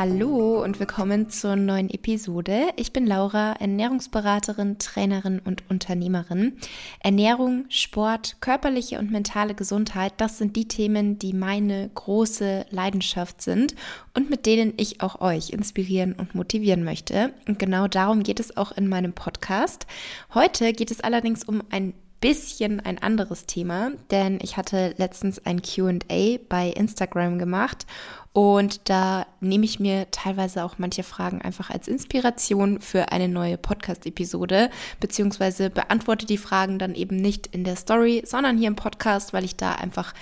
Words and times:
Hallo 0.00 0.64
und 0.64 0.80
willkommen 0.80 1.28
zur 1.28 1.56
neuen 1.56 1.90
Episode. 1.90 2.70
Ich 2.76 2.90
bin 2.90 3.06
Laura, 3.06 3.52
Ernährungsberaterin, 3.60 4.78
Trainerin 4.78 5.40
und 5.40 5.68
Unternehmerin. 5.68 6.56
Ernährung, 7.00 7.66
Sport, 7.68 8.38
körperliche 8.40 8.98
und 8.98 9.10
mentale 9.10 9.54
Gesundheit, 9.54 10.14
das 10.16 10.38
sind 10.38 10.56
die 10.56 10.66
Themen, 10.66 11.18
die 11.18 11.34
meine 11.34 11.90
große 11.94 12.64
Leidenschaft 12.70 13.42
sind 13.42 13.74
und 14.14 14.30
mit 14.30 14.46
denen 14.46 14.72
ich 14.78 15.02
auch 15.02 15.20
euch 15.20 15.50
inspirieren 15.50 16.14
und 16.14 16.34
motivieren 16.34 16.82
möchte. 16.82 17.34
Und 17.46 17.58
genau 17.58 17.86
darum 17.86 18.22
geht 18.22 18.40
es 18.40 18.56
auch 18.56 18.72
in 18.72 18.88
meinem 18.88 19.12
Podcast. 19.12 19.86
Heute 20.32 20.72
geht 20.72 20.90
es 20.90 21.02
allerdings 21.02 21.44
um 21.44 21.62
ein 21.68 21.92
bisschen 22.20 22.80
ein 22.80 22.98
anderes 22.98 23.46
Thema, 23.46 23.92
denn 24.10 24.38
ich 24.42 24.56
hatte 24.56 24.94
letztens 24.98 25.44
ein 25.46 25.62
QA 25.62 26.38
bei 26.48 26.68
Instagram 26.68 27.38
gemacht 27.38 27.86
und 28.32 28.88
da 28.88 29.26
nehme 29.40 29.64
ich 29.64 29.80
mir 29.80 30.10
teilweise 30.12 30.62
auch 30.62 30.74
manche 30.78 31.02
Fragen 31.02 31.42
einfach 31.42 31.70
als 31.70 31.88
Inspiration 31.88 32.80
für 32.80 33.10
eine 33.10 33.28
neue 33.28 33.58
Podcast-Episode, 33.58 34.70
beziehungsweise 35.00 35.68
beantworte 35.68 36.26
die 36.26 36.38
Fragen 36.38 36.78
dann 36.78 36.94
eben 36.94 37.16
nicht 37.16 37.48
in 37.48 37.64
der 37.64 37.74
Story, 37.74 38.22
sondern 38.24 38.56
hier 38.56 38.68
im 38.68 38.76
Podcast, 38.76 39.32
weil 39.32 39.44
ich 39.44 39.56
da 39.56 39.72
einfach 39.72 40.14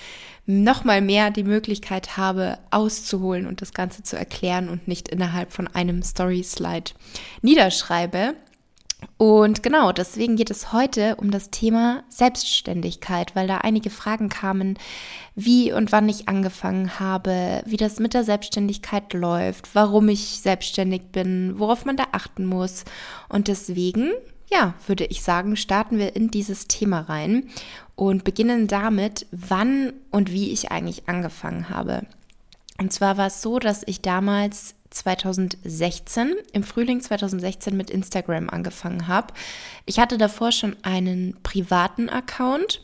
nochmal 0.47 1.03
mehr 1.03 1.31
die 1.31 1.45
Möglichkeit 1.45 2.17
habe, 2.17 2.59
auszuholen 2.71 3.47
und 3.47 3.61
das 3.61 3.75
Ganze 3.75 4.03
zu 4.03 4.17
erklären 4.17 4.71
und 4.71 4.89
nicht 4.89 5.09
innerhalb 5.09 5.53
von 5.53 5.69
einem 5.69 6.03
Story-Slide 6.03 6.93
niederschreibe. 7.43 8.35
Und 9.17 9.63
genau, 9.63 9.93
deswegen 9.93 10.37
geht 10.37 10.51
es 10.51 10.73
heute 10.73 11.17
um 11.17 11.31
das 11.31 11.51
Thema 11.51 12.03
Selbstständigkeit, 12.09 13.35
weil 13.35 13.47
da 13.47 13.59
einige 13.59 13.91
Fragen 13.91 14.29
kamen, 14.29 14.79
wie 15.35 15.73
und 15.73 15.93
wann 15.93 16.09
ich 16.09 16.29
angefangen 16.29 16.99
habe, 16.99 17.63
wie 17.65 17.77
das 17.77 18.01
mit 18.01 18.15
der 18.15 18.25
Selbstständigkeit 18.25 19.13
läuft, 19.13 19.75
warum 19.75 20.09
ich 20.09 20.41
selbstständig 20.41 21.11
bin, 21.13 21.59
worauf 21.59 21.85
man 21.85 21.97
da 21.97 22.07
achten 22.13 22.45
muss. 22.45 22.85
Und 23.29 23.49
deswegen, 23.49 24.11
ja, 24.51 24.75
würde 24.87 25.05
ich 25.07 25.23
sagen, 25.23 25.57
starten 25.57 25.99
wir 25.99 26.17
in 26.17 26.31
dieses 26.31 26.67
Thema 26.67 27.01
rein 27.01 27.49
und 27.95 28.25
beginnen 28.25 28.67
damit, 28.67 29.27
wann 29.31 29.93
und 30.11 30.33
wie 30.33 30.51
ich 30.51 30.71
eigentlich 30.73 31.09
angefangen 31.09 31.69
habe. 31.69 32.03
Und 32.81 32.93
zwar 32.93 33.17
war 33.17 33.27
es 33.27 33.43
so, 33.43 33.59
dass 33.59 33.83
ich 33.87 34.03
damals 34.03 34.77
2016, 34.99 36.35
im 36.53 36.63
Frühling 36.63 37.01
2016 37.01 37.77
mit 37.77 37.91
Instagram 37.91 38.51
angefangen 38.51 39.09
habe. 39.09 39.33
Ich 39.87 39.99
hatte 39.99 40.19
davor 40.19 40.53
schon 40.53 40.77
einen 40.83 41.37
privaten 41.43 42.09
Account 42.09 42.83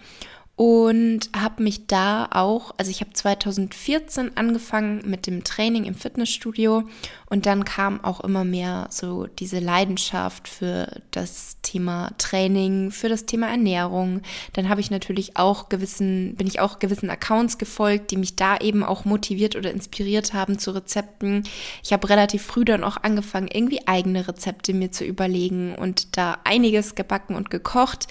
und 0.56 1.30
habe 1.36 1.64
mich 1.64 1.88
da 1.88 2.28
auch, 2.30 2.72
also 2.76 2.88
ich 2.88 3.00
habe 3.00 3.12
2014 3.12 4.36
angefangen 4.36 5.02
mit 5.04 5.26
dem 5.26 5.42
Training 5.42 5.82
im 5.82 5.96
Fitnessstudio 5.96 6.84
und 7.28 7.46
dann 7.46 7.64
kam 7.64 8.04
auch 8.04 8.20
immer 8.20 8.44
mehr 8.44 8.86
so 8.90 9.26
diese 9.26 9.58
Leidenschaft 9.58 10.46
für 10.46 11.00
das 11.10 11.56
Thema 11.62 12.12
Training, 12.18 12.92
für 12.92 13.08
das 13.08 13.26
Thema 13.26 13.48
Ernährung. 13.48 14.20
Dann 14.52 14.68
habe 14.68 14.80
ich 14.80 14.92
natürlich 14.92 15.36
auch 15.36 15.68
gewissen, 15.68 16.36
bin 16.36 16.46
ich 16.46 16.60
auch 16.60 16.78
gewissen 16.78 17.10
Accounts 17.10 17.58
gefolgt, 17.58 18.12
die 18.12 18.16
mich 18.16 18.36
da 18.36 18.56
eben 18.58 18.84
auch 18.84 19.04
motiviert 19.04 19.56
oder 19.56 19.72
inspiriert 19.72 20.34
haben 20.34 20.60
zu 20.60 20.70
Rezepten. 20.70 21.42
Ich 21.82 21.92
habe 21.92 22.08
relativ 22.08 22.44
früh 22.44 22.64
dann 22.64 22.84
auch 22.84 22.98
angefangen, 23.02 23.48
irgendwie 23.52 23.88
eigene 23.88 24.28
Rezepte 24.28 24.72
mir 24.72 24.92
zu 24.92 25.04
überlegen 25.04 25.74
und 25.74 26.16
da 26.16 26.38
einiges 26.44 26.94
gebacken 26.94 27.34
und 27.34 27.50
gekocht 27.50 28.06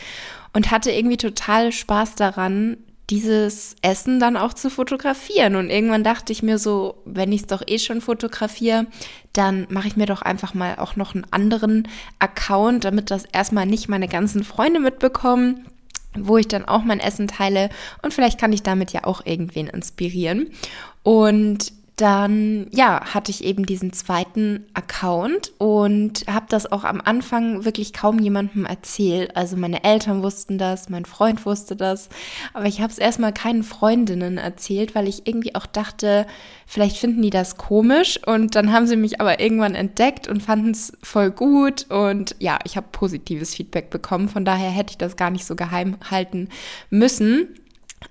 und 0.53 0.71
hatte 0.71 0.91
irgendwie 0.91 1.17
total 1.17 1.71
Spaß 1.71 2.15
daran, 2.15 2.77
dieses 3.09 3.75
Essen 3.81 4.19
dann 4.19 4.37
auch 4.37 4.53
zu 4.53 4.69
fotografieren. 4.69 5.55
Und 5.55 5.69
irgendwann 5.69 6.03
dachte 6.03 6.31
ich 6.31 6.41
mir 6.41 6.57
so, 6.57 7.01
wenn 7.05 7.31
ich 7.31 7.41
es 7.41 7.47
doch 7.47 7.61
eh 7.67 7.77
schon 7.77 8.01
fotografiere, 8.01 8.87
dann 9.33 9.67
mache 9.69 9.87
ich 9.87 9.97
mir 9.97 10.05
doch 10.05 10.21
einfach 10.21 10.53
mal 10.53 10.77
auch 10.77 10.95
noch 10.95 11.13
einen 11.13 11.25
anderen 11.31 11.87
Account, 12.19 12.85
damit 12.85 13.11
das 13.11 13.25
erstmal 13.25 13.65
nicht 13.65 13.89
meine 13.89 14.07
ganzen 14.07 14.43
Freunde 14.43 14.79
mitbekommen 14.79 15.65
wo 16.15 16.37
ich 16.37 16.47
dann 16.47 16.65
auch 16.65 16.83
mein 16.83 16.99
Essen 16.99 17.27
teile 17.27 17.69
und 18.03 18.13
vielleicht 18.13 18.39
kann 18.39 18.53
ich 18.53 18.61
damit 18.61 18.93
ja 18.93 19.03
auch 19.05 19.25
irgendwen 19.25 19.65
inspirieren. 19.65 20.51
Und 21.01 21.73
dann 21.95 22.67
ja, 22.71 23.13
hatte 23.13 23.29
ich 23.29 23.43
eben 23.43 23.65
diesen 23.65 23.93
zweiten 23.93 24.65
Account 24.73 25.53
und 25.59 26.25
habe 26.27 26.47
das 26.49 26.71
auch 26.71 26.83
am 26.83 26.99
Anfang 26.99 27.65
wirklich 27.65 27.93
kaum 27.93 28.17
jemandem 28.17 28.65
erzählt. 28.65 29.35
Also 29.37 29.57
meine 29.57 29.83
Eltern 29.83 30.23
wussten 30.23 30.57
das, 30.57 30.89
mein 30.89 31.05
Freund 31.05 31.45
wusste 31.45 31.75
das, 31.75 32.09
aber 32.53 32.65
ich 32.65 32.81
habe 32.81 32.91
es 32.91 32.97
erstmal 32.97 33.31
keinen 33.31 33.63
Freundinnen 33.63 34.39
erzählt, 34.39 34.95
weil 34.95 35.07
ich 35.07 35.27
irgendwie 35.27 35.53
auch 35.53 35.67
dachte, 35.67 36.25
vielleicht 36.65 36.97
finden 36.97 37.21
die 37.21 37.29
das 37.29 37.57
komisch 37.57 38.19
und 38.25 38.55
dann 38.55 38.73
haben 38.73 38.87
sie 38.87 38.95
mich 38.95 39.21
aber 39.21 39.39
irgendwann 39.39 39.75
entdeckt 39.75 40.27
und 40.27 40.41
fanden 40.41 40.71
es 40.71 40.93
voll 41.03 41.29
gut 41.29 41.85
und 41.91 42.35
ja, 42.39 42.57
ich 42.65 42.75
habe 42.75 42.87
positives 42.91 43.53
Feedback 43.53 43.91
bekommen, 43.91 44.29
von 44.29 44.45
daher 44.45 44.71
hätte 44.71 44.91
ich 44.91 44.97
das 44.97 45.15
gar 45.15 45.29
nicht 45.29 45.45
so 45.45 45.55
geheim 45.55 45.97
halten 46.09 46.49
müssen. 46.89 47.49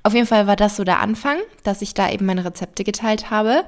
Auf 0.05 0.15
jeden 0.15 0.27
Fall 0.27 0.49
war 0.49 0.57
das 0.57 0.77
so 0.77 0.83
der 0.83 0.99
Anfang, 0.99 1.39
dass 1.63 1.81
ich 1.81 1.95
da 1.95 2.11
eben 2.11 2.27
meine 2.27 2.45
Rezepte 2.45 2.83
geteilt 2.83 3.31
habe 3.31 3.65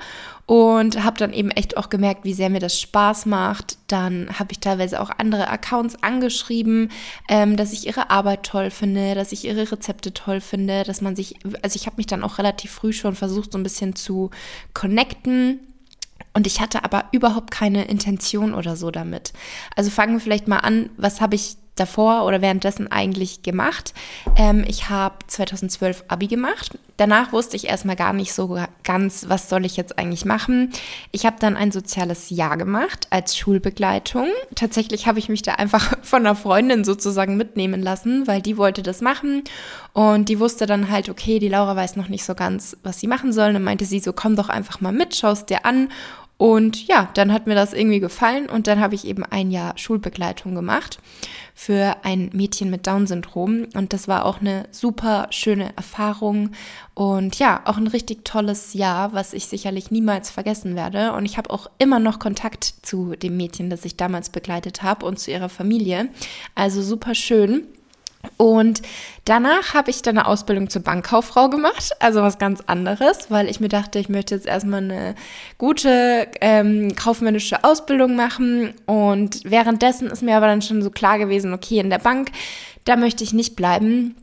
und 0.46 1.04
habe 1.04 1.16
dann 1.16 1.32
eben 1.32 1.52
echt 1.52 1.76
auch 1.76 1.90
gemerkt, 1.90 2.24
wie 2.24 2.34
sehr 2.34 2.50
mir 2.50 2.58
das 2.58 2.80
Spaß 2.80 3.26
macht. 3.26 3.78
Dann 3.86 4.28
habe 4.36 4.50
ich 4.50 4.58
teilweise 4.58 5.00
auch 5.00 5.10
andere 5.16 5.48
Accounts 5.48 6.02
angeschrieben, 6.02 6.90
ähm, 7.28 7.56
dass 7.56 7.72
ich 7.72 7.86
ihre 7.86 8.10
Arbeit 8.10 8.42
toll 8.42 8.70
finde, 8.70 9.14
dass 9.14 9.30
ich 9.30 9.44
ihre 9.44 9.70
Rezepte 9.70 10.12
toll 10.12 10.40
finde, 10.40 10.82
dass 10.82 11.00
man 11.00 11.14
sich, 11.14 11.36
also 11.62 11.76
ich 11.76 11.86
habe 11.86 11.96
mich 11.98 12.06
dann 12.06 12.24
auch 12.24 12.38
relativ 12.38 12.72
früh 12.72 12.92
schon 12.92 13.14
versucht, 13.14 13.52
so 13.52 13.58
ein 13.58 13.62
bisschen 13.62 13.94
zu 13.94 14.30
connecten. 14.74 15.60
Und 16.32 16.48
ich 16.48 16.60
hatte 16.60 16.82
aber 16.82 17.04
überhaupt 17.12 17.52
keine 17.52 17.84
Intention 17.84 18.54
oder 18.54 18.74
so 18.74 18.90
damit. 18.90 19.32
Also 19.76 19.90
fangen 19.90 20.14
wir 20.14 20.20
vielleicht 20.20 20.48
mal 20.48 20.58
an, 20.58 20.90
was 20.96 21.20
habe 21.20 21.36
ich 21.36 21.56
davor 21.76 22.24
oder 22.24 22.40
währenddessen 22.40 22.90
eigentlich 22.90 23.42
gemacht? 23.42 23.94
Ähm, 24.36 24.64
ich 24.66 24.88
habe 24.90 25.16
2012 25.26 26.04
Abi 26.08 26.26
gemacht. 26.26 26.78
Danach 26.96 27.32
wusste 27.32 27.56
ich 27.56 27.66
erstmal 27.66 27.96
gar 27.96 28.12
nicht 28.12 28.32
so 28.32 28.58
ganz, 28.84 29.26
was 29.28 29.48
soll 29.48 29.64
ich 29.64 29.76
jetzt 29.76 29.98
eigentlich 29.98 30.24
machen. 30.24 30.70
Ich 31.10 31.26
habe 31.26 31.36
dann 31.40 31.56
ein 31.56 31.72
soziales 31.72 32.30
Jahr 32.30 32.56
gemacht 32.56 33.08
als 33.10 33.36
Schulbegleitung. 33.36 34.28
Tatsächlich 34.54 35.08
habe 35.08 35.18
ich 35.18 35.28
mich 35.28 35.42
da 35.42 35.54
einfach 35.54 35.94
von 36.02 36.24
einer 36.24 36.36
Freundin 36.36 36.84
sozusagen 36.84 37.36
mitnehmen 37.36 37.82
lassen, 37.82 38.26
weil 38.26 38.40
die 38.40 38.56
wollte 38.56 38.82
das 38.82 39.00
machen 39.00 39.42
und 39.92 40.28
die 40.28 40.38
wusste 40.38 40.66
dann 40.66 40.90
halt, 40.90 41.08
okay, 41.08 41.38
die 41.38 41.48
Laura 41.48 41.74
weiß 41.74 41.96
noch 41.96 42.08
nicht 42.08 42.24
so 42.24 42.34
ganz, 42.34 42.76
was 42.82 43.00
sie 43.00 43.08
machen 43.08 43.32
soll. 43.32 43.48
Und 43.48 43.54
dann 43.54 43.64
meinte 43.64 43.84
sie 43.84 43.98
so, 43.98 44.12
komm 44.12 44.36
doch 44.36 44.48
einfach 44.48 44.80
mal 44.80 44.92
mit, 44.92 45.16
schaust 45.16 45.50
dir 45.50 45.66
an 45.66 45.88
und 46.36 46.88
ja, 46.88 47.08
dann 47.14 47.32
hat 47.32 47.46
mir 47.46 47.54
das 47.54 47.72
irgendwie 47.72 48.00
gefallen 48.00 48.48
und 48.48 48.66
dann 48.66 48.80
habe 48.80 48.94
ich 48.94 49.06
eben 49.06 49.24
ein 49.24 49.50
Jahr 49.50 49.78
Schulbegleitung 49.78 50.54
gemacht 50.54 50.98
für 51.54 51.96
ein 52.02 52.30
Mädchen 52.32 52.68
mit 52.68 52.86
Down-Syndrom 52.86 53.68
und 53.74 53.92
das 53.92 54.08
war 54.08 54.26
auch 54.26 54.40
eine 54.40 54.66
super 54.72 55.28
schöne 55.30 55.74
Erfahrung 55.76 56.50
und 56.94 57.38
ja, 57.38 57.62
auch 57.64 57.76
ein 57.76 57.86
richtig 57.86 58.24
tolles 58.24 58.74
Jahr, 58.74 59.12
was 59.12 59.32
ich 59.32 59.46
sicherlich 59.46 59.90
niemals 59.90 60.30
vergessen 60.30 60.74
werde 60.74 61.12
und 61.12 61.24
ich 61.24 61.38
habe 61.38 61.50
auch 61.50 61.70
immer 61.78 62.00
noch 62.00 62.18
Kontakt 62.18 62.64
zu 62.82 63.14
dem 63.14 63.36
Mädchen, 63.36 63.70
das 63.70 63.84
ich 63.84 63.96
damals 63.96 64.30
begleitet 64.30 64.82
habe 64.82 65.06
und 65.06 65.18
zu 65.18 65.30
ihrer 65.30 65.48
Familie. 65.48 66.08
Also 66.54 66.82
super 66.82 67.14
schön. 67.14 67.68
Und 68.36 68.82
danach 69.24 69.74
habe 69.74 69.90
ich 69.90 70.02
dann 70.02 70.18
eine 70.18 70.26
Ausbildung 70.26 70.70
zur 70.70 70.82
Bankkauffrau 70.82 71.48
gemacht, 71.48 71.90
also 72.00 72.22
was 72.22 72.38
ganz 72.38 72.62
anderes, 72.66 73.30
weil 73.30 73.48
ich 73.48 73.60
mir 73.60 73.68
dachte, 73.68 73.98
ich 73.98 74.08
möchte 74.08 74.34
jetzt 74.34 74.46
erstmal 74.46 74.82
eine 74.82 75.14
gute 75.58 76.28
ähm, 76.40 76.94
kaufmännische 76.96 77.64
Ausbildung 77.64 78.16
machen. 78.16 78.74
Und 78.86 79.40
währenddessen 79.44 80.08
ist 80.08 80.22
mir 80.22 80.36
aber 80.36 80.46
dann 80.46 80.62
schon 80.62 80.82
so 80.82 80.90
klar 80.90 81.18
gewesen, 81.18 81.52
okay, 81.52 81.78
in 81.78 81.90
der 81.90 81.98
Bank, 81.98 82.30
da 82.84 82.96
möchte 82.96 83.24
ich 83.24 83.32
nicht 83.32 83.56
bleiben 83.56 84.14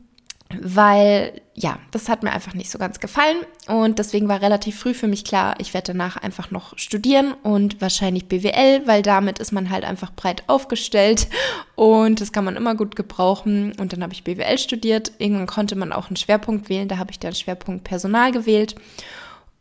weil 0.60 1.40
ja, 1.54 1.78
das 1.90 2.08
hat 2.08 2.22
mir 2.22 2.32
einfach 2.32 2.54
nicht 2.54 2.70
so 2.70 2.78
ganz 2.78 2.98
gefallen 2.98 3.36
und 3.68 3.98
deswegen 3.98 4.28
war 4.28 4.40
relativ 4.40 4.78
früh 4.78 4.94
für 4.94 5.06
mich 5.06 5.24
klar, 5.24 5.54
ich 5.58 5.74
werde 5.74 5.92
danach 5.92 6.16
einfach 6.16 6.50
noch 6.50 6.78
studieren 6.78 7.34
und 7.42 7.80
wahrscheinlich 7.80 8.26
BWL, 8.26 8.86
weil 8.86 9.02
damit 9.02 9.38
ist 9.38 9.52
man 9.52 9.68
halt 9.68 9.84
einfach 9.84 10.12
breit 10.14 10.44
aufgestellt 10.46 11.28
und 11.74 12.20
das 12.20 12.32
kann 12.32 12.44
man 12.44 12.56
immer 12.56 12.74
gut 12.74 12.96
gebrauchen 12.96 13.72
und 13.78 13.92
dann 13.92 14.02
habe 14.02 14.14
ich 14.14 14.24
BWL 14.24 14.58
studiert. 14.58 15.12
Irgendwann 15.18 15.46
konnte 15.46 15.76
man 15.76 15.92
auch 15.92 16.08
einen 16.08 16.16
Schwerpunkt 16.16 16.68
wählen, 16.68 16.88
da 16.88 16.98
habe 16.98 17.10
ich 17.10 17.18
dann 17.18 17.34
Schwerpunkt 17.34 17.84
Personal 17.84 18.32
gewählt. 18.32 18.74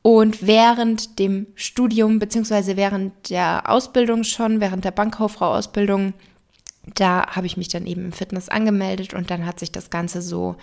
Und 0.03 0.47
während 0.47 1.19
dem 1.19 1.47
Studium, 1.53 2.17
beziehungsweise 2.17 2.75
während 2.75 3.29
der 3.29 3.69
Ausbildung 3.69 4.23
schon, 4.23 4.59
während 4.59 4.83
der 4.83 4.91
Bankkauffrau-Ausbildung, 4.91 6.13
da 6.85 7.27
habe 7.35 7.47
ich 7.47 7.57
mich 7.57 7.67
dann 7.67 7.85
eben 7.85 8.05
im 8.05 8.11
Fitness 8.11 8.49
angemeldet 8.49 9.13
und 9.13 9.29
dann 9.29 9.45
hat 9.45 9.59
sich 9.59 9.71
das 9.71 9.89
Ganze 9.89 10.21
so 10.21 10.55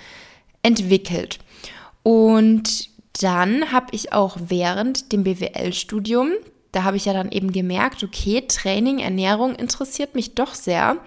entwickelt. 0.63 1.39
Und 2.03 2.91
dann 3.23 3.73
habe 3.73 3.89
ich 3.93 4.13
auch 4.13 4.37
während 4.41 5.13
dem 5.13 5.25
BWL-Studium, 5.25 6.33
da 6.73 6.85
habe 6.85 6.97
ich 6.99 7.07
ja 7.07 7.13
dann 7.15 7.33
eben 7.33 7.51
gemerkt, 7.51 8.05
okay, 8.05 8.45
Training, 8.47 8.99
Ernährung 8.99 9.55
interessiert 9.55 10.15
mich 10.15 10.35
doch 10.35 10.55
sehr. 10.55 10.99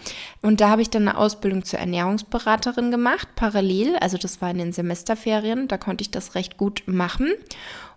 Und 0.41 0.59
da 0.59 0.69
habe 0.69 0.81
ich 0.81 0.89
dann 0.89 1.07
eine 1.07 1.17
Ausbildung 1.17 1.63
zur 1.63 1.79
Ernährungsberaterin 1.79 2.89
gemacht, 2.89 3.27
parallel. 3.35 3.95
Also 3.97 4.17
das 4.17 4.41
war 4.41 4.49
in 4.49 4.57
den 4.57 4.73
Semesterferien, 4.73 5.67
da 5.67 5.77
konnte 5.77 6.01
ich 6.01 6.09
das 6.09 6.33
recht 6.33 6.57
gut 6.57 6.83
machen. 6.87 7.29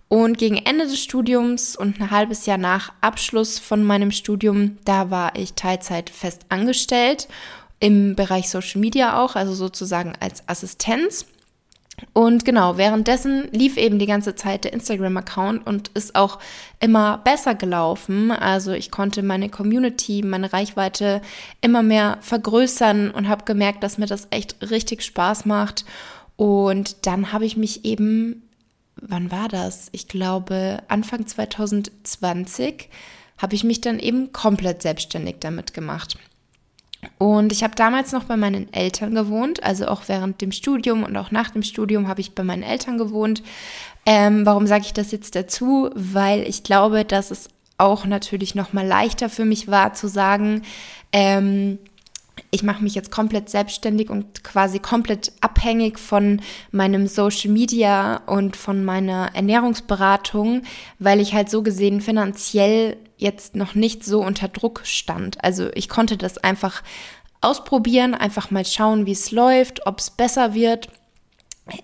Und 0.08 0.38
gegen 0.38 0.56
Ende 0.56 0.84
des 0.84 1.02
Studiums 1.02 1.76
und 1.76 2.00
ein 2.00 2.10
halbes 2.10 2.46
Jahr 2.46 2.58
nach 2.58 2.92
Abschluss 3.00 3.58
von 3.58 3.82
meinem 3.82 4.10
Studium, 4.10 4.78
da 4.84 5.10
war 5.10 5.34
ich 5.36 5.54
Teilzeit 5.54 6.10
fest 6.10 6.42
angestellt 6.50 7.28
im 7.80 8.14
Bereich 8.14 8.48
Social 8.48 8.80
Media 8.80 9.22
auch, 9.22 9.34
also 9.34 9.54
sozusagen 9.54 10.14
als 10.20 10.48
Assistenz. 10.48 11.26
Und 12.12 12.44
genau, 12.44 12.76
währenddessen 12.76 13.48
lief 13.52 13.76
eben 13.76 13.98
die 13.98 14.06
ganze 14.06 14.34
Zeit 14.34 14.64
der 14.64 14.72
Instagram-Account 14.72 15.66
und 15.66 15.88
ist 15.88 16.16
auch 16.16 16.38
immer 16.80 17.18
besser 17.18 17.54
gelaufen. 17.54 18.30
Also 18.30 18.72
ich 18.72 18.90
konnte 18.90 19.22
meine 19.22 19.48
Community, 19.48 20.22
meine 20.22 20.52
Reichweite 20.52 21.22
immer 21.60 21.82
mehr 21.82 22.18
vergrößern 22.20 23.10
und 23.10 23.28
habe 23.28 23.44
gemerkt, 23.44 23.82
dass 23.82 23.98
mir 23.98 24.06
das 24.06 24.28
echt 24.30 24.56
richtig 24.70 25.02
Spaß 25.02 25.44
macht. 25.44 25.84
Und 26.36 27.06
dann 27.06 27.32
habe 27.32 27.46
ich 27.46 27.56
mich 27.56 27.84
eben, 27.84 28.42
wann 28.96 29.30
war 29.30 29.48
das? 29.48 29.88
Ich 29.92 30.08
glaube 30.08 30.82
Anfang 30.88 31.26
2020 31.26 32.88
habe 33.38 33.54
ich 33.54 33.64
mich 33.64 33.80
dann 33.80 33.98
eben 33.98 34.32
komplett 34.32 34.82
selbstständig 34.82 35.36
damit 35.40 35.74
gemacht. 35.74 36.16
Und 37.18 37.52
ich 37.52 37.62
habe 37.62 37.74
damals 37.74 38.12
noch 38.12 38.24
bei 38.24 38.36
meinen 38.36 38.72
Eltern 38.72 39.14
gewohnt, 39.14 39.62
also 39.62 39.86
auch 39.88 40.02
während 40.06 40.40
dem 40.40 40.52
Studium 40.52 41.02
und 41.02 41.16
auch 41.16 41.30
nach 41.30 41.50
dem 41.50 41.62
Studium 41.62 42.08
habe 42.08 42.20
ich 42.20 42.34
bei 42.34 42.44
meinen 42.44 42.62
Eltern 42.62 42.96
gewohnt. 42.96 43.42
Ähm, 44.06 44.46
warum 44.46 44.66
sage 44.66 44.84
ich 44.86 44.92
das 44.92 45.12
jetzt 45.12 45.34
dazu? 45.34 45.90
Weil 45.94 46.42
ich 46.48 46.62
glaube, 46.62 47.04
dass 47.04 47.30
es 47.30 47.48
auch 47.76 48.06
natürlich 48.06 48.54
noch 48.54 48.72
mal 48.72 48.86
leichter 48.86 49.28
für 49.28 49.44
mich 49.44 49.68
war 49.68 49.94
zu 49.94 50.08
sagen, 50.08 50.62
ähm, 51.12 51.78
ich 52.54 52.62
mache 52.62 52.84
mich 52.84 52.94
jetzt 52.94 53.10
komplett 53.10 53.50
selbstständig 53.50 54.10
und 54.10 54.44
quasi 54.44 54.78
komplett 54.78 55.32
abhängig 55.40 55.98
von 55.98 56.40
meinem 56.70 57.08
Social 57.08 57.50
Media 57.50 58.18
und 58.26 58.56
von 58.56 58.84
meiner 58.84 59.34
Ernährungsberatung, 59.34 60.62
weil 61.00 61.18
ich 61.18 61.34
halt 61.34 61.50
so 61.50 61.64
gesehen 61.64 62.00
finanziell 62.00 62.96
jetzt 63.16 63.56
noch 63.56 63.74
nicht 63.74 64.04
so 64.04 64.24
unter 64.24 64.46
Druck 64.46 64.82
stand. 64.84 65.42
Also 65.42 65.68
ich 65.74 65.88
konnte 65.88 66.16
das 66.16 66.38
einfach 66.38 66.84
ausprobieren, 67.40 68.14
einfach 68.14 68.52
mal 68.52 68.64
schauen, 68.64 69.04
wie 69.04 69.12
es 69.12 69.32
läuft, 69.32 69.88
ob 69.88 69.98
es 69.98 70.10
besser 70.10 70.54
wird 70.54 70.88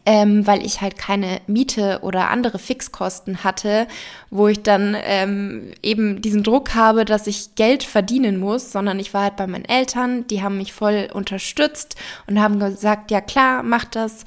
ähm, 0.04 0.46
weil 0.46 0.64
ich 0.64 0.80
halt 0.80 0.98
keine 0.98 1.40
Miete 1.46 2.00
oder 2.02 2.28
andere 2.28 2.58
Fixkosten 2.58 3.44
hatte, 3.44 3.86
wo 4.30 4.48
ich 4.48 4.62
dann 4.62 4.94
ähm, 5.02 5.72
eben 5.82 6.20
diesen 6.20 6.42
Druck 6.42 6.74
habe, 6.74 7.04
dass 7.04 7.26
ich 7.26 7.54
Geld 7.54 7.82
verdienen 7.82 8.38
muss, 8.38 8.72
sondern 8.72 8.98
ich 8.98 9.14
war 9.14 9.22
halt 9.22 9.36
bei 9.36 9.46
meinen 9.46 9.64
Eltern, 9.64 10.26
die 10.26 10.42
haben 10.42 10.58
mich 10.58 10.72
voll 10.72 11.08
unterstützt 11.12 11.96
und 12.26 12.40
haben 12.40 12.60
gesagt, 12.60 13.10
ja 13.10 13.20
klar, 13.20 13.62
mach 13.62 13.86
das. 13.86 14.24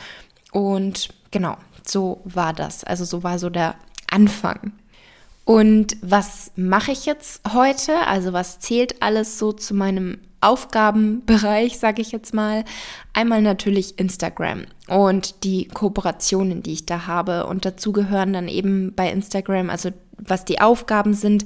Und 0.52 1.10
genau, 1.30 1.58
so 1.86 2.22
war 2.24 2.54
das. 2.54 2.84
Also 2.84 3.06
so 3.06 3.24
war 3.24 3.38
so 3.38 3.50
der 3.50 3.76
Anfang. 4.10 4.74
Und 5.46 5.98
was 6.02 6.52
mache 6.56 6.94
ich 6.94 7.06
jetzt 7.06 7.42
heute? 7.54 8.08
Also 8.08 8.34
was 8.34 8.60
zählt 8.60 9.02
alles 9.04 9.38
so 9.38 9.52
zu 9.52 9.74
meinem 9.76 10.20
Aufgabenbereich, 10.44 11.80
sage 11.80 12.02
ich 12.02 12.12
jetzt 12.12 12.34
mal. 12.34 12.64
Einmal 13.14 13.42
natürlich 13.42 14.00
Instagram 14.00 14.64
und 14.88 15.44
die 15.44 15.68
Kooperationen, 15.68 16.64
die 16.64 16.74
ich 16.74 16.86
da 16.86 17.08
habe. 17.08 17.48
Und 17.48 17.66
dazu 17.66 17.92
gehören 17.92 18.34
dann 18.34 18.48
eben 18.48 18.94
bei 18.96 19.12
Instagram, 19.12 19.70
also 19.70 19.90
was 20.18 20.46
die 20.46 20.62
Aufgaben 20.62 21.14
sind, 21.14 21.46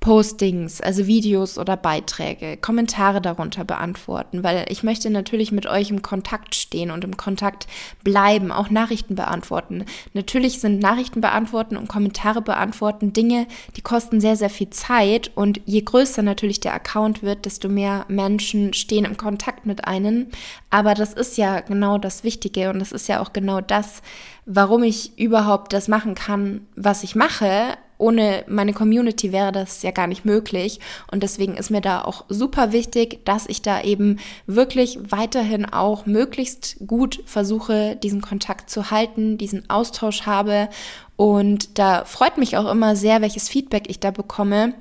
Postings, 0.00 0.80
also 0.80 1.06
Videos 1.06 1.58
oder 1.58 1.76
Beiträge, 1.76 2.56
Kommentare 2.56 3.20
darunter 3.20 3.64
beantworten, 3.64 4.44
weil 4.44 4.64
ich 4.68 4.82
möchte 4.84 5.10
natürlich 5.10 5.50
mit 5.50 5.66
euch 5.66 5.90
im 5.90 6.02
Kontakt 6.02 6.54
stehen 6.54 6.92
und 6.92 7.02
im 7.02 7.16
Kontakt 7.16 7.66
bleiben, 8.04 8.52
auch 8.52 8.70
Nachrichten 8.70 9.16
beantworten. 9.16 9.84
Natürlich 10.14 10.60
sind 10.60 10.78
Nachrichten 10.78 11.20
beantworten 11.20 11.76
und 11.76 11.88
Kommentare 11.88 12.42
beantworten 12.42 13.12
Dinge, 13.12 13.46
die 13.76 13.82
kosten 13.82 14.20
sehr, 14.20 14.36
sehr 14.36 14.50
viel 14.50 14.70
Zeit 14.70 15.32
und 15.34 15.60
je 15.64 15.82
größer 15.82 16.22
natürlich 16.22 16.60
der 16.60 16.74
Account 16.74 17.22
wird, 17.22 17.44
desto 17.44 17.68
mehr 17.68 18.04
Menschen 18.08 18.74
stehen 18.74 19.04
im 19.04 19.16
Kontakt 19.16 19.66
mit 19.66 19.86
einem. 19.86 20.28
Aber 20.70 20.94
das 20.94 21.12
ist 21.12 21.38
ja 21.38 21.60
genau 21.60 21.98
das 21.98 22.22
Wichtige 22.22 22.70
und 22.70 22.78
das 22.78 22.92
ist 22.92 23.08
ja 23.08 23.20
auch 23.20 23.32
genau 23.32 23.60
das, 23.60 24.02
warum 24.46 24.84
ich 24.84 25.18
überhaupt 25.18 25.72
das 25.72 25.88
machen 25.88 26.14
kann, 26.14 26.66
was 26.76 27.02
ich 27.02 27.16
mache 27.16 27.76
ohne 27.98 28.44
meine 28.46 28.72
Community 28.72 29.32
wäre 29.32 29.52
das 29.52 29.82
ja 29.82 29.90
gar 29.90 30.06
nicht 30.06 30.24
möglich. 30.24 30.80
Und 31.10 31.22
deswegen 31.22 31.56
ist 31.56 31.70
mir 31.70 31.80
da 31.80 32.02
auch 32.02 32.24
super 32.28 32.72
wichtig, 32.72 33.24
dass 33.24 33.46
ich 33.46 33.60
da 33.60 33.82
eben 33.82 34.18
wirklich 34.46 34.98
weiterhin 35.10 35.66
auch 35.66 36.06
möglichst 36.06 36.76
gut 36.86 37.20
versuche, 37.26 37.96
diesen 37.96 38.22
Kontakt 38.22 38.70
zu 38.70 38.90
halten, 38.90 39.36
diesen 39.36 39.68
Austausch 39.68 40.22
habe. 40.22 40.68
Und 41.16 41.78
da 41.78 42.04
freut 42.04 42.38
mich 42.38 42.56
auch 42.56 42.70
immer 42.70 42.94
sehr, 42.94 43.20
welches 43.20 43.48
Feedback 43.48 43.90
ich 43.90 44.00
da 44.00 44.10
bekomme 44.10 44.74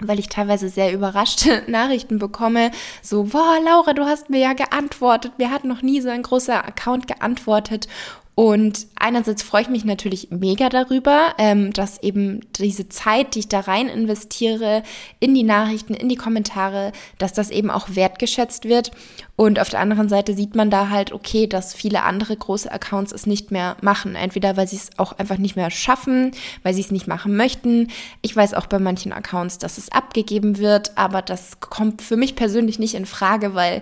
weil 0.00 0.18
ich 0.18 0.28
teilweise 0.28 0.68
sehr 0.68 0.92
überraschte 0.92 1.62
Nachrichten 1.70 2.18
bekomme, 2.18 2.70
so, 3.02 3.24
boah, 3.24 3.58
Laura, 3.64 3.94
du 3.94 4.04
hast 4.04 4.30
mir 4.30 4.40
ja 4.40 4.52
geantwortet, 4.52 5.32
mir 5.38 5.50
hat 5.50 5.64
noch 5.64 5.82
nie 5.82 6.00
so 6.00 6.10
ein 6.10 6.22
großer 6.22 6.66
Account 6.66 7.06
geantwortet 7.06 7.88
und 8.38 8.88
einerseits 8.96 9.42
freue 9.42 9.62
ich 9.62 9.70
mich 9.70 9.86
natürlich 9.86 10.28
mega 10.30 10.68
darüber, 10.68 11.34
ähm, 11.38 11.72
dass 11.72 12.02
eben 12.02 12.40
diese 12.58 12.86
Zeit, 12.86 13.34
die 13.34 13.38
ich 13.38 13.48
da 13.48 13.60
rein 13.60 13.88
investiere, 13.88 14.82
in 15.20 15.34
die 15.34 15.42
Nachrichten, 15.42 15.94
in 15.94 16.10
die 16.10 16.16
Kommentare, 16.16 16.92
dass 17.16 17.32
das 17.32 17.48
eben 17.48 17.70
auch 17.70 17.88
wertgeschätzt 17.94 18.66
wird. 18.66 18.90
Und 19.36 19.58
auf 19.58 19.70
der 19.70 19.80
anderen 19.80 20.10
Seite 20.10 20.34
sieht 20.34 20.54
man 20.54 20.68
da 20.68 20.90
halt, 20.90 21.12
okay, 21.12 21.46
dass 21.46 21.72
viele 21.72 22.02
andere 22.02 22.36
große 22.36 22.70
Accounts 22.70 23.10
es 23.10 23.24
nicht 23.24 23.52
mehr 23.52 23.78
machen. 23.80 24.16
Entweder 24.16 24.58
weil 24.58 24.68
sie 24.68 24.76
es 24.76 24.90
auch 24.98 25.12
einfach 25.12 25.38
nicht 25.38 25.56
mehr 25.56 25.70
schaffen, 25.70 26.32
weil 26.62 26.74
sie 26.74 26.82
es 26.82 26.90
nicht 26.90 27.06
machen 27.06 27.38
möchten. 27.38 27.88
Ich 28.20 28.36
weiß 28.36 28.52
auch 28.52 28.66
bei 28.66 28.78
manchen 28.78 29.14
Accounts, 29.14 29.56
dass 29.56 29.78
es 29.78 29.90
abgegeben 29.92 30.58
wird, 30.58 30.98
aber 30.98 31.22
das 31.22 31.60
kommt 31.60 32.02
für 32.02 32.18
mich 32.18 32.36
persönlich 32.36 32.78
nicht 32.78 32.96
in 32.96 33.06
Frage, 33.06 33.54
weil 33.54 33.80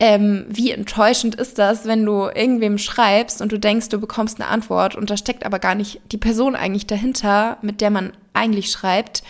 ähm, 0.00 0.46
wie 0.48 0.70
enttäuschend 0.70 1.34
ist 1.34 1.58
das, 1.58 1.84
wenn 1.84 2.04
du 2.04 2.28
irgendwem 2.28 2.78
schreibst 2.78 3.42
und 3.42 3.50
du 3.50 3.58
denkst, 3.58 3.88
du 3.88 3.98
bekommst 3.98 4.40
eine 4.40 4.48
Antwort 4.48 4.94
und 4.94 5.10
da 5.10 5.16
steckt 5.16 5.44
aber 5.44 5.58
gar 5.58 5.74
nicht 5.74 6.00
die 6.12 6.18
Person 6.18 6.54
eigentlich 6.54 6.86
dahinter, 6.86 7.58
mit 7.62 7.80
der 7.80 7.90
man 7.90 8.12
eigentlich 8.32 8.70
schreibt. 8.70 9.24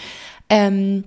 Ähm, 0.50 1.04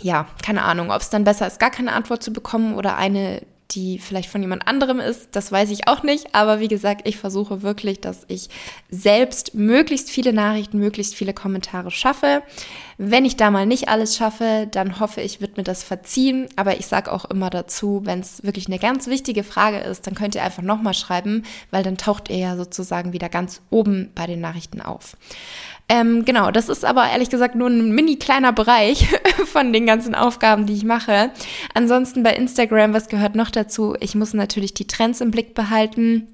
ja, 0.00 0.26
keine 0.42 0.62
Ahnung, 0.62 0.90
ob 0.90 1.02
es 1.02 1.10
dann 1.10 1.24
besser 1.24 1.46
ist, 1.46 1.60
gar 1.60 1.70
keine 1.70 1.92
Antwort 1.92 2.22
zu 2.22 2.32
bekommen 2.32 2.74
oder 2.74 2.96
eine, 2.96 3.42
die 3.72 3.98
vielleicht 3.98 4.30
von 4.30 4.40
jemand 4.40 4.66
anderem 4.66 4.98
ist, 4.98 5.28
das 5.32 5.52
weiß 5.52 5.70
ich 5.70 5.88
auch 5.88 6.02
nicht. 6.02 6.34
Aber 6.34 6.60
wie 6.60 6.68
gesagt, 6.68 7.06
ich 7.06 7.18
versuche 7.18 7.60
wirklich, 7.60 8.00
dass 8.00 8.24
ich 8.28 8.48
selbst 8.88 9.54
möglichst 9.54 10.10
viele 10.10 10.32
Nachrichten, 10.32 10.78
möglichst 10.78 11.14
viele 11.14 11.34
Kommentare 11.34 11.90
schaffe. 11.90 12.42
Wenn 13.04 13.24
ich 13.24 13.34
da 13.34 13.50
mal 13.50 13.66
nicht 13.66 13.88
alles 13.88 14.16
schaffe, 14.16 14.68
dann 14.70 15.00
hoffe 15.00 15.22
ich, 15.22 15.40
wird 15.40 15.56
mir 15.56 15.64
das 15.64 15.82
verziehen. 15.82 16.46
Aber 16.54 16.78
ich 16.78 16.86
sage 16.86 17.10
auch 17.10 17.24
immer 17.24 17.50
dazu, 17.50 18.02
wenn 18.04 18.20
es 18.20 18.44
wirklich 18.44 18.68
eine 18.68 18.78
ganz 18.78 19.08
wichtige 19.08 19.42
Frage 19.42 19.78
ist, 19.78 20.06
dann 20.06 20.14
könnt 20.14 20.36
ihr 20.36 20.44
einfach 20.44 20.62
nochmal 20.62 20.94
schreiben, 20.94 21.42
weil 21.72 21.82
dann 21.82 21.96
taucht 21.96 22.30
ihr 22.30 22.36
ja 22.36 22.56
sozusagen 22.56 23.12
wieder 23.12 23.28
ganz 23.28 23.60
oben 23.70 24.12
bei 24.14 24.28
den 24.28 24.40
Nachrichten 24.40 24.80
auf. 24.80 25.16
Ähm, 25.88 26.24
genau, 26.24 26.52
das 26.52 26.68
ist 26.68 26.84
aber 26.84 27.10
ehrlich 27.10 27.28
gesagt 27.28 27.56
nur 27.56 27.68
ein 27.68 27.90
mini 27.90 28.16
kleiner 28.16 28.52
Bereich 28.52 29.08
von 29.46 29.72
den 29.72 29.84
ganzen 29.84 30.14
Aufgaben, 30.14 30.66
die 30.66 30.74
ich 30.74 30.84
mache. 30.84 31.30
Ansonsten 31.74 32.22
bei 32.22 32.34
Instagram, 32.34 32.94
was 32.94 33.08
gehört 33.08 33.34
noch 33.34 33.50
dazu? 33.50 33.96
Ich 33.98 34.14
muss 34.14 34.32
natürlich 34.32 34.74
die 34.74 34.86
Trends 34.86 35.20
im 35.20 35.32
Blick 35.32 35.54
behalten. 35.54 36.28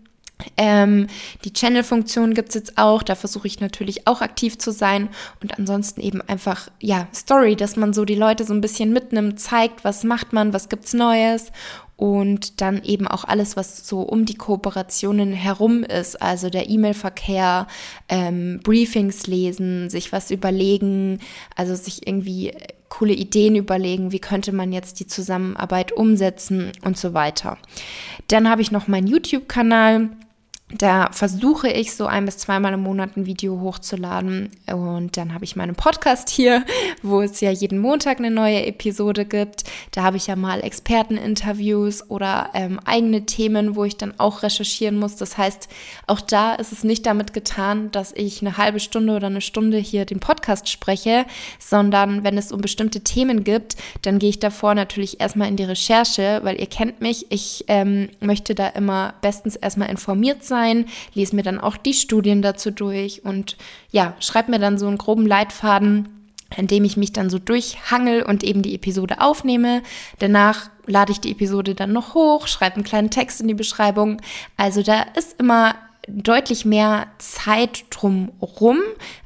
Ähm, 0.56 1.08
die 1.44 1.52
Channel-Funktion 1.52 2.34
gibt's 2.34 2.54
jetzt 2.54 2.78
auch, 2.78 3.02
da 3.02 3.14
versuche 3.14 3.46
ich 3.46 3.60
natürlich 3.60 4.06
auch 4.06 4.20
aktiv 4.20 4.58
zu 4.58 4.70
sein. 4.70 5.08
Und 5.42 5.58
ansonsten 5.58 6.00
eben 6.00 6.20
einfach, 6.22 6.68
ja, 6.80 7.08
Story, 7.14 7.56
dass 7.56 7.76
man 7.76 7.92
so 7.92 8.04
die 8.04 8.14
Leute 8.14 8.44
so 8.44 8.54
ein 8.54 8.60
bisschen 8.60 8.92
mitnimmt, 8.92 9.40
zeigt, 9.40 9.84
was 9.84 10.04
macht 10.04 10.32
man, 10.32 10.52
was 10.52 10.68
gibt's 10.68 10.94
Neues. 10.94 11.50
Und 11.96 12.60
dann 12.60 12.84
eben 12.84 13.08
auch 13.08 13.24
alles, 13.24 13.56
was 13.56 13.88
so 13.88 14.02
um 14.02 14.24
die 14.24 14.36
Kooperationen 14.36 15.32
herum 15.32 15.82
ist, 15.82 16.22
also 16.22 16.48
der 16.48 16.70
E-Mail-Verkehr, 16.70 17.66
ähm, 18.08 18.60
Briefings 18.62 19.26
lesen, 19.26 19.90
sich 19.90 20.12
was 20.12 20.30
überlegen, 20.30 21.18
also 21.56 21.74
sich 21.74 22.06
irgendwie 22.06 22.52
coole 22.88 23.14
Ideen 23.14 23.56
überlegen, 23.56 24.12
wie 24.12 24.20
könnte 24.20 24.52
man 24.52 24.72
jetzt 24.72 25.00
die 25.00 25.08
Zusammenarbeit 25.08 25.90
umsetzen 25.90 26.70
und 26.84 26.96
so 26.96 27.14
weiter. 27.14 27.58
Dann 28.28 28.48
habe 28.48 28.62
ich 28.62 28.70
noch 28.70 28.86
meinen 28.86 29.08
YouTube-Kanal 29.08 30.10
da 30.70 31.08
versuche 31.12 31.70
ich 31.70 31.94
so 31.94 32.06
ein 32.06 32.26
bis 32.26 32.36
zweimal 32.36 32.74
im 32.74 32.80
Monat 32.80 33.16
ein 33.16 33.24
Video 33.24 33.58
hochzuladen. 33.60 34.50
Und 34.70 35.16
dann 35.16 35.32
habe 35.32 35.44
ich 35.44 35.56
meinen 35.56 35.74
Podcast 35.74 36.28
hier, 36.28 36.62
wo 37.02 37.22
es 37.22 37.40
ja 37.40 37.50
jeden 37.50 37.78
Montag 37.78 38.18
eine 38.18 38.30
neue 38.30 38.66
Episode 38.66 39.24
gibt. 39.24 39.64
Da 39.92 40.02
habe 40.02 40.18
ich 40.18 40.26
ja 40.26 40.36
mal 40.36 40.60
Experteninterviews 40.60 42.10
oder 42.10 42.50
ähm, 42.52 42.80
eigene 42.84 43.24
Themen, 43.24 43.76
wo 43.76 43.84
ich 43.84 43.96
dann 43.96 44.12
auch 44.18 44.42
recherchieren 44.42 44.98
muss. 44.98 45.16
Das 45.16 45.38
heißt, 45.38 45.68
auch 46.06 46.20
da 46.20 46.54
ist 46.54 46.72
es 46.72 46.84
nicht 46.84 47.06
damit 47.06 47.32
getan, 47.32 47.90
dass 47.90 48.12
ich 48.12 48.42
eine 48.42 48.58
halbe 48.58 48.80
Stunde 48.80 49.14
oder 49.16 49.28
eine 49.28 49.40
Stunde 49.40 49.78
hier 49.78 50.04
den 50.04 50.20
Podcast 50.20 50.68
spreche, 50.68 51.24
sondern 51.58 52.24
wenn 52.24 52.36
es 52.36 52.52
um 52.52 52.60
bestimmte 52.60 53.00
Themen 53.00 53.42
gibt, 53.42 53.76
dann 54.02 54.18
gehe 54.18 54.30
ich 54.30 54.38
davor 54.38 54.74
natürlich 54.74 55.18
erstmal 55.18 55.48
in 55.48 55.56
die 55.56 55.64
Recherche, 55.64 56.40
weil 56.42 56.60
ihr 56.60 56.66
kennt 56.66 57.00
mich. 57.00 57.26
Ich 57.30 57.64
ähm, 57.68 58.10
möchte 58.20 58.54
da 58.54 58.68
immer 58.68 59.14
bestens 59.22 59.56
erstmal 59.56 59.88
informiert 59.88 60.44
sein 60.44 60.57
sein, 60.58 60.86
lese 61.14 61.36
mir 61.36 61.42
dann 61.42 61.60
auch 61.60 61.76
die 61.76 61.94
Studien 61.94 62.42
dazu 62.42 62.70
durch 62.70 63.24
und 63.24 63.56
ja, 63.92 64.14
schreibe 64.20 64.50
mir 64.50 64.58
dann 64.58 64.78
so 64.78 64.86
einen 64.86 64.98
groben 64.98 65.26
Leitfaden, 65.26 66.08
in 66.56 66.66
dem 66.66 66.84
ich 66.84 66.96
mich 66.96 67.12
dann 67.12 67.30
so 67.30 67.38
durchhangel 67.38 68.22
und 68.22 68.42
eben 68.42 68.62
die 68.62 68.74
Episode 68.74 69.20
aufnehme. 69.20 69.82
Danach 70.18 70.70
lade 70.86 71.12
ich 71.12 71.20
die 71.20 71.32
Episode 71.32 71.74
dann 71.74 71.92
noch 71.92 72.14
hoch, 72.14 72.46
schreibe 72.46 72.76
einen 72.76 72.84
kleinen 72.84 73.10
Text 73.10 73.40
in 73.40 73.48
die 73.48 73.54
Beschreibung. 73.54 74.20
Also 74.56 74.82
da 74.82 75.02
ist 75.14 75.38
immer 75.38 75.74
deutlich 76.08 76.64
mehr 76.64 77.06
Zeit 77.18 77.84
drumrum 77.90 78.78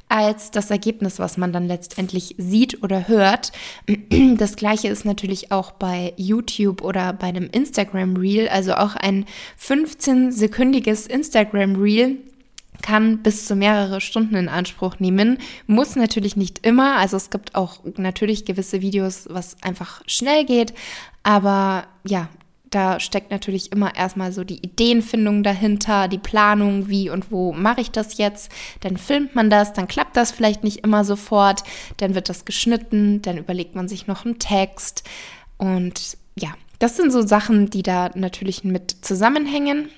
als 0.09 0.51
das 0.51 0.69
Ergebnis, 0.69 1.17
was 1.17 1.37
man 1.37 1.51
dann 1.51 1.65
letztendlich 1.65 2.35
sieht 2.37 2.83
oder 2.83 3.07
hört. 3.07 3.51
Das 4.37 4.55
gleiche 4.55 4.87
ist 4.87 5.05
natürlich 5.05 5.51
auch 5.51 5.71
bei 5.71 6.13
YouTube 6.17 6.81
oder 6.81 7.13
bei 7.13 7.27
einem 7.27 7.49
Instagram 7.51 8.15
Reel, 8.15 8.47
also 8.47 8.73
auch 8.75 8.95
ein 8.95 9.25
15-sekündiges 9.59 11.07
Instagram 11.07 11.75
Reel 11.75 12.17
kann 12.81 13.23
bis 13.23 13.45
zu 13.45 13.55
mehrere 13.55 14.01
Stunden 14.01 14.35
in 14.35 14.49
Anspruch 14.49 14.99
nehmen. 14.99 15.39
Muss 15.65 15.95
natürlich 15.95 16.35
nicht 16.35 16.65
immer. 16.65 16.97
Also 16.97 17.17
es 17.17 17.29
gibt 17.29 17.55
auch 17.55 17.79
natürlich 17.97 18.45
gewisse 18.45 18.81
Videos, 18.81 19.27
was 19.29 19.57
einfach 19.63 20.01
schnell 20.05 20.45
geht. 20.45 20.73
Aber 21.23 21.85
ja, 22.05 22.29
da 22.73 22.99
steckt 22.99 23.31
natürlich 23.31 23.71
immer 23.71 23.95
erstmal 23.95 24.31
so 24.31 24.43
die 24.43 24.57
Ideenfindung 24.57 25.43
dahinter, 25.43 26.07
die 26.07 26.17
Planung, 26.17 26.89
wie 26.89 27.09
und 27.09 27.31
wo 27.31 27.53
mache 27.53 27.81
ich 27.81 27.91
das 27.91 28.17
jetzt. 28.17 28.51
Dann 28.81 28.97
filmt 28.97 29.35
man 29.35 29.49
das, 29.49 29.73
dann 29.73 29.87
klappt 29.87 30.17
das 30.17 30.31
vielleicht 30.31 30.63
nicht 30.63 30.79
immer 30.79 31.03
sofort, 31.05 31.63
dann 31.97 32.15
wird 32.15 32.29
das 32.29 32.45
geschnitten, 32.45 33.21
dann 33.21 33.37
überlegt 33.37 33.75
man 33.75 33.87
sich 33.87 34.07
noch 34.07 34.25
einen 34.25 34.39
Text. 34.39 35.03
Und 35.57 36.17
ja, 36.35 36.49
das 36.79 36.97
sind 36.97 37.11
so 37.11 37.21
Sachen, 37.21 37.69
die 37.69 37.83
da 37.83 38.09
natürlich 38.15 38.63
mit 38.63 38.91
zusammenhängen. 39.01 39.89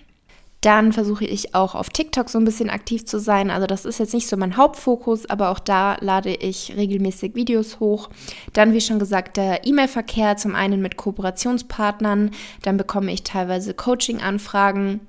Dann 0.66 0.94
versuche 0.94 1.26
ich 1.26 1.54
auch 1.54 1.76
auf 1.76 1.92
TikTok 1.92 2.28
so 2.28 2.40
ein 2.40 2.44
bisschen 2.44 2.72
aktiv 2.72 3.06
zu 3.06 3.20
sein. 3.20 3.52
Also 3.52 3.68
das 3.68 3.86
ist 3.86 4.00
jetzt 4.00 4.16
nicht 4.16 4.28
so 4.28 4.36
mein 4.36 4.58
Hauptfokus, 4.58 5.30
aber 5.30 5.52
auch 5.52 5.60
da 5.60 5.96
lade 6.02 6.34
ich 6.34 6.74
regelmäßig 6.76 7.36
Videos 7.36 7.80
hoch. 7.80 8.10
Dann, 8.54 8.74
wie 8.74 8.82
schon 8.82 8.98
gesagt, 8.98 9.38
der 9.38 9.68
E-Mail-Verkehr, 9.68 10.38
zum 10.38 10.56
einen 10.56 10.82
mit 10.82 10.98
Kooperationspartnern. 10.98 12.32
Dann 12.64 12.78
bekomme 12.78 13.14
ich 13.14 13.22
teilweise 13.22 13.76
Coaching-Anfragen. 13.76 15.02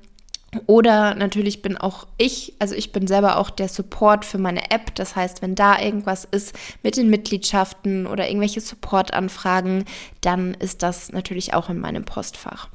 Oder 0.67 1.15
natürlich 1.15 1.63
bin 1.63 1.79
auch 1.79 2.07
ich, 2.19 2.53
also 2.59 2.75
ich 2.75 2.93
bin 2.93 3.07
selber 3.07 3.39
auch 3.39 3.49
der 3.49 3.69
Support 3.69 4.27
für 4.27 4.39
meine 4.39 4.71
App. 4.71 4.95
Das 4.95 5.17
heißt, 5.17 5.41
wenn 5.41 5.55
da 5.55 5.81
irgendwas 5.81 6.27
ist 6.27 6.55
mit 6.83 6.99
den 6.99 7.09
Mitgliedschaften 7.09 8.07
oder 8.07 8.29
irgendwelche 8.29 8.61
Support-Anfragen, 8.61 9.87
dann 10.21 10.53
ist 10.53 10.83
das 10.83 11.13
natürlich 11.13 11.55
auch 11.55 11.71
in 11.71 11.79
meinem 11.79 12.05
Postfach. 12.05 12.69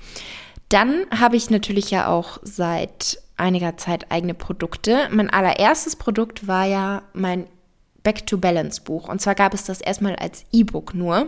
Dann 0.71 1.05
habe 1.11 1.35
ich 1.35 1.49
natürlich 1.49 1.91
ja 1.91 2.07
auch 2.07 2.39
seit 2.43 3.21
einiger 3.35 3.75
Zeit 3.75 4.09
eigene 4.09 4.33
Produkte. 4.33 5.09
Mein 5.11 5.29
allererstes 5.29 5.97
Produkt 5.97 6.47
war 6.47 6.65
ja 6.65 7.01
mein 7.11 7.45
Back 8.03 8.25
to 8.25 8.37
Balance 8.37 8.81
Buch. 8.81 9.09
Und 9.09 9.19
zwar 9.19 9.35
gab 9.35 9.53
es 9.53 9.65
das 9.65 9.81
erstmal 9.81 10.15
als 10.15 10.45
E-Book 10.53 10.93
nur. 10.93 11.27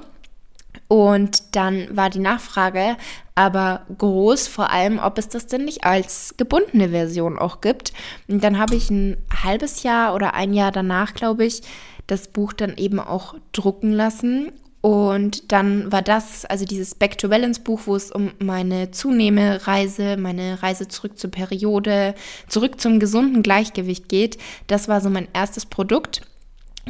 Und 0.87 1.55
dann 1.57 1.89
war 1.91 2.09
die 2.09 2.19
Nachfrage 2.19 2.95
aber 3.35 3.81
groß, 3.97 4.47
vor 4.47 4.69
allem, 4.69 4.97
ob 4.97 5.17
es 5.17 5.27
das 5.27 5.47
denn 5.47 5.65
nicht 5.65 5.83
als 5.83 6.35
gebundene 6.37 6.89
Version 6.89 7.37
auch 7.37 7.59
gibt. 7.59 7.91
Und 8.29 8.45
dann 8.45 8.57
habe 8.57 8.75
ich 8.75 8.89
ein 8.89 9.17
halbes 9.43 9.83
Jahr 9.83 10.15
oder 10.15 10.35
ein 10.35 10.53
Jahr 10.53 10.71
danach, 10.71 11.15
glaube 11.15 11.43
ich, 11.43 11.63
das 12.07 12.29
Buch 12.29 12.53
dann 12.53 12.77
eben 12.77 13.01
auch 13.01 13.35
drucken 13.51 13.91
lassen 13.91 14.53
und 14.83 15.53
dann 15.53 15.93
war 15.93 16.01
das, 16.01 16.43
also 16.43 16.65
dieses 16.65 16.93
Back 16.93 17.17
to 17.17 17.29
Balance 17.29 17.61
Buch, 17.61 17.83
wo 17.85 17.95
es 17.95 18.11
um 18.11 18.33
meine 18.39 18.91
Zunehmereise, 18.91 20.17
meine 20.17 20.61
Reise 20.61 20.89
zurück 20.89 21.17
zur 21.17 21.31
Periode, 21.31 22.15
zurück 22.49 22.81
zum 22.81 22.99
gesunden 22.99 23.43
Gleichgewicht 23.43 24.09
geht. 24.09 24.37
Das 24.67 24.89
war 24.89 24.99
so 24.99 25.09
mein 25.09 25.29
erstes 25.31 25.65
Produkt. 25.65 26.23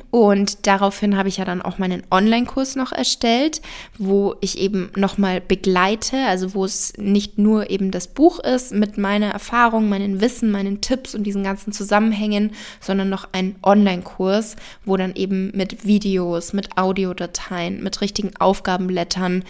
Und 0.09 0.65
daraufhin 0.65 1.17
habe 1.17 1.29
ich 1.29 1.37
ja 1.37 1.45
dann 1.45 1.61
auch 1.61 1.77
meinen 1.77 2.03
Online-Kurs 2.09 2.75
noch 2.75 2.91
erstellt, 2.91 3.61
wo 3.99 4.35
ich 4.41 4.57
eben 4.57 4.91
nochmal 4.95 5.39
begleite, 5.39 6.17
also 6.27 6.55
wo 6.55 6.65
es 6.65 6.93
nicht 6.97 7.37
nur 7.37 7.69
eben 7.69 7.91
das 7.91 8.07
Buch 8.07 8.39
ist 8.39 8.73
mit 8.73 8.97
meiner 8.97 9.27
Erfahrung, 9.27 9.89
meinen 9.89 10.19
Wissen, 10.19 10.51
meinen 10.51 10.81
Tipps 10.81 11.13
und 11.13 11.23
diesen 11.23 11.43
ganzen 11.43 11.73
Zusammenhängen, 11.73 12.51
sondern 12.79 13.09
noch 13.09 13.29
ein 13.33 13.55
Online-Kurs, 13.61 14.55
wo 14.83 14.97
dann 14.97 15.15
eben 15.15 15.51
mit 15.55 15.85
Videos, 15.85 16.53
mit 16.53 16.77
Audiodateien, 16.77 17.83
mit 17.83 18.01
richtigen 18.01 18.35
Aufgabenblättern 18.37 19.43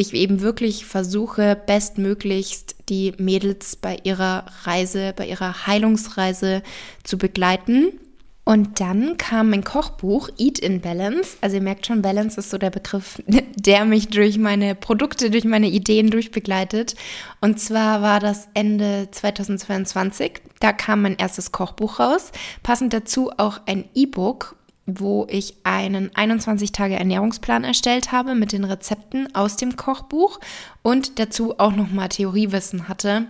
ich 0.00 0.14
eben 0.14 0.42
wirklich 0.42 0.86
versuche, 0.86 1.60
bestmöglichst 1.66 2.76
die 2.88 3.14
Mädels 3.18 3.74
bei 3.74 3.98
ihrer 4.04 4.46
Reise, 4.62 5.12
bei 5.16 5.26
ihrer 5.26 5.66
Heilungsreise 5.66 6.62
zu 7.02 7.18
begleiten 7.18 7.98
und 8.48 8.80
dann 8.80 9.18
kam 9.18 9.50
mein 9.50 9.62
Kochbuch 9.62 10.30
Eat 10.38 10.58
in 10.58 10.80
Balance. 10.80 11.36
Also 11.42 11.56
ihr 11.56 11.62
merkt 11.62 11.84
schon, 11.84 12.00
Balance 12.00 12.40
ist 12.40 12.48
so 12.48 12.56
der 12.56 12.70
Begriff, 12.70 13.22
der 13.26 13.84
mich 13.84 14.08
durch 14.08 14.38
meine 14.38 14.74
Produkte, 14.74 15.28
durch 15.28 15.44
meine 15.44 15.68
Ideen 15.68 16.08
durchbegleitet. 16.08 16.94
Und 17.42 17.60
zwar 17.60 18.00
war 18.00 18.20
das 18.20 18.48
Ende 18.54 19.08
2022. 19.10 20.40
Da 20.60 20.72
kam 20.72 21.02
mein 21.02 21.16
erstes 21.16 21.52
Kochbuch 21.52 22.00
raus. 22.00 22.32
Passend 22.62 22.94
dazu 22.94 23.30
auch 23.36 23.60
ein 23.66 23.84
E-Book, 23.92 24.56
wo 24.86 25.26
ich 25.28 25.56
einen 25.64 26.16
21 26.16 26.72
Tage 26.72 26.94
Ernährungsplan 26.94 27.64
erstellt 27.64 28.12
habe 28.12 28.34
mit 28.34 28.52
den 28.52 28.64
Rezepten 28.64 29.34
aus 29.34 29.56
dem 29.56 29.76
Kochbuch 29.76 30.40
und 30.80 31.18
dazu 31.18 31.58
auch 31.58 31.76
noch 31.76 31.90
mal 31.90 32.08
Theoriewissen 32.08 32.88
hatte 32.88 33.26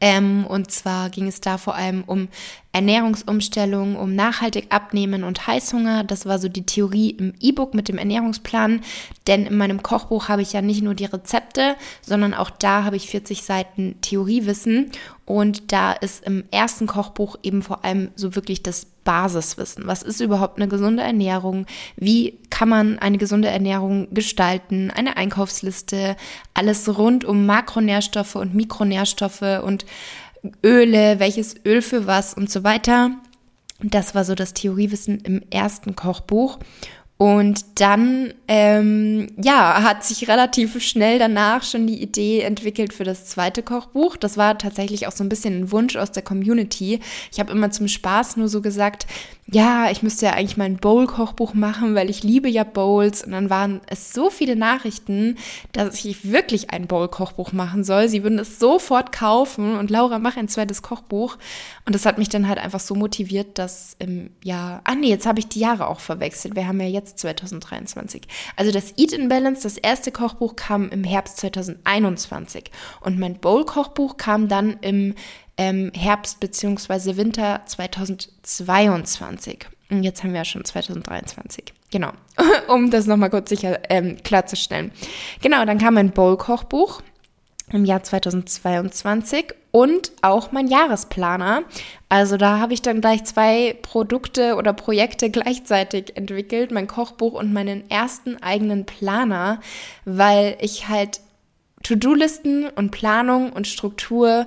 ähm, 0.00 0.46
und 0.46 0.70
zwar 0.70 1.10
ging 1.10 1.26
es 1.26 1.40
da 1.40 1.58
vor 1.58 1.74
allem 1.74 2.04
um 2.04 2.28
Ernährungsumstellung, 2.72 3.96
um 3.96 4.14
nachhaltig 4.14 4.66
abnehmen 4.68 5.24
und 5.24 5.46
Heißhunger. 5.46 6.04
Das 6.04 6.26
war 6.26 6.38
so 6.38 6.48
die 6.48 6.66
Theorie 6.66 7.10
im 7.10 7.32
E-Book 7.40 7.74
mit 7.74 7.88
dem 7.88 7.96
Ernährungsplan. 7.96 8.82
Denn 9.26 9.46
in 9.46 9.56
meinem 9.56 9.82
Kochbuch 9.82 10.28
habe 10.28 10.42
ich 10.42 10.52
ja 10.52 10.60
nicht 10.60 10.82
nur 10.82 10.94
die 10.94 11.06
Rezepte, 11.06 11.76
sondern 12.02 12.34
auch 12.34 12.50
da 12.50 12.84
habe 12.84 12.96
ich 12.96 13.08
40 13.08 13.42
Seiten 13.42 13.96
Theoriewissen. 14.02 14.90
Und 15.24 15.72
da 15.72 15.92
ist 15.92 16.24
im 16.24 16.44
ersten 16.50 16.86
Kochbuch 16.86 17.36
eben 17.42 17.62
vor 17.62 17.84
allem 17.84 18.10
so 18.14 18.34
wirklich 18.34 18.62
das 18.62 18.88
Basiswissen. 19.06 19.86
Was 19.86 20.02
ist 20.02 20.20
überhaupt 20.20 20.58
eine 20.58 20.68
gesunde 20.68 21.02
Ernährung? 21.02 21.64
Wie 21.96 22.38
kann 22.50 22.68
man 22.68 22.98
eine 22.98 23.16
gesunde 23.16 23.48
Ernährung 23.48 24.08
gestalten? 24.12 24.90
Eine 24.90 25.16
Einkaufsliste, 25.16 26.16
alles 26.52 26.98
rund 26.98 27.24
um 27.24 27.46
Makronährstoffe 27.46 28.34
und 28.34 28.54
Mikronährstoffe 28.54 29.62
und 29.62 29.86
Öle, 30.62 31.18
welches 31.18 31.54
Öl 31.64 31.80
für 31.80 32.06
was 32.06 32.34
und 32.34 32.50
so 32.50 32.62
weiter. 32.62 33.12
Das 33.82 34.14
war 34.14 34.24
so 34.24 34.34
das 34.34 34.54
Theoriewissen 34.54 35.20
im 35.20 35.42
ersten 35.50 35.96
Kochbuch. 35.96 36.58
Und 37.18 37.80
dann, 37.80 38.34
ähm, 38.46 39.28
ja, 39.42 39.82
hat 39.82 40.04
sich 40.04 40.28
relativ 40.28 40.82
schnell 40.82 41.18
danach 41.18 41.62
schon 41.62 41.86
die 41.86 42.02
Idee 42.02 42.42
entwickelt 42.42 42.92
für 42.92 43.04
das 43.04 43.24
zweite 43.24 43.62
Kochbuch. 43.62 44.18
Das 44.18 44.36
war 44.36 44.58
tatsächlich 44.58 45.06
auch 45.06 45.12
so 45.12 45.24
ein 45.24 45.30
bisschen 45.30 45.60
ein 45.60 45.72
Wunsch 45.72 45.96
aus 45.96 46.12
der 46.12 46.22
Community. 46.22 47.00
Ich 47.32 47.40
habe 47.40 47.52
immer 47.52 47.70
zum 47.70 47.88
Spaß 47.88 48.36
nur 48.36 48.48
so 48.48 48.60
gesagt, 48.60 49.06
ja, 49.48 49.90
ich 49.92 50.02
müsste 50.02 50.26
ja 50.26 50.32
eigentlich 50.32 50.56
mal 50.56 50.64
ein 50.64 50.78
Bowl-Kochbuch 50.78 51.54
machen, 51.54 51.94
weil 51.94 52.10
ich 52.10 52.24
liebe 52.24 52.48
ja 52.48 52.64
Bowls. 52.64 53.22
Und 53.22 53.30
dann 53.30 53.48
waren 53.48 53.80
es 53.86 54.12
so 54.12 54.28
viele 54.28 54.56
Nachrichten, 54.56 55.36
dass 55.72 56.04
ich 56.04 56.30
wirklich 56.30 56.70
ein 56.70 56.88
Bowl-Kochbuch 56.88 57.52
machen 57.52 57.84
soll. 57.84 58.08
Sie 58.08 58.24
würden 58.24 58.40
es 58.40 58.58
sofort 58.58 59.12
kaufen 59.12 59.78
und 59.78 59.88
Laura, 59.88 60.18
mach 60.18 60.36
ein 60.36 60.48
zweites 60.48 60.82
Kochbuch. 60.82 61.38
Und 61.84 61.94
das 61.94 62.04
hat 62.04 62.18
mich 62.18 62.28
dann 62.28 62.48
halt 62.48 62.58
einfach 62.58 62.80
so 62.80 62.96
motiviert, 62.96 63.58
dass 63.58 63.94
im 64.00 64.30
Jahr, 64.42 64.80
ah 64.82 64.96
nee, 64.96 65.08
jetzt 65.08 65.26
habe 65.26 65.38
ich 65.38 65.46
die 65.46 65.60
Jahre 65.60 65.86
auch 65.86 66.00
verwechselt. 66.00 66.56
Wir 66.56 66.66
haben 66.66 66.80
ja 66.80 66.88
jetzt 66.88 67.05
2023. 67.14 68.22
Also 68.56 68.72
das 68.72 68.94
Eat 68.96 69.12
in 69.12 69.28
Balance, 69.28 69.62
das 69.62 69.76
erste 69.76 70.10
Kochbuch 70.10 70.56
kam 70.56 70.90
im 70.90 71.04
Herbst 71.04 71.38
2021. 71.38 72.70
Und 73.00 73.18
mein 73.18 73.38
Bowl-Kochbuch 73.38 74.16
kam 74.16 74.48
dann 74.48 74.78
im 74.80 75.14
ähm, 75.56 75.92
Herbst 75.94 76.40
bzw. 76.40 77.16
Winter 77.16 77.62
2022. 77.66 79.66
Und 79.88 80.02
jetzt 80.02 80.22
haben 80.22 80.32
wir 80.32 80.38
ja 80.38 80.44
schon 80.44 80.64
2023. 80.64 81.72
Genau, 81.90 82.10
um 82.68 82.90
das 82.90 83.06
nochmal 83.06 83.30
kurz 83.30 83.48
sicher 83.48 83.80
ähm, 83.88 84.16
klarzustellen. 84.22 84.90
Genau, 85.40 85.64
dann 85.64 85.78
kam 85.78 85.94
mein 85.94 86.10
Bowl-Kochbuch 86.10 87.02
im 87.72 87.84
Jahr 87.84 88.02
2022 88.02 89.54
und 89.76 90.10
auch 90.22 90.52
mein 90.52 90.68
Jahresplaner. 90.68 91.64
Also 92.08 92.38
da 92.38 92.60
habe 92.60 92.72
ich 92.72 92.80
dann 92.80 93.02
gleich 93.02 93.24
zwei 93.24 93.76
Produkte 93.82 94.54
oder 94.54 94.72
Projekte 94.72 95.28
gleichzeitig 95.38 96.16
entwickelt, 96.16 96.70
mein 96.70 96.86
Kochbuch 96.86 97.34
und 97.34 97.52
meinen 97.52 97.90
ersten 97.90 98.42
eigenen 98.42 98.86
Planer, 98.86 99.60
weil 100.06 100.56
ich 100.62 100.88
halt 100.88 101.20
To-Do-Listen 101.82 102.70
und 102.70 102.90
Planung 102.90 103.52
und 103.52 103.66
Struktur 103.66 104.46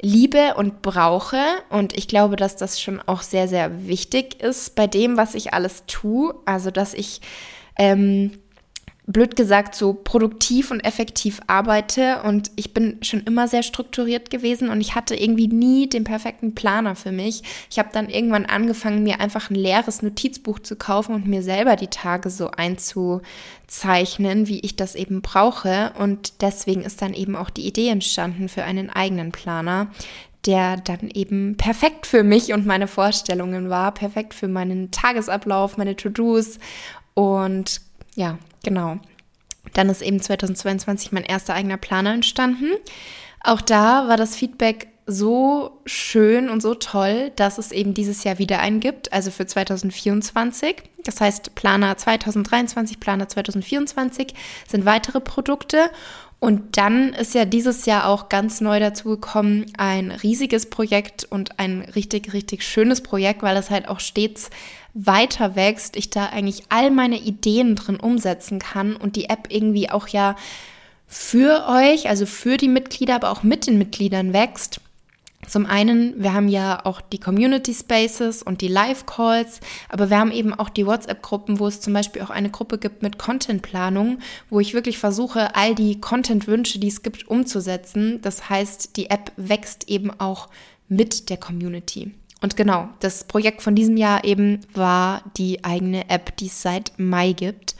liebe 0.00 0.54
und 0.54 0.80
brauche. 0.80 1.42
Und 1.70 1.98
ich 1.98 2.06
glaube, 2.06 2.36
dass 2.36 2.54
das 2.54 2.80
schon 2.80 3.00
auch 3.00 3.22
sehr, 3.22 3.48
sehr 3.48 3.88
wichtig 3.88 4.40
ist 4.40 4.76
bei 4.76 4.86
dem, 4.86 5.16
was 5.16 5.34
ich 5.34 5.54
alles 5.54 5.86
tue. 5.88 6.36
Also, 6.44 6.70
dass 6.70 6.94
ich 6.94 7.20
ähm, 7.80 8.30
blöd 9.08 9.36
gesagt, 9.36 9.74
so 9.74 9.94
produktiv 9.94 10.70
und 10.70 10.80
effektiv 10.80 11.40
arbeite. 11.46 12.22
Und 12.22 12.50
ich 12.56 12.74
bin 12.74 12.98
schon 13.02 13.20
immer 13.20 13.48
sehr 13.48 13.62
strukturiert 13.62 14.30
gewesen 14.30 14.68
und 14.68 14.82
ich 14.82 14.94
hatte 14.94 15.16
irgendwie 15.16 15.48
nie 15.48 15.88
den 15.88 16.04
perfekten 16.04 16.54
Planer 16.54 16.94
für 16.94 17.10
mich. 17.10 17.42
Ich 17.70 17.78
habe 17.78 17.88
dann 17.90 18.10
irgendwann 18.10 18.44
angefangen, 18.44 19.02
mir 19.02 19.18
einfach 19.20 19.50
ein 19.50 19.54
leeres 19.54 20.02
Notizbuch 20.02 20.58
zu 20.58 20.76
kaufen 20.76 21.14
und 21.14 21.26
mir 21.26 21.42
selber 21.42 21.76
die 21.76 21.88
Tage 21.88 22.28
so 22.28 22.50
einzuzeichnen, 22.50 24.46
wie 24.46 24.60
ich 24.60 24.76
das 24.76 24.94
eben 24.94 25.22
brauche. 25.22 25.92
Und 25.98 26.42
deswegen 26.42 26.82
ist 26.82 27.00
dann 27.00 27.14
eben 27.14 27.34
auch 27.34 27.48
die 27.48 27.66
Idee 27.66 27.88
entstanden 27.88 28.50
für 28.50 28.64
einen 28.64 28.90
eigenen 28.90 29.32
Planer, 29.32 29.88
der 30.44 30.76
dann 30.76 31.08
eben 31.14 31.56
perfekt 31.56 32.06
für 32.06 32.22
mich 32.22 32.52
und 32.52 32.66
meine 32.66 32.86
Vorstellungen 32.86 33.70
war, 33.70 33.92
perfekt 33.92 34.34
für 34.34 34.48
meinen 34.48 34.90
Tagesablauf, 34.90 35.78
meine 35.78 35.96
To-Dos 35.96 36.58
und 37.14 37.80
ja, 38.14 38.38
genau. 38.62 38.98
Dann 39.74 39.88
ist 39.88 40.02
eben 40.02 40.20
2022 40.20 41.12
mein 41.12 41.24
erster 41.24 41.54
eigener 41.54 41.76
Planer 41.76 42.14
entstanden. 42.14 42.72
Auch 43.42 43.60
da 43.60 44.08
war 44.08 44.16
das 44.16 44.36
Feedback 44.36 44.88
so 45.10 45.80
schön 45.86 46.50
und 46.50 46.60
so 46.60 46.74
toll, 46.74 47.32
dass 47.36 47.56
es 47.56 47.72
eben 47.72 47.94
dieses 47.94 48.24
Jahr 48.24 48.38
wieder 48.38 48.60
einen 48.60 48.78
gibt, 48.78 49.12
also 49.12 49.30
für 49.30 49.46
2024. 49.46 50.76
Das 51.04 51.20
heißt, 51.22 51.54
Planer 51.54 51.96
2023, 51.96 53.00
Planer 53.00 53.26
2024 53.26 54.34
sind 54.68 54.84
weitere 54.84 55.20
Produkte. 55.20 55.90
Und 56.40 56.76
dann 56.76 57.14
ist 57.14 57.34
ja 57.34 57.46
dieses 57.46 57.86
Jahr 57.86 58.06
auch 58.06 58.28
ganz 58.28 58.60
neu 58.60 58.78
dazu 58.78 59.08
gekommen, 59.08 59.66
ein 59.76 60.12
riesiges 60.12 60.70
Projekt 60.70 61.24
und 61.24 61.58
ein 61.58 61.80
richtig, 61.80 62.32
richtig 62.32 62.62
schönes 62.62 63.00
Projekt, 63.00 63.42
weil 63.42 63.56
es 63.56 63.70
halt 63.70 63.88
auch 63.88 63.98
stets 63.98 64.50
weiter 65.06 65.54
wächst, 65.54 65.96
ich 65.96 66.10
da 66.10 66.26
eigentlich 66.26 66.64
all 66.70 66.90
meine 66.90 67.18
Ideen 67.18 67.76
drin 67.76 68.00
umsetzen 68.00 68.58
kann 68.58 68.96
und 68.96 69.14
die 69.14 69.26
App 69.26 69.46
irgendwie 69.50 69.90
auch 69.90 70.08
ja 70.08 70.34
für 71.06 71.66
euch, 71.68 72.08
also 72.08 72.26
für 72.26 72.56
die 72.56 72.68
Mitglieder, 72.68 73.14
aber 73.14 73.30
auch 73.30 73.42
mit 73.42 73.66
den 73.66 73.78
Mitgliedern 73.78 74.32
wächst. 74.32 74.80
Zum 75.46 75.66
einen, 75.66 76.20
wir 76.20 76.34
haben 76.34 76.48
ja 76.48 76.84
auch 76.84 77.00
die 77.00 77.20
Community 77.20 77.72
Spaces 77.72 78.42
und 78.42 78.60
die 78.60 78.68
Live-Calls, 78.68 79.60
aber 79.88 80.10
wir 80.10 80.18
haben 80.18 80.32
eben 80.32 80.52
auch 80.52 80.68
die 80.68 80.84
WhatsApp-Gruppen, 80.84 81.60
wo 81.60 81.68
es 81.68 81.80
zum 81.80 81.92
Beispiel 81.92 82.22
auch 82.22 82.30
eine 82.30 82.50
Gruppe 82.50 82.76
gibt 82.76 83.02
mit 83.02 83.18
Content-Planung, 83.18 84.18
wo 84.50 84.58
ich 84.58 84.74
wirklich 84.74 84.98
versuche, 84.98 85.54
all 85.54 85.76
die 85.76 86.00
Content-Wünsche, 86.00 86.80
die 86.80 86.88
es 86.88 87.02
gibt, 87.02 87.28
umzusetzen. 87.28 88.20
Das 88.20 88.50
heißt, 88.50 88.96
die 88.96 89.10
App 89.10 89.32
wächst 89.36 89.88
eben 89.88 90.10
auch 90.18 90.48
mit 90.88 91.30
der 91.30 91.36
Community. 91.36 92.10
Und 92.40 92.56
genau, 92.56 92.88
das 93.00 93.24
Projekt 93.24 93.62
von 93.62 93.74
diesem 93.74 93.96
Jahr 93.96 94.24
eben 94.24 94.60
war 94.74 95.22
die 95.36 95.64
eigene 95.64 96.08
App, 96.08 96.36
die 96.36 96.46
es 96.46 96.62
seit 96.62 96.92
Mai 96.98 97.32
gibt. 97.32 97.74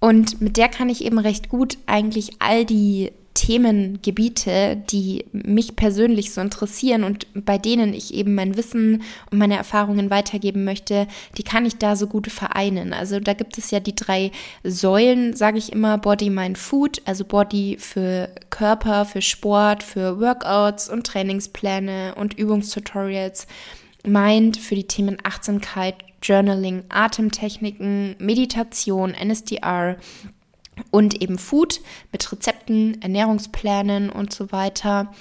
Und 0.00 0.40
mit 0.40 0.56
der 0.56 0.68
kann 0.68 0.88
ich 0.88 1.04
eben 1.04 1.18
recht 1.18 1.48
gut 1.48 1.78
eigentlich 1.86 2.40
all 2.40 2.64
die 2.64 3.12
Themengebiete, 3.34 4.76
die 4.90 5.24
mich 5.32 5.76
persönlich 5.76 6.32
so 6.32 6.40
interessieren 6.40 7.04
und 7.04 7.26
bei 7.34 7.58
denen 7.58 7.94
ich 7.94 8.12
eben 8.12 8.34
mein 8.34 8.56
Wissen 8.56 9.02
und 9.30 9.38
meine 9.38 9.56
Erfahrungen 9.56 10.10
weitergeben 10.10 10.64
möchte, 10.64 11.06
die 11.38 11.44
kann 11.44 11.64
ich 11.64 11.76
da 11.76 11.94
so 11.94 12.08
gut 12.08 12.26
vereinen. 12.26 12.92
Also 12.92 13.20
da 13.20 13.32
gibt 13.34 13.56
es 13.56 13.70
ja 13.70 13.78
die 13.78 13.94
drei 13.94 14.32
Säulen, 14.64 15.34
sage 15.34 15.58
ich 15.58 15.72
immer, 15.72 15.98
Body, 15.98 16.28
Mind, 16.28 16.58
Food, 16.58 17.02
also 17.04 17.24
Body 17.24 17.76
für 17.78 18.30
Körper, 18.50 19.04
für 19.04 19.22
Sport, 19.22 19.84
für 19.84 20.20
Workouts 20.20 20.88
und 20.88 21.06
Trainingspläne 21.06 22.16
und 22.16 22.36
Übungstutorials. 22.36 23.46
Mind 24.04 24.56
für 24.56 24.74
die 24.74 24.86
Themen 24.86 25.18
Achtsamkeit, 25.22 25.94
Journaling, 26.22 26.84
Atemtechniken, 26.88 28.16
Meditation, 28.18 29.14
NSDR 29.14 29.96
und 30.90 31.20
eben 31.20 31.38
Food 31.38 31.80
mit 32.12 32.30
Rezepten, 32.30 33.00
Ernährungsplänen 33.02 34.10
und 34.10 34.32
so 34.32 34.52
weiter. 34.52 35.12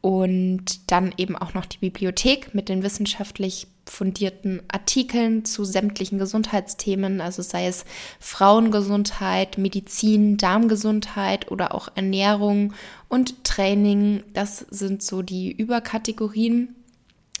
Und 0.00 0.90
dann 0.90 1.12
eben 1.16 1.36
auch 1.36 1.54
noch 1.54 1.66
die 1.66 1.78
Bibliothek 1.78 2.54
mit 2.54 2.68
den 2.68 2.82
wissenschaftlich 2.82 3.66
fundierten 3.90 4.62
Artikeln 4.68 5.44
zu 5.44 5.64
sämtlichen 5.64 6.18
Gesundheitsthemen, 6.18 7.20
also 7.20 7.42
sei 7.42 7.66
es 7.66 7.84
Frauengesundheit, 8.20 9.58
Medizin, 9.58 10.36
Darmgesundheit 10.36 11.50
oder 11.50 11.74
auch 11.74 11.88
Ernährung 11.94 12.74
und 13.08 13.44
Training. 13.44 14.22
Das 14.34 14.58
sind 14.70 15.02
so 15.02 15.22
die 15.22 15.50
Überkategorien, 15.50 16.76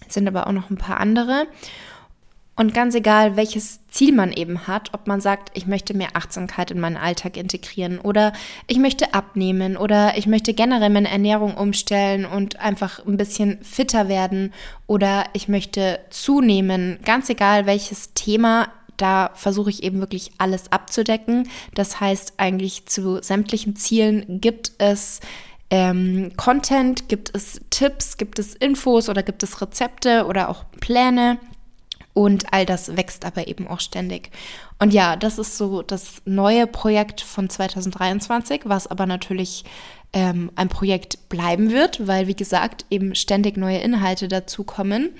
sind 0.08 0.26
aber 0.26 0.46
auch 0.46 0.52
noch 0.52 0.70
ein 0.70 0.78
paar 0.78 1.00
andere. 1.00 1.46
Und 2.58 2.74
ganz 2.74 2.96
egal, 2.96 3.36
welches 3.36 3.86
Ziel 3.86 4.12
man 4.12 4.32
eben 4.32 4.66
hat, 4.66 4.92
ob 4.92 5.06
man 5.06 5.20
sagt, 5.20 5.56
ich 5.56 5.68
möchte 5.68 5.94
mehr 5.94 6.08
Achtsamkeit 6.14 6.72
in 6.72 6.80
meinen 6.80 6.96
Alltag 6.96 7.36
integrieren 7.36 8.00
oder 8.00 8.32
ich 8.66 8.80
möchte 8.80 9.14
abnehmen 9.14 9.76
oder 9.76 10.18
ich 10.18 10.26
möchte 10.26 10.54
generell 10.54 10.90
meine 10.90 11.08
Ernährung 11.08 11.54
umstellen 11.54 12.24
und 12.26 12.58
einfach 12.58 13.06
ein 13.06 13.16
bisschen 13.16 13.62
fitter 13.62 14.08
werden 14.08 14.52
oder 14.88 15.26
ich 15.34 15.46
möchte 15.46 16.00
zunehmen, 16.10 16.98
ganz 17.04 17.30
egal 17.30 17.66
welches 17.66 18.12
Thema, 18.14 18.72
da 18.96 19.30
versuche 19.34 19.70
ich 19.70 19.84
eben 19.84 20.00
wirklich 20.00 20.32
alles 20.38 20.72
abzudecken. 20.72 21.48
Das 21.76 22.00
heißt, 22.00 22.34
eigentlich 22.38 22.86
zu 22.86 23.22
sämtlichen 23.22 23.76
Zielen 23.76 24.40
gibt 24.40 24.72
es 24.78 25.20
ähm, 25.70 26.32
Content, 26.36 27.08
gibt 27.08 27.30
es 27.36 27.60
Tipps, 27.70 28.16
gibt 28.16 28.40
es 28.40 28.56
Infos 28.56 29.08
oder 29.08 29.22
gibt 29.22 29.44
es 29.44 29.60
Rezepte 29.62 30.26
oder 30.26 30.48
auch 30.48 30.64
Pläne. 30.80 31.38
Und 32.18 32.52
all 32.52 32.66
das 32.66 32.96
wächst 32.96 33.24
aber 33.24 33.46
eben 33.46 33.68
auch 33.68 33.78
ständig. 33.78 34.32
Und 34.80 34.92
ja, 34.92 35.14
das 35.14 35.38
ist 35.38 35.56
so 35.56 35.82
das 35.82 36.20
neue 36.24 36.66
Projekt 36.66 37.20
von 37.20 37.48
2023, 37.48 38.62
was 38.64 38.88
aber 38.88 39.06
natürlich 39.06 39.64
ähm, 40.12 40.50
ein 40.56 40.68
Projekt 40.68 41.28
bleiben 41.28 41.70
wird, 41.70 42.08
weil, 42.08 42.26
wie 42.26 42.34
gesagt, 42.34 42.86
eben 42.90 43.14
ständig 43.14 43.56
neue 43.56 43.78
Inhalte 43.78 44.26
dazukommen. 44.26 45.10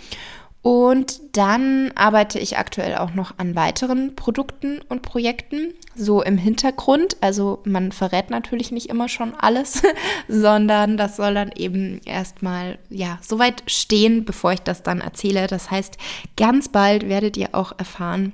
Und 0.60 1.20
dann 1.36 1.92
arbeite 1.94 2.38
ich 2.38 2.58
aktuell 2.58 2.96
auch 2.96 3.14
noch 3.14 3.38
an 3.38 3.54
weiteren 3.54 4.16
Produkten 4.16 4.80
und 4.88 5.02
Projekten, 5.02 5.72
so 5.94 6.20
im 6.22 6.36
Hintergrund. 6.36 7.16
Also 7.20 7.60
man 7.64 7.92
verrät 7.92 8.30
natürlich 8.30 8.72
nicht 8.72 8.88
immer 8.88 9.08
schon 9.08 9.34
alles, 9.34 9.82
sondern 10.28 10.96
das 10.96 11.16
soll 11.16 11.34
dann 11.34 11.52
eben 11.52 12.00
erstmal, 12.04 12.78
ja, 12.90 13.18
soweit 13.22 13.62
stehen, 13.66 14.24
bevor 14.24 14.52
ich 14.52 14.60
das 14.60 14.82
dann 14.82 15.00
erzähle. 15.00 15.46
Das 15.46 15.70
heißt, 15.70 15.96
ganz 16.36 16.68
bald 16.68 17.08
werdet 17.08 17.36
ihr 17.36 17.50
auch 17.52 17.78
erfahren, 17.78 18.32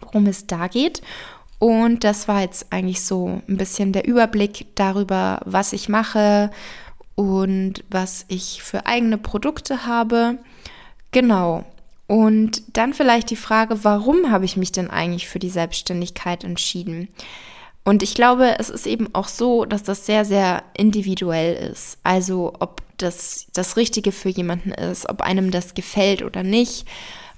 worum 0.00 0.26
es 0.26 0.46
da 0.46 0.66
geht. 0.66 1.02
Und 1.60 2.02
das 2.02 2.26
war 2.26 2.40
jetzt 2.40 2.72
eigentlich 2.72 3.04
so 3.04 3.40
ein 3.48 3.56
bisschen 3.56 3.92
der 3.92 4.06
Überblick 4.06 4.66
darüber, 4.74 5.40
was 5.44 5.72
ich 5.72 5.88
mache 5.88 6.50
und 7.14 7.84
was 7.88 8.24
ich 8.28 8.62
für 8.62 8.86
eigene 8.86 9.18
Produkte 9.18 9.86
habe. 9.86 10.38
Genau. 11.14 11.64
Und 12.08 12.76
dann 12.76 12.92
vielleicht 12.92 13.30
die 13.30 13.36
Frage, 13.36 13.84
warum 13.84 14.32
habe 14.32 14.44
ich 14.44 14.56
mich 14.56 14.72
denn 14.72 14.90
eigentlich 14.90 15.28
für 15.28 15.38
die 15.38 15.48
Selbstständigkeit 15.48 16.42
entschieden? 16.42 17.08
Und 17.84 18.02
ich 18.02 18.14
glaube, 18.14 18.58
es 18.58 18.68
ist 18.68 18.84
eben 18.86 19.14
auch 19.14 19.28
so, 19.28 19.64
dass 19.64 19.84
das 19.84 20.06
sehr, 20.06 20.24
sehr 20.24 20.64
individuell 20.76 21.70
ist. 21.70 21.98
Also 22.02 22.54
ob 22.58 22.82
das 22.96 23.46
das 23.52 23.76
Richtige 23.76 24.10
für 24.10 24.28
jemanden 24.28 24.72
ist, 24.72 25.08
ob 25.08 25.20
einem 25.20 25.52
das 25.52 25.74
gefällt 25.74 26.22
oder 26.22 26.42
nicht. 26.42 26.84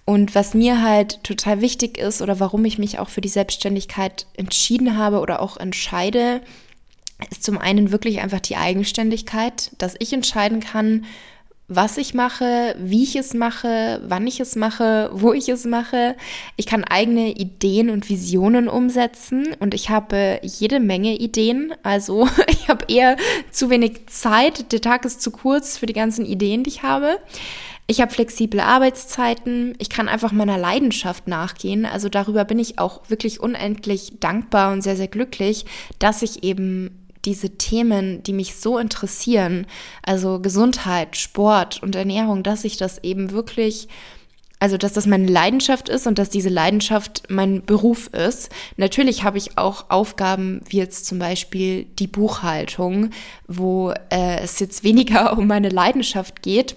Und 0.07 0.35
was 0.35 0.55
mir 0.55 0.83
halt 0.83 1.23
total 1.23 1.61
wichtig 1.61 1.99
ist 1.99 2.23
oder 2.23 2.41
warum 2.41 2.65
ich 2.65 2.79
mich 2.79 2.99
auch 2.99 3.11
für 3.11 3.21
die 3.21 3.29
Selbstständigkeit 3.29 4.27
entschieden 4.39 4.97
habe 4.97 5.21
oder 5.21 5.43
auch 5.43 5.59
entscheide, 5.59 6.41
ist 7.31 7.45
zum 7.45 7.59
einen 7.59 7.93
wirklich 7.93 8.21
einfach 8.21 8.41
die 8.41 8.57
Eigenständigkeit, 8.57 9.73
dass 9.77 9.97
ich 9.99 10.15
entscheiden 10.15 10.61
kann, 10.61 11.05
was 11.69 11.97
ich 11.97 12.15
mache, 12.15 12.77
wie 12.79 13.03
ich 13.03 13.17
es 13.17 13.35
mache, 13.35 14.01
wann 14.07 14.27
ich 14.27 14.39
es 14.39 14.55
mache, 14.55 15.11
wo 15.13 15.33
ich 15.33 15.49
es 15.49 15.65
mache. 15.65 16.15
Ich 16.57 16.67
kann 16.67 16.85
eigene 16.85 17.33
Ideen 17.33 17.91
und 17.91 18.09
Visionen 18.09 18.69
umsetzen 18.69 19.49
und 19.59 19.75
ich 19.75 19.91
habe 19.91 20.39
jede 20.43 20.79
Menge 20.79 21.17
Ideen. 21.17 21.75
Also 21.83 22.29
ich 22.49 22.69
habe 22.69 22.85
eher 22.89 23.17
zu 23.51 23.69
wenig 23.69 24.07
Zeit. 24.07 24.71
Der 24.73 24.81
Tag 24.81 25.05
ist 25.05 25.21
zu 25.21 25.33
kurz 25.33 25.77
für 25.77 25.87
die 25.87 25.93
ganzen 25.93 26.25
Ideen, 26.25 26.63
die 26.63 26.71
ich 26.71 26.83
habe. 26.85 27.19
Ich 27.89 28.01
habe 28.01 28.13
flexible 28.13 28.61
Arbeitszeiten. 28.61 29.75
Ich 29.79 29.91
kann 29.91 30.09
einfach 30.09 30.33
meiner 30.33 30.59
Leidenschaft 30.59 31.27
nachgehen. 31.27 31.85
Also 31.85 32.09
darüber 32.09 32.45
bin 32.45 32.61
ich 32.61 32.79
auch 32.79 33.09
wirklich 33.09 33.41
unendlich 33.41 34.15
dankbar 34.21 34.73
und 34.73 34.83
sehr, 34.83 34.97
sehr 34.97 35.09
glücklich, 35.09 35.67
dass 35.99 36.23
ich 36.23 36.45
eben 36.45 37.06
diese 37.27 37.59
Themen, 37.59 38.23
die 38.23 38.33
mich 38.33 38.57
so 38.57 38.79
interessieren, 38.79 39.67
also 40.03 40.41
Gesundheit, 40.41 41.17
Sport 41.17 41.83
und 41.83 41.95
Ernährung, 41.95 42.43
dass 42.43 42.65
ich 42.65 42.77
das 42.77 43.03
eben 43.03 43.33
wirklich 43.33 43.89
also, 44.59 44.79
dass 44.79 44.95
das 44.95 45.07
meine 45.07 45.27
Leidenschaft 45.27 45.91
ist 45.91 46.07
und 46.07 46.19
dass 46.19 46.31
diese 46.31 46.49
Leidenschaft 46.49 47.25
mein 47.29 47.63
Beruf 47.67 48.07
ist. 48.09 48.49
Natürlich 48.79 49.23
habe 49.23 49.37
ich 49.37 49.59
auch 49.59 49.91
Aufgaben 49.91 50.63
wie 50.67 50.79
jetzt 50.79 51.05
zum 51.05 51.19
Beispiel 51.19 51.85
die 51.85 52.07
Buchhaltung, 52.07 53.11
wo 53.47 53.93
äh, 54.09 54.41
es 54.41 54.59
jetzt 54.59 54.83
weniger 54.83 55.37
um 55.39 55.47
meine 55.47 55.69
Leidenschaft 55.69 56.41
geht. 56.41 56.77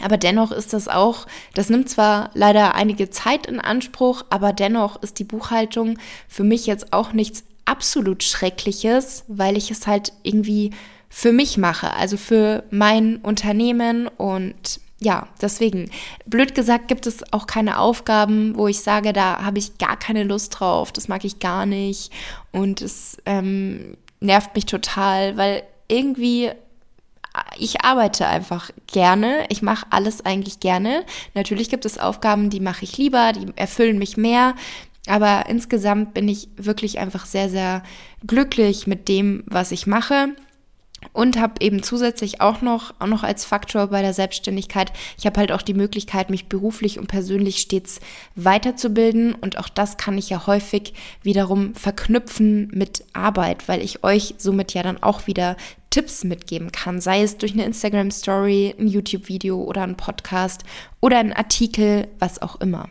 Aber 0.00 0.18
dennoch 0.18 0.52
ist 0.52 0.72
das 0.72 0.86
auch, 0.86 1.26
das 1.52 1.68
nimmt 1.68 1.88
zwar 1.88 2.30
leider 2.34 2.76
einige 2.76 3.10
Zeit 3.10 3.46
in 3.46 3.58
Anspruch, 3.58 4.24
aber 4.30 4.52
dennoch 4.52 5.02
ist 5.02 5.18
die 5.18 5.24
Buchhaltung 5.24 5.98
für 6.28 6.44
mich 6.44 6.66
jetzt 6.66 6.92
auch 6.92 7.12
nichts 7.12 7.42
absolut 7.70 8.24
Schreckliches, 8.24 9.24
weil 9.28 9.56
ich 9.56 9.70
es 9.70 9.86
halt 9.86 10.12
irgendwie 10.24 10.72
für 11.08 11.32
mich 11.32 11.56
mache, 11.56 11.94
also 11.94 12.16
für 12.16 12.64
mein 12.70 13.16
Unternehmen 13.16 14.08
und 14.08 14.80
ja, 15.02 15.28
deswegen, 15.40 15.90
blöd 16.26 16.54
gesagt, 16.54 16.88
gibt 16.88 17.06
es 17.06 17.32
auch 17.32 17.46
keine 17.46 17.78
Aufgaben, 17.78 18.56
wo 18.56 18.68
ich 18.68 18.80
sage, 18.80 19.12
da 19.12 19.42
habe 19.42 19.58
ich 19.58 19.78
gar 19.78 19.96
keine 19.96 20.24
Lust 20.24 20.60
drauf, 20.60 20.92
das 20.92 21.08
mag 21.08 21.24
ich 21.24 21.38
gar 21.38 21.64
nicht 21.64 22.12
und 22.52 22.82
es 22.82 23.16
ähm, 23.24 23.96
nervt 24.20 24.54
mich 24.54 24.66
total, 24.66 25.36
weil 25.36 25.62
irgendwie 25.88 26.50
ich 27.58 27.84
arbeite 27.84 28.26
einfach 28.26 28.70
gerne. 28.88 29.44
Ich 29.50 29.62
mache 29.62 29.86
alles 29.90 30.24
eigentlich 30.24 30.58
gerne. 30.58 31.04
Natürlich 31.34 31.68
gibt 31.68 31.84
es 31.84 31.96
Aufgaben, 31.96 32.50
die 32.50 32.58
mache 32.58 32.84
ich 32.84 32.98
lieber, 32.98 33.32
die 33.32 33.46
erfüllen 33.56 33.98
mich 33.98 34.16
mehr. 34.16 34.54
Aber 35.06 35.46
insgesamt 35.48 36.14
bin 36.14 36.28
ich 36.28 36.48
wirklich 36.56 36.98
einfach 36.98 37.26
sehr, 37.26 37.48
sehr 37.48 37.82
glücklich 38.26 38.86
mit 38.86 39.08
dem, 39.08 39.44
was 39.46 39.72
ich 39.72 39.86
mache 39.86 40.34
und 41.12 41.38
habe 41.38 41.54
eben 41.60 41.82
zusätzlich 41.82 42.40
auch 42.40 42.60
noch, 42.60 42.94
auch 42.98 43.06
noch 43.06 43.22
als 43.22 43.44
Faktor 43.44 43.88
bei 43.88 44.02
der 44.02 44.12
Selbstständigkeit, 44.12 44.92
ich 45.18 45.26
habe 45.26 45.40
halt 45.40 45.52
auch 45.52 45.62
die 45.62 45.74
Möglichkeit, 45.74 46.30
mich 46.30 46.48
beruflich 46.48 46.98
und 46.98 47.06
persönlich 47.06 47.58
stets 47.58 48.00
weiterzubilden. 48.36 49.34
Und 49.34 49.58
auch 49.58 49.68
das 49.68 49.96
kann 49.96 50.18
ich 50.18 50.30
ja 50.30 50.46
häufig 50.46 50.94
wiederum 51.22 51.74
verknüpfen 51.74 52.68
mit 52.74 53.04
Arbeit, 53.12 53.68
weil 53.68 53.82
ich 53.82 54.04
euch 54.04 54.34
somit 54.38 54.74
ja 54.74 54.82
dann 54.82 55.02
auch 55.02 55.26
wieder 55.26 55.56
Tipps 55.88 56.22
mitgeben 56.22 56.70
kann, 56.70 57.00
sei 57.00 57.22
es 57.22 57.38
durch 57.38 57.52
eine 57.54 57.64
Instagram 57.64 58.10
Story, 58.10 58.74
ein 58.78 58.86
YouTube-Video 58.86 59.60
oder 59.60 59.82
ein 59.82 59.96
Podcast 59.96 60.62
oder 61.00 61.18
ein 61.18 61.32
Artikel, 61.32 62.08
was 62.20 62.40
auch 62.42 62.60
immer. 62.60 62.88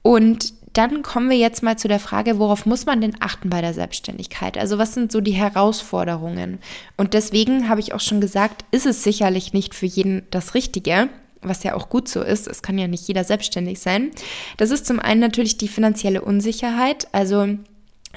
Und 0.00 0.54
dann 0.76 1.02
kommen 1.02 1.30
wir 1.30 1.36
jetzt 1.36 1.62
mal 1.62 1.78
zu 1.78 1.88
der 1.88 2.00
Frage, 2.00 2.38
worauf 2.38 2.66
muss 2.66 2.86
man 2.86 3.00
denn 3.00 3.16
achten 3.20 3.50
bei 3.50 3.60
der 3.60 3.74
Selbstständigkeit? 3.74 4.58
Also 4.58 4.78
was 4.78 4.94
sind 4.94 5.10
so 5.10 5.20
die 5.20 5.32
Herausforderungen? 5.32 6.58
Und 6.96 7.14
deswegen 7.14 7.68
habe 7.68 7.80
ich 7.80 7.94
auch 7.94 8.00
schon 8.00 8.20
gesagt, 8.20 8.64
ist 8.70 8.86
es 8.86 9.02
sicherlich 9.02 9.52
nicht 9.52 9.74
für 9.74 9.86
jeden 9.86 10.26
das 10.30 10.54
Richtige 10.54 11.08
was 11.42 11.62
ja 11.62 11.74
auch 11.74 11.88
gut 11.88 12.08
so 12.08 12.22
ist, 12.22 12.48
es 12.48 12.62
kann 12.62 12.78
ja 12.78 12.88
nicht 12.88 13.06
jeder 13.06 13.22
selbstständig 13.24 13.78
sein. 13.78 14.10
Das 14.56 14.70
ist 14.70 14.86
zum 14.86 14.98
einen 14.98 15.20
natürlich 15.20 15.56
die 15.56 15.68
finanzielle 15.68 16.22
Unsicherheit. 16.22 17.08
Also 17.12 17.46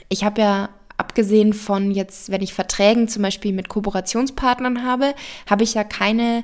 ich 0.07 0.23
habe 0.23 0.41
ja 0.41 0.69
abgesehen 0.97 1.53
von 1.53 1.91
jetzt, 1.91 2.31
wenn 2.31 2.41
ich 2.41 2.53
Verträgen 2.53 3.07
zum 3.07 3.21
Beispiel 3.21 3.53
mit 3.53 3.69
Kooperationspartnern 3.69 4.83
habe, 4.83 5.13
habe 5.49 5.63
ich 5.63 5.73
ja 5.73 5.83
keine 5.83 6.43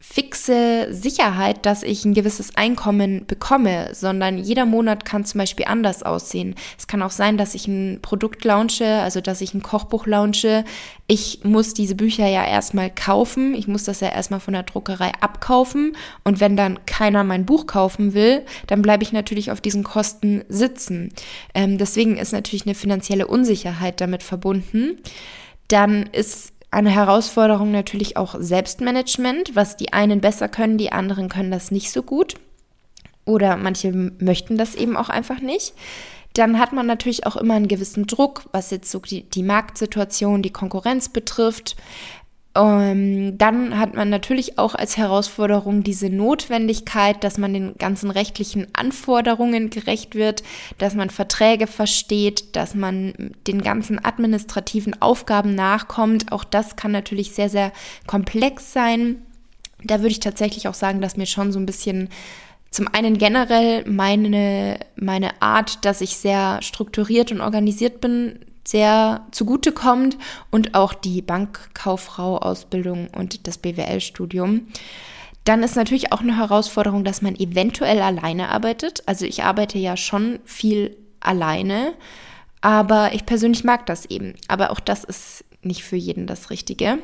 fixe 0.00 0.86
Sicherheit, 0.90 1.66
dass 1.66 1.82
ich 1.82 2.04
ein 2.04 2.14
gewisses 2.14 2.54
Einkommen 2.54 3.26
bekomme, 3.26 3.94
sondern 3.94 4.38
jeder 4.38 4.64
Monat 4.64 5.04
kann 5.04 5.24
zum 5.24 5.38
Beispiel 5.38 5.66
anders 5.66 6.04
aussehen. 6.04 6.54
Es 6.78 6.86
kann 6.86 7.02
auch 7.02 7.10
sein, 7.10 7.36
dass 7.36 7.54
ich 7.54 7.66
ein 7.66 7.98
Produkt 8.00 8.44
launche, 8.44 8.86
also 9.00 9.20
dass 9.20 9.40
ich 9.40 9.54
ein 9.54 9.62
Kochbuch 9.62 10.06
launche. 10.06 10.64
Ich 11.08 11.40
muss 11.42 11.74
diese 11.74 11.96
Bücher 11.96 12.28
ja 12.28 12.46
erstmal 12.46 12.90
kaufen. 12.90 13.54
Ich 13.54 13.66
muss 13.66 13.84
das 13.84 13.98
ja 14.00 14.08
erstmal 14.08 14.40
von 14.40 14.54
der 14.54 14.62
Druckerei 14.62 15.12
abkaufen. 15.20 15.96
Und 16.22 16.38
wenn 16.38 16.56
dann 16.56 16.86
keiner 16.86 17.24
mein 17.24 17.44
Buch 17.44 17.66
kaufen 17.66 18.14
will, 18.14 18.44
dann 18.68 18.82
bleibe 18.82 19.02
ich 19.02 19.12
natürlich 19.12 19.50
auf 19.50 19.60
diesen 19.60 19.82
Kosten 19.82 20.44
sitzen. 20.48 21.12
Ähm, 21.54 21.76
deswegen 21.76 22.18
ist 22.18 22.32
natürlich 22.32 22.66
eine 22.66 22.76
finanzielle 22.76 23.26
Unsicherheit 23.26 24.00
damit 24.00 24.22
verbunden. 24.22 24.98
Dann 25.66 26.04
ist 26.12 26.52
eine 26.78 26.90
Herausforderung 26.90 27.70
natürlich 27.70 28.16
auch 28.16 28.36
Selbstmanagement, 28.38 29.56
was 29.56 29.76
die 29.76 29.92
einen 29.92 30.20
besser 30.20 30.48
können, 30.48 30.78
die 30.78 30.92
anderen 30.92 31.28
können 31.28 31.50
das 31.50 31.70
nicht 31.70 31.90
so 31.90 32.02
gut. 32.02 32.34
Oder 33.24 33.56
manche 33.56 33.92
möchten 33.92 34.56
das 34.56 34.74
eben 34.74 34.96
auch 34.96 35.08
einfach 35.08 35.40
nicht. 35.40 35.74
Dann 36.34 36.58
hat 36.58 36.72
man 36.72 36.86
natürlich 36.86 37.26
auch 37.26 37.36
immer 37.36 37.54
einen 37.54 37.68
gewissen 37.68 38.06
Druck, 38.06 38.44
was 38.52 38.70
jetzt 38.70 38.90
so 38.90 39.00
die, 39.00 39.28
die 39.28 39.42
Marktsituation, 39.42 40.40
die 40.40 40.52
Konkurrenz 40.52 41.08
betrifft. 41.08 41.74
Ähm, 42.58 43.38
dann 43.38 43.78
hat 43.78 43.94
man 43.94 44.08
natürlich 44.08 44.58
auch 44.58 44.74
als 44.74 44.96
Herausforderung 44.96 45.84
diese 45.84 46.10
Notwendigkeit, 46.10 47.22
dass 47.22 47.38
man 47.38 47.54
den 47.54 47.78
ganzen 47.78 48.10
rechtlichen 48.10 48.66
Anforderungen 48.72 49.70
gerecht 49.70 50.16
wird, 50.16 50.42
dass 50.78 50.94
man 50.94 51.08
Verträge 51.10 51.68
versteht, 51.68 52.56
dass 52.56 52.74
man 52.74 53.32
den 53.46 53.62
ganzen 53.62 54.04
administrativen 54.04 55.00
Aufgaben 55.00 55.54
nachkommt. 55.54 56.32
Auch 56.32 56.42
das 56.42 56.74
kann 56.74 56.90
natürlich 56.90 57.32
sehr, 57.32 57.48
sehr 57.48 57.72
komplex 58.08 58.72
sein. 58.72 59.22
Da 59.84 59.98
würde 59.98 60.08
ich 60.08 60.20
tatsächlich 60.20 60.66
auch 60.66 60.74
sagen, 60.74 61.00
dass 61.00 61.16
mir 61.16 61.26
schon 61.26 61.52
so 61.52 61.60
ein 61.60 61.66
bisschen 61.66 62.08
zum 62.70 62.88
einen 62.92 63.18
generell 63.18 63.88
meine, 63.88 64.80
meine 64.96 65.40
Art, 65.40 65.84
dass 65.84 66.00
ich 66.00 66.16
sehr 66.16 66.60
strukturiert 66.60 67.30
und 67.30 67.40
organisiert 67.40 68.00
bin, 68.00 68.40
sehr 68.68 69.26
zugute 69.30 69.72
kommt 69.72 70.18
und 70.50 70.74
auch 70.74 70.92
die 70.92 71.22
Bankkauffrau-Ausbildung 71.22 73.08
und 73.16 73.46
das 73.46 73.56
BWL-Studium. 73.56 74.68
Dann 75.44 75.62
ist 75.62 75.76
natürlich 75.76 76.12
auch 76.12 76.20
eine 76.20 76.36
Herausforderung, 76.36 77.02
dass 77.02 77.22
man 77.22 77.34
eventuell 77.34 78.02
alleine 78.02 78.50
arbeitet. 78.50 79.02
Also 79.06 79.24
ich 79.24 79.42
arbeite 79.44 79.78
ja 79.78 79.96
schon 79.96 80.40
viel 80.44 80.94
alleine, 81.20 81.94
aber 82.60 83.14
ich 83.14 83.24
persönlich 83.24 83.64
mag 83.64 83.86
das 83.86 84.04
eben. 84.04 84.34
Aber 84.48 84.70
auch 84.70 84.80
das 84.80 85.04
ist 85.04 85.46
nicht 85.62 85.82
für 85.82 85.96
jeden 85.96 86.26
das 86.26 86.50
Richtige. 86.50 86.98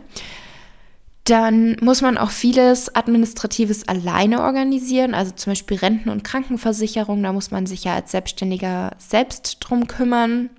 Dann 1.24 1.78
muss 1.80 2.02
man 2.02 2.18
auch 2.18 2.30
vieles 2.30 2.94
Administratives 2.94 3.88
alleine 3.88 4.42
organisieren, 4.42 5.14
also 5.14 5.32
zum 5.32 5.52
Beispiel 5.52 5.78
Renten- 5.78 6.10
und 6.10 6.24
Krankenversicherung. 6.24 7.22
Da 7.22 7.32
muss 7.32 7.50
man 7.50 7.64
sich 7.64 7.84
ja 7.84 7.94
als 7.94 8.10
Selbstständiger 8.10 8.90
selbst 8.98 9.56
drum 9.60 9.86
kümmern. 9.86 10.50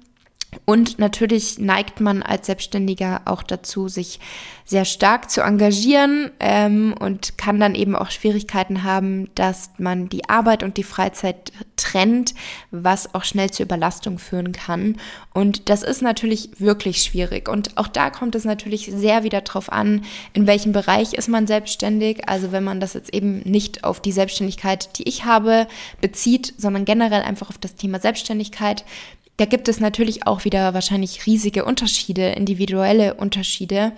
Und 0.63 1.00
natürlich 1.00 1.60
neigt 1.60 2.00
man 2.00 2.24
als 2.24 2.48
Selbstständiger 2.48 3.22
auch 3.26 3.44
dazu, 3.44 3.88
sich 3.88 4.20
sehr 4.68 4.86
stark 4.86 5.30
zu 5.30 5.41
engagieren 5.41 6.32
ähm, 6.39 6.96
und 7.00 7.38
kann 7.38 7.60
dann 7.60 7.76
eben 7.76 7.96
auch 7.96 8.10
Schwierigkeiten 8.10 8.84
haben, 8.84 9.30
dass 9.36 9.70
man 9.78 10.10
die 10.10 10.28
Arbeit 10.28 10.63
und 10.63 10.78
die 10.78 10.84
Freizeit 10.84 11.52
trennt, 11.76 12.34
was 12.72 13.13
auch 13.13 13.24
schnell 13.24 13.52
zur 13.52 13.65
Überlastung 13.65 14.18
führen 14.18 14.54
kann. 14.54 14.98
Und 15.34 15.70
das 15.70 15.84
ist 15.84 16.02
natürlich 16.02 16.50
wirklich 16.58 17.04
schwierig. 17.04 17.48
Und 17.48 17.78
auch 17.78 17.88
da 17.88 18.10
kommt 18.10 18.34
es 18.34 18.44
natürlich 18.44 18.89
sehr 18.91 19.24
wieder 19.24 19.41
drauf 19.41 19.72
an, 19.72 20.04
in 20.34 20.48
welchem 20.48 20.72
Bereich 20.72 21.13
ist 21.13 21.28
man 21.28 21.46
selbstständig. 21.46 22.28
Also 22.28 22.52
wenn 22.52 22.63
man 22.63 22.80
das 22.80 22.96
jetzt 22.96 23.13
eben 23.13 23.39
nicht 23.39 23.84
auf 23.84 24.02
die 24.02 24.12
Selbstständigkeit, 24.12 24.98
die 24.98 25.08
ich 25.08 25.26
habe, 25.26 25.68
bezieht, 26.02 26.56
sondern 26.58 26.86
generell 26.86 27.22
einfach 27.22 27.50
auf 27.50 27.60
das 27.60 27.76
Thema 27.76 28.00
Selbstständigkeit, 28.00 28.84
da 29.38 29.45
gibt 29.45 29.67
es 29.67 29.80
natürlich 29.80 30.28
auch 30.28 30.45
wieder 30.45 30.74
wahrscheinlich 30.74 31.26
riesige 31.26 31.65
Unterschiede, 31.65 32.30
individuelle 32.30 33.15
Unterschiede. 33.15 33.91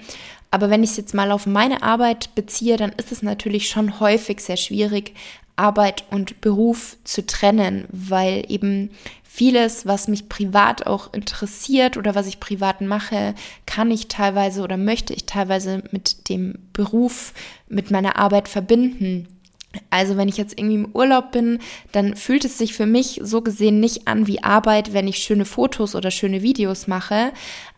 Aber 0.50 0.70
wenn 0.70 0.84
ich 0.84 0.92
es 0.92 0.98
jetzt 0.98 1.14
mal 1.14 1.32
auf 1.32 1.46
meine 1.46 1.84
Arbeit 1.84 2.34
beziehe, 2.34 2.78
dann 2.78 2.92
ist 2.94 3.12
es 3.12 3.22
natürlich 3.22 3.70
schon 3.70 4.00
häufig 4.00 4.40
sehr 4.40 4.58
schwierig, 4.58 5.14
Arbeit 5.56 6.06
und 6.12 6.40
Beruf 6.40 6.98
zu 7.04 7.26
trennen, 7.26 7.86
weil 7.92 8.46
eben 8.48 8.92
vieles, 9.24 9.86
was 9.86 10.08
mich 10.08 10.30
privat 10.30 10.88
auch 10.88 11.14
interessiert 11.14 11.98
oder 11.98 12.16
was 12.16 12.28
ich 12.28 12.40
privat 12.40 12.82
mache, 12.82 13.36
kann 13.66 13.92
ich 13.92 14.08
teilweise 14.08 14.62
oder 14.62 14.78
möchte 14.78 15.14
ich 15.14 15.26
teilweise 15.26 15.84
mit 15.92 16.30
dem 16.30 16.56
Beruf, 16.74 17.34
mit 17.68 17.92
meiner 17.92 18.18
Arbeit 18.18 18.48
verbinden. 18.48 19.28
Also 19.90 20.18
wenn 20.18 20.28
ich 20.28 20.38
jetzt 20.38 20.58
irgendwie 20.58 20.76
im 20.76 20.92
Urlaub 20.94 21.32
bin, 21.32 21.60
dann 21.92 22.16
fühlt 22.16 22.46
es 22.46 22.58
sich 22.58 22.74
für 22.74 22.86
mich 22.86 23.20
so 23.24 23.42
gesehen 23.42 23.80
nicht 23.80 24.08
an 24.08 24.28
wie 24.28 24.44
Arbeit, 24.44 24.94
wenn 24.94 25.08
ich 25.08 25.18
schöne 25.20 25.46
Fotos 25.46 25.96
oder 25.96 26.12
schöne 26.12 26.42
Videos 26.42 26.88
mache. 26.88 27.32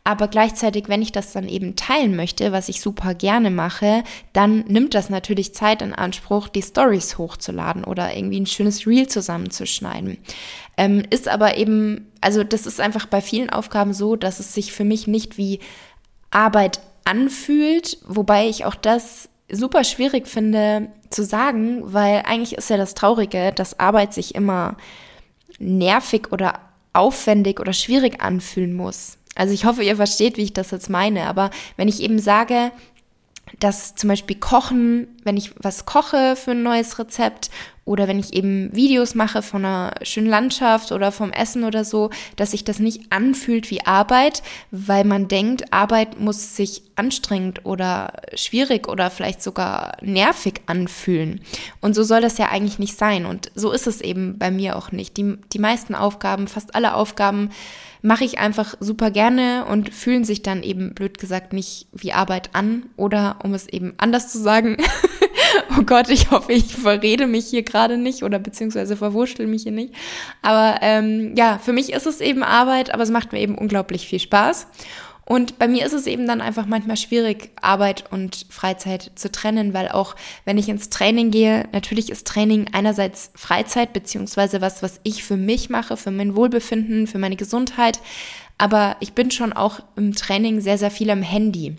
Aber 0.04 0.28
gleichzeitig, 0.28 0.86
wenn 0.88 1.02
ich 1.02 1.12
das 1.12 1.34
dann 1.34 1.48
eben 1.48 1.76
teilen 1.76 2.16
möchte, 2.16 2.52
was 2.52 2.70
ich 2.70 2.82
super 2.82 3.14
gerne 3.14 3.52
mache, 3.52 4.04
dann 4.34 4.60
nimmt 4.68 4.94
das 4.94 5.10
natürlich 5.10 5.54
Zeit 5.54 5.82
in 5.82 5.94
Anspruch, 5.94 6.48
die 6.48 6.64
Stories 6.64 7.18
hochzuladen 7.18 7.84
oder 7.84 8.16
irgendwie 8.16 8.40
ein 8.40 8.48
schönes 8.48 8.88
Reel 8.88 9.08
zusammenzuschneiden. 9.08 10.18
Ähm, 10.78 11.04
ist 11.10 11.28
aber 11.28 11.58
eben, 11.58 12.08
also 12.22 12.44
das 12.44 12.66
ist 12.66 12.80
einfach 12.80 13.06
bei 13.06 13.22
vielen 13.22 13.50
Aufgaben 13.50 13.94
so, 13.94 14.16
dass 14.16 14.40
es 14.40 14.54
sich 14.54 14.72
für 14.72 14.86
mich 14.86 15.08
nicht 15.08 15.38
wie 15.38 15.60
Arbeit 16.32 16.80
anfühlt, 17.06 17.98
wobei 18.08 18.48
ich 18.48 18.66
auch 18.66 18.76
das 18.76 19.30
super 19.52 19.84
schwierig 19.84 20.28
finde 20.28 20.90
zu 21.10 21.24
sagen, 21.24 21.82
weil 21.94 22.24
eigentlich 22.26 22.58
ist 22.58 22.70
ja 22.70 22.78
das 22.78 22.94
Traurige, 22.94 23.52
dass 23.54 23.80
Arbeit 23.80 24.14
sich 24.14 24.36
immer 24.36 24.78
nervig 25.60 26.32
oder 26.32 26.60
aufwendig 26.94 27.60
oder 27.60 27.74
schwierig 27.74 28.22
anfühlen 28.22 28.74
muss. 28.74 29.18
Also 29.36 29.54
ich 29.54 29.66
hoffe, 29.66 29.84
ihr 29.84 29.96
versteht, 29.96 30.38
wie 30.38 30.44
ich 30.44 30.54
das 30.54 30.72
jetzt 30.72 30.90
meine. 30.90 31.28
Aber 31.28 31.50
wenn 31.78 31.88
ich 31.88 32.02
eben 32.02 32.20
sage, 32.20 32.72
dass 33.60 33.96
zum 33.96 34.10
Beispiel 34.10 34.38
Kochen, 34.38 35.08
wenn 35.24 35.38
ich 35.38 35.52
was 35.62 35.86
koche 35.86 36.36
für 36.36 36.52
ein 36.52 36.64
neues 36.64 37.00
Rezept 37.00 37.50
oder 37.90 38.08
wenn 38.08 38.20
ich 38.20 38.34
eben 38.34 38.72
Videos 38.72 39.16
mache 39.16 39.42
von 39.42 39.66
einer 39.66 39.96
schönen 40.04 40.28
Landschaft 40.28 40.92
oder 40.92 41.12
vom 41.12 41.32
Essen 41.32 41.64
oder 41.64 41.84
so, 41.84 42.12
dass 42.36 42.52
sich 42.52 42.64
das 42.64 42.78
nicht 42.78 43.12
anfühlt 43.12 43.72
wie 43.72 43.84
Arbeit, 43.84 44.44
weil 44.70 45.04
man 45.06 45.28
denkt, 45.28 45.74
Arbeit 45.74 46.20
muss 46.20 46.56
sich 46.56 46.84
anstrengend 46.96 47.66
oder 47.66 48.14
schwierig 48.36 48.88
oder 48.88 49.10
vielleicht 49.10 49.42
sogar 49.42 49.98
nervig 50.02 50.62
anfühlen. 50.68 51.42
Und 51.82 51.96
so 51.96 52.04
soll 52.04 52.22
das 52.22 52.38
ja 52.38 52.50
eigentlich 52.50 52.78
nicht 52.78 52.96
sein. 52.96 53.26
Und 53.26 53.52
so 53.56 53.72
ist 53.72 53.88
es 53.88 54.02
eben 54.02 54.38
bei 54.38 54.52
mir 54.52 54.76
auch 54.76 54.92
nicht. 54.92 55.18
Die, 55.18 55.38
die 55.52 55.60
meisten 55.60 55.96
Aufgaben, 55.96 56.48
fast 56.48 56.76
alle 56.76 56.94
Aufgaben, 56.94 57.50
mache 58.02 58.24
ich 58.24 58.40
einfach 58.40 58.76
super 58.80 59.12
gerne 59.12 59.66
und 59.66 59.94
fühlen 59.94 60.24
sich 60.24 60.42
dann 60.42 60.64
eben 60.64 60.94
blöd 60.94 61.18
gesagt 61.18 61.54
nicht 61.54 61.88
wie 61.92 62.14
Arbeit 62.14 62.52
an 62.54 62.88
oder 62.96 63.40
um 63.44 63.54
es 63.54 63.68
eben 63.68 63.94
anders 63.98 64.32
zu 64.32 64.40
sagen. 64.40 64.78
oh 65.78 65.84
Gott, 65.84 66.10
ich 66.10 66.32
hoffe, 66.32 66.54
ich 66.54 66.76
verrede 66.76 67.28
mich 67.28 67.48
hier 67.48 67.64
gerade 67.64 67.98
nicht 67.98 68.24
oder 68.24 68.40
beziehungsweise 68.40 68.96
verwurschtel 68.96 69.48
mich 69.48 69.64
hier 69.64 69.72
nicht. 69.72 69.94
Aber 70.42 70.78
ähm, 70.82 71.34
ja, 71.36 71.58
für 71.58 71.74
mich 71.74 71.92
ist 71.92 72.06
es 72.06 72.22
eben 72.22 72.44
Arbeit, 72.44 72.94
aber 72.94 73.04
es 73.04 73.10
macht 73.10 73.34
mir 73.34 73.40
eben 73.40 73.58
unglaublich 73.58 74.08
viel 74.08 74.20
Spaß. 74.20 74.68
Und 75.30 75.60
bei 75.60 75.68
mir 75.68 75.86
ist 75.86 75.94
es 75.94 76.08
eben 76.08 76.26
dann 76.26 76.42
einfach 76.42 76.66
manchmal 76.66 76.98
schwierig, 76.98 77.52
Arbeit 77.62 78.06
und 78.10 78.48
Freizeit 78.50 79.12
zu 79.14 79.32
trennen, 79.32 79.76
weil 79.76 79.90
auch 79.90 80.16
wenn 80.44 80.58
ich 80.58 80.70
ins 80.70 80.90
Training 80.90 81.30
gehe, 81.30 81.70
natürlich 81.72 82.10
ist 82.10 82.26
Training 82.26 82.66
einerseits 82.74 83.30
Freizeit 83.36 83.94
beziehungsweise 83.94 84.60
was, 84.60 84.82
was 84.82 85.00
ich 85.04 85.24
für 85.24 85.38
mich 85.38 85.70
mache, 85.70 85.98
für 85.98 86.10
mein 86.10 86.36
Wohlbefinden, 86.36 87.06
für 87.06 87.20
meine 87.20 87.36
Gesundheit. 87.36 88.00
Aber 88.58 88.96
ich 89.02 89.14
bin 89.14 89.30
schon 89.30 89.54
auch 89.54 89.82
im 89.96 90.16
Training 90.16 90.62
sehr, 90.62 90.80
sehr 90.80 90.90
viel 90.90 91.12
am 91.12 91.22
Handy 91.22 91.78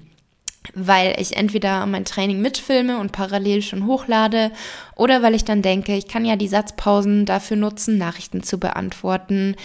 weil 0.75 1.17
ich 1.19 1.37
entweder 1.37 1.85
mein 1.87 2.05
Training 2.05 2.41
mitfilme 2.41 2.99
und 2.99 3.13
parallel 3.13 3.63
schon 3.63 3.87
hochlade 3.87 4.53
oder 4.95 5.23
weil 5.23 5.35
ich 5.35 5.45
dann 5.45 5.63
denke, 5.63 5.97
ich 5.97 6.07
kann 6.07 6.25
ja 6.25 6.37
die 6.37 6.49
Satzpausen 6.49 7.25
dafür 7.25 7.57
nutzen, 7.57 7.99
Nachrichten 7.99 8.43
zu 8.43 8.59
beantworten, 8.59 9.57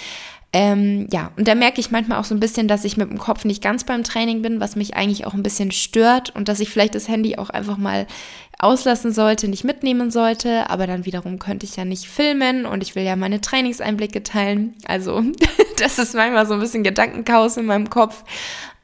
ähm, 0.58 1.08
ja, 1.12 1.32
und 1.36 1.50
da 1.50 1.54
merke 1.54 1.82
ich 1.82 1.92
manchmal 1.92 2.18
auch 2.18 2.24
so 2.24 2.34
ein 2.34 2.40
bisschen, 2.40 2.70
dass 2.70 2.86
ich 2.86 2.96
mit 2.96 3.10
dem 3.10 3.18
Kopf 3.18 3.44
nicht 3.44 3.62
ganz 3.62 3.84
beim 3.84 4.06
Training 4.06 4.42
bin, 4.42 4.62
was 4.62 4.78
mich 4.78 4.96
eigentlich 4.96 5.28
auch 5.28 5.34
ein 5.34 5.44
bisschen 5.44 5.72
stört 5.72 6.34
und 6.34 6.48
dass 6.48 6.62
ich 6.62 6.70
vielleicht 6.70 6.96
das 6.96 7.10
Handy 7.10 7.38
auch 7.38 7.50
einfach 7.50 7.76
mal 7.76 8.08
auslassen 8.58 9.12
sollte, 9.12 9.50
nicht 9.50 9.66
mitnehmen 9.66 10.12
sollte, 10.12 10.70
aber 10.70 10.88
dann 10.88 11.04
wiederum 11.04 11.40
könnte 11.40 11.66
ich 11.66 11.76
ja 11.76 11.84
nicht 11.84 12.08
filmen 12.08 12.66
und 12.66 12.84
ich 12.84 12.96
will 12.96 13.04
ja 13.04 13.18
meine 13.18 13.42
Trainingseinblicke 13.42 14.24
teilen. 14.24 14.76
Also 14.88 15.22
das 15.78 16.00
ist 16.00 16.16
manchmal 16.16 16.46
so 16.46 16.54
ein 16.54 16.62
bisschen 16.62 16.86
Gedankenchaos 16.86 17.58
in 17.58 17.66
meinem 17.66 17.90
Kopf. 17.90 18.24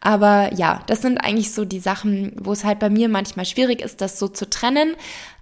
Aber 0.02 0.54
ja, 0.54 0.82
das 0.88 1.02
sind 1.02 1.20
eigentlich 1.20 1.54
so 1.54 1.64
die 1.64 1.80
Sachen, 1.80 2.34
wo 2.38 2.52
es 2.52 2.66
halt 2.66 2.80
bei 2.80 2.90
mir 2.90 3.08
manchmal 3.08 3.46
schwierig 3.46 3.82
ist, 3.82 4.02
das 4.02 4.20
so 4.20 4.28
zu 4.28 4.50
trennen. 4.50 4.96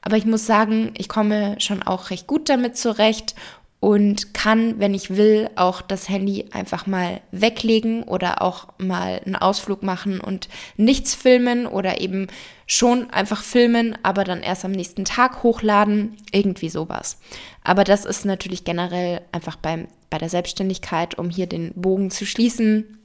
Aber 0.04 0.18
ich 0.18 0.26
muss 0.26 0.46
sagen, 0.46 0.92
ich 0.96 1.10
komme 1.10 1.56
schon 1.60 1.82
auch 1.82 2.12
recht 2.12 2.28
gut 2.28 2.50
damit 2.50 2.78
zurecht 2.78 3.34
und 3.80 4.34
kann, 4.34 4.78
wenn 4.80 4.94
ich 4.94 5.16
will, 5.16 5.50
auch 5.56 5.82
das 5.82 6.10
Handy 6.10 6.46
einfach 6.52 6.86
mal 6.86 7.22
weglegen 7.32 8.04
oder 8.04 8.42
auch 8.42 8.68
mal 8.78 9.22
einen 9.26 9.38
Ausflug 9.38 9.84
machen 9.84 10.20
und 10.20 10.50
nichts 10.76 11.16
filmen 11.16 11.66
oder 11.66 12.02
eben 12.02 12.28
schon 12.68 13.10
einfach 13.10 13.42
filmen, 13.42 13.98
aber 14.04 14.26
dann 14.26 14.42
erst 14.42 14.66
am 14.66 14.72
nächsten 14.74 15.06
Tag 15.06 15.44
hochladen, 15.44 16.18
irgendwie 16.32 16.70
sowas. 16.70 17.20
Aber 17.64 17.86
das 17.86 18.04
ist 18.04 18.26
natürlich 18.26 18.66
generell 18.66 19.22
einfach 19.32 19.56
beim, 19.56 19.88
bei 20.10 20.18
der 20.18 20.30
Selbstständigkeit, 20.30 21.18
um 21.18 21.30
hier 21.30 21.48
den 21.48 21.74
Bogen 21.74 22.12
zu 22.12 22.26
schließen, 22.26 23.00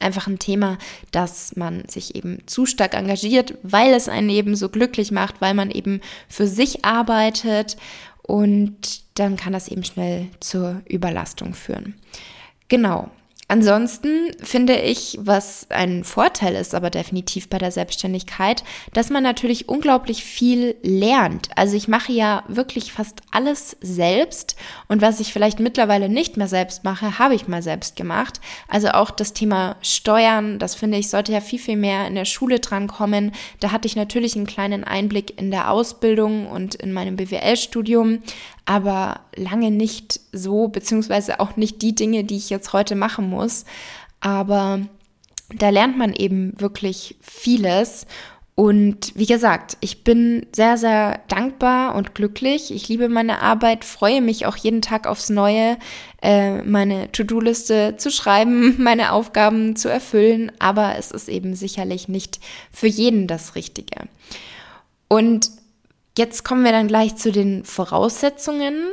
einfach 0.00 0.26
ein 0.26 0.38
Thema, 0.38 0.78
dass 1.10 1.56
man 1.56 1.88
sich 1.88 2.14
eben 2.14 2.46
zu 2.46 2.66
stark 2.66 2.94
engagiert, 2.94 3.54
weil 3.62 3.94
es 3.94 4.08
einen 4.08 4.30
eben 4.30 4.56
so 4.56 4.68
glücklich 4.68 5.10
macht, 5.10 5.40
weil 5.40 5.54
man 5.54 5.70
eben 5.70 6.00
für 6.28 6.46
sich 6.46 6.84
arbeitet 6.84 7.76
und 8.28 9.18
dann 9.18 9.36
kann 9.38 9.54
das 9.54 9.68
eben 9.68 9.82
schnell 9.84 10.28
zur 10.38 10.82
Überlastung 10.86 11.54
führen. 11.54 11.94
Genau. 12.68 13.10
Ansonsten 13.50 14.32
finde 14.42 14.76
ich, 14.76 15.16
was 15.22 15.70
ein 15.70 16.04
Vorteil 16.04 16.54
ist, 16.54 16.74
aber 16.74 16.90
definitiv 16.90 17.48
bei 17.48 17.56
der 17.56 17.70
Selbstständigkeit, 17.70 18.62
dass 18.92 19.08
man 19.08 19.22
natürlich 19.22 19.70
unglaublich 19.70 20.22
viel 20.22 20.76
lernt. 20.82 21.48
Also 21.56 21.74
ich 21.74 21.88
mache 21.88 22.12
ja 22.12 22.44
wirklich 22.48 22.92
fast 22.92 23.22
alles 23.30 23.78
selbst 23.80 24.56
und 24.86 25.00
was 25.00 25.18
ich 25.18 25.32
vielleicht 25.32 25.60
mittlerweile 25.60 26.10
nicht 26.10 26.36
mehr 26.36 26.46
selbst 26.46 26.84
mache, 26.84 27.18
habe 27.18 27.34
ich 27.34 27.48
mal 27.48 27.62
selbst 27.62 27.96
gemacht. 27.96 28.38
Also 28.68 28.88
auch 28.88 29.10
das 29.10 29.32
Thema 29.32 29.76
Steuern, 29.80 30.58
das 30.58 30.74
finde 30.74 30.98
ich, 30.98 31.08
sollte 31.08 31.32
ja 31.32 31.40
viel, 31.40 31.58
viel 31.58 31.76
mehr 31.78 32.06
in 32.06 32.16
der 32.16 32.26
Schule 32.26 32.60
drankommen. 32.60 33.32
Da 33.60 33.72
hatte 33.72 33.88
ich 33.88 33.96
natürlich 33.96 34.36
einen 34.36 34.46
kleinen 34.46 34.84
Einblick 34.84 35.40
in 35.40 35.50
der 35.50 35.70
Ausbildung 35.70 36.48
und 36.48 36.74
in 36.74 36.92
meinem 36.92 37.16
BWL-Studium, 37.16 38.18
aber 38.68 39.20
lange 39.34 39.70
nicht 39.70 40.20
so, 40.30 40.68
beziehungsweise 40.68 41.40
auch 41.40 41.56
nicht 41.56 41.80
die 41.80 41.94
Dinge, 41.94 42.24
die 42.24 42.36
ich 42.36 42.50
jetzt 42.50 42.74
heute 42.74 42.96
machen 42.96 43.30
muss. 43.30 43.64
Aber 44.20 44.80
da 45.48 45.70
lernt 45.70 45.96
man 45.96 46.12
eben 46.12 46.52
wirklich 46.60 47.16
vieles. 47.22 48.06
Und 48.54 49.16
wie 49.16 49.24
gesagt, 49.24 49.78
ich 49.80 50.04
bin 50.04 50.44
sehr, 50.54 50.76
sehr 50.76 51.22
dankbar 51.28 51.94
und 51.94 52.14
glücklich. 52.14 52.70
Ich 52.70 52.88
liebe 52.88 53.08
meine 53.08 53.40
Arbeit, 53.40 53.86
freue 53.86 54.20
mich 54.20 54.44
auch 54.44 54.56
jeden 54.56 54.82
Tag 54.82 55.06
aufs 55.06 55.30
Neue, 55.30 55.78
äh, 56.20 56.60
meine 56.60 57.10
To-Do-Liste 57.10 57.94
zu 57.96 58.10
schreiben, 58.10 58.74
meine 58.82 59.12
Aufgaben 59.12 59.76
zu 59.76 59.88
erfüllen. 59.88 60.52
Aber 60.58 60.98
es 60.98 61.10
ist 61.10 61.30
eben 61.30 61.54
sicherlich 61.54 62.06
nicht 62.06 62.38
für 62.70 62.88
jeden 62.88 63.28
das 63.28 63.54
Richtige. 63.54 64.02
Und 65.08 65.52
Jetzt 66.18 66.44
kommen 66.44 66.64
wir 66.64 66.72
dann 66.72 66.88
gleich 66.88 67.14
zu 67.14 67.30
den 67.30 67.64
Voraussetzungen 67.64 68.88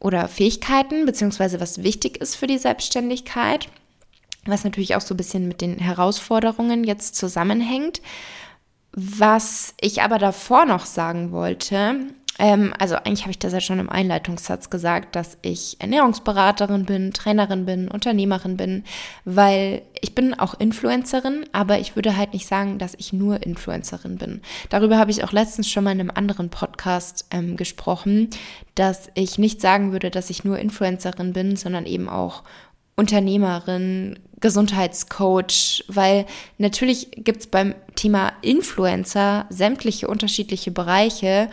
oder 0.00 0.26
Fähigkeiten, 0.26 1.06
beziehungsweise 1.06 1.60
was 1.60 1.84
wichtig 1.84 2.16
ist 2.16 2.34
für 2.34 2.48
die 2.48 2.58
Selbstständigkeit, 2.58 3.68
was 4.44 4.64
natürlich 4.64 4.96
auch 4.96 5.00
so 5.00 5.14
ein 5.14 5.16
bisschen 5.16 5.46
mit 5.46 5.60
den 5.60 5.78
Herausforderungen 5.78 6.82
jetzt 6.82 7.14
zusammenhängt. 7.14 8.02
Was 8.90 9.74
ich 9.80 10.02
aber 10.02 10.18
davor 10.18 10.64
noch 10.64 10.84
sagen 10.84 11.30
wollte, 11.30 12.08
ähm, 12.38 12.74
also 12.78 12.96
eigentlich 12.96 13.22
habe 13.22 13.30
ich 13.30 13.38
das 13.38 13.52
ja 13.52 13.60
schon 13.60 13.78
im 13.78 13.90
Einleitungssatz 13.90 14.70
gesagt, 14.70 15.14
dass 15.14 15.38
ich 15.42 15.76
Ernährungsberaterin 15.78 16.84
bin, 16.84 17.12
Trainerin 17.12 17.64
bin, 17.64 17.88
Unternehmerin 17.88 18.56
bin, 18.56 18.84
weil 19.24 19.82
ich 20.00 20.14
bin 20.14 20.34
auch 20.34 20.54
Influencerin, 20.58 21.46
aber 21.52 21.78
ich 21.78 21.94
würde 21.96 22.16
halt 22.16 22.32
nicht 22.32 22.46
sagen, 22.46 22.78
dass 22.78 22.94
ich 22.98 23.12
nur 23.12 23.42
Influencerin 23.42 24.18
bin. 24.18 24.42
Darüber 24.68 24.98
habe 24.98 25.10
ich 25.10 25.22
auch 25.22 25.32
letztens 25.32 25.70
schon 25.70 25.84
mal 25.84 25.92
in 25.92 26.00
einem 26.00 26.10
anderen 26.12 26.50
Podcast 26.50 27.26
ähm, 27.30 27.56
gesprochen, 27.56 28.30
dass 28.74 29.08
ich 29.14 29.38
nicht 29.38 29.60
sagen 29.60 29.92
würde, 29.92 30.10
dass 30.10 30.30
ich 30.30 30.44
nur 30.44 30.58
Influencerin 30.58 31.32
bin, 31.32 31.56
sondern 31.56 31.86
eben 31.86 32.08
auch 32.08 32.42
Unternehmerin, 32.96 34.18
Gesundheitscoach, 34.40 35.84
weil 35.88 36.26
natürlich 36.58 37.08
gibt 37.16 37.40
es 37.40 37.46
beim 37.46 37.74
Thema 37.94 38.32
Influencer 38.42 39.46
sämtliche 39.48 40.06
unterschiedliche 40.06 40.70
Bereiche 40.70 41.48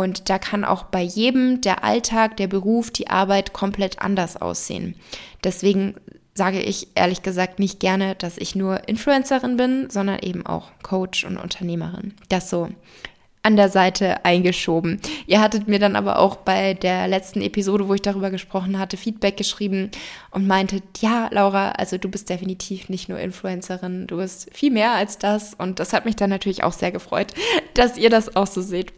und 0.00 0.30
da 0.30 0.38
kann 0.38 0.64
auch 0.64 0.84
bei 0.84 1.02
jedem 1.02 1.60
der 1.60 1.84
Alltag, 1.84 2.36
der 2.38 2.46
Beruf, 2.46 2.90
die 2.90 3.08
Arbeit 3.08 3.52
komplett 3.52 4.00
anders 4.00 4.40
aussehen. 4.40 4.96
Deswegen 5.44 5.94
sage 6.34 6.60
ich 6.60 6.88
ehrlich 6.94 7.22
gesagt 7.22 7.58
nicht 7.58 7.78
gerne, 7.78 8.14
dass 8.14 8.38
ich 8.38 8.54
nur 8.54 8.88
Influencerin 8.88 9.58
bin, 9.58 9.90
sondern 9.90 10.20
eben 10.20 10.46
auch 10.46 10.70
Coach 10.82 11.24
und 11.24 11.36
Unternehmerin. 11.36 12.14
Das 12.30 12.48
so 12.48 12.70
an 13.42 13.56
der 13.56 13.68
Seite 13.68 14.24
eingeschoben. 14.24 15.00
Ihr 15.26 15.40
hattet 15.40 15.66
mir 15.66 15.80
dann 15.80 15.96
aber 15.96 16.20
auch 16.20 16.36
bei 16.36 16.74
der 16.74 17.08
letzten 17.08 17.42
Episode, 17.42 17.88
wo 17.88 17.94
ich 17.94 18.02
darüber 18.02 18.30
gesprochen 18.30 18.78
hatte, 18.78 18.96
Feedback 18.96 19.36
geschrieben 19.36 19.90
und 20.30 20.46
meintet, 20.46 20.84
ja, 21.00 21.28
Laura, 21.32 21.72
also 21.72 21.98
du 21.98 22.08
bist 22.08 22.30
definitiv 22.30 22.88
nicht 22.88 23.08
nur 23.08 23.18
Influencerin, 23.18 24.06
du 24.06 24.18
bist 24.18 24.48
viel 24.56 24.70
mehr 24.70 24.92
als 24.92 25.18
das. 25.18 25.54
Und 25.54 25.80
das 25.80 25.92
hat 25.92 26.04
mich 26.04 26.14
dann 26.14 26.30
natürlich 26.30 26.62
auch 26.62 26.72
sehr 26.72 26.92
gefreut, 26.92 27.34
dass 27.74 27.98
ihr 27.98 28.10
das 28.10 28.36
auch 28.36 28.46
so 28.46 28.62
seht. 28.62 28.92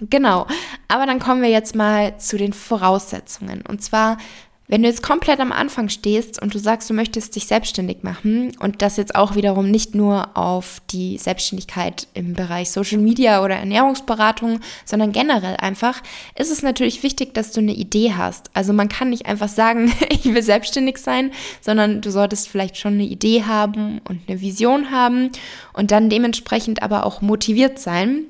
Genau, 0.00 0.46
aber 0.88 1.04
dann 1.04 1.18
kommen 1.18 1.42
wir 1.42 1.50
jetzt 1.50 1.74
mal 1.74 2.16
zu 2.18 2.38
den 2.38 2.54
Voraussetzungen. 2.54 3.62
Und 3.68 3.82
zwar, 3.82 4.16
wenn 4.66 4.82
du 4.82 4.88
jetzt 4.88 5.02
komplett 5.02 5.40
am 5.40 5.52
Anfang 5.52 5.90
stehst 5.90 6.40
und 6.40 6.54
du 6.54 6.58
sagst, 6.58 6.88
du 6.88 6.94
möchtest 6.94 7.36
dich 7.36 7.46
selbstständig 7.46 8.02
machen 8.02 8.52
und 8.60 8.80
das 8.80 8.96
jetzt 8.96 9.14
auch 9.14 9.34
wiederum 9.34 9.70
nicht 9.70 9.94
nur 9.94 10.38
auf 10.38 10.80
die 10.90 11.18
Selbstständigkeit 11.18 12.08
im 12.14 12.32
Bereich 12.32 12.70
Social 12.70 12.96
Media 12.96 13.44
oder 13.44 13.56
Ernährungsberatung, 13.56 14.60
sondern 14.86 15.12
generell 15.12 15.56
einfach, 15.56 16.02
ist 16.34 16.50
es 16.50 16.62
natürlich 16.62 17.02
wichtig, 17.02 17.34
dass 17.34 17.52
du 17.52 17.60
eine 17.60 17.74
Idee 17.74 18.14
hast. 18.16 18.50
Also 18.54 18.72
man 18.72 18.88
kann 18.88 19.10
nicht 19.10 19.26
einfach 19.26 19.48
sagen, 19.48 19.92
ich 20.08 20.24
will 20.24 20.42
selbstständig 20.42 20.96
sein, 20.96 21.30
sondern 21.60 22.00
du 22.00 22.10
solltest 22.10 22.48
vielleicht 22.48 22.78
schon 22.78 22.94
eine 22.94 23.04
Idee 23.04 23.42
haben 23.42 24.00
und 24.08 24.20
eine 24.26 24.40
Vision 24.40 24.92
haben 24.92 25.30
und 25.74 25.90
dann 25.90 26.08
dementsprechend 26.08 26.82
aber 26.82 27.04
auch 27.04 27.20
motiviert 27.20 27.78
sein 27.78 28.24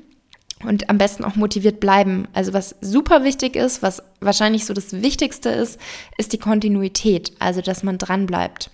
und 0.65 0.91
am 0.91 0.99
besten 0.99 1.25
auch 1.25 1.37
motiviert 1.37 1.81
bleiben. 1.81 2.29
Also 2.33 2.53
was 2.53 2.77
super 2.81 3.25
wichtig 3.25 3.57
ist, 3.57 3.83
was 3.83 4.03
wahrscheinlich 4.21 4.67
so 4.67 4.75
das 4.75 5.03
Wichtigste 5.03 5.49
ist, 5.49 5.79
ist 6.19 6.33
die 6.33 6.39
Kontinuität, 6.39 7.33
also 7.39 7.61
dass 7.61 7.83
man 7.83 7.99
dran 7.99 8.27
bleibt. 8.27 8.71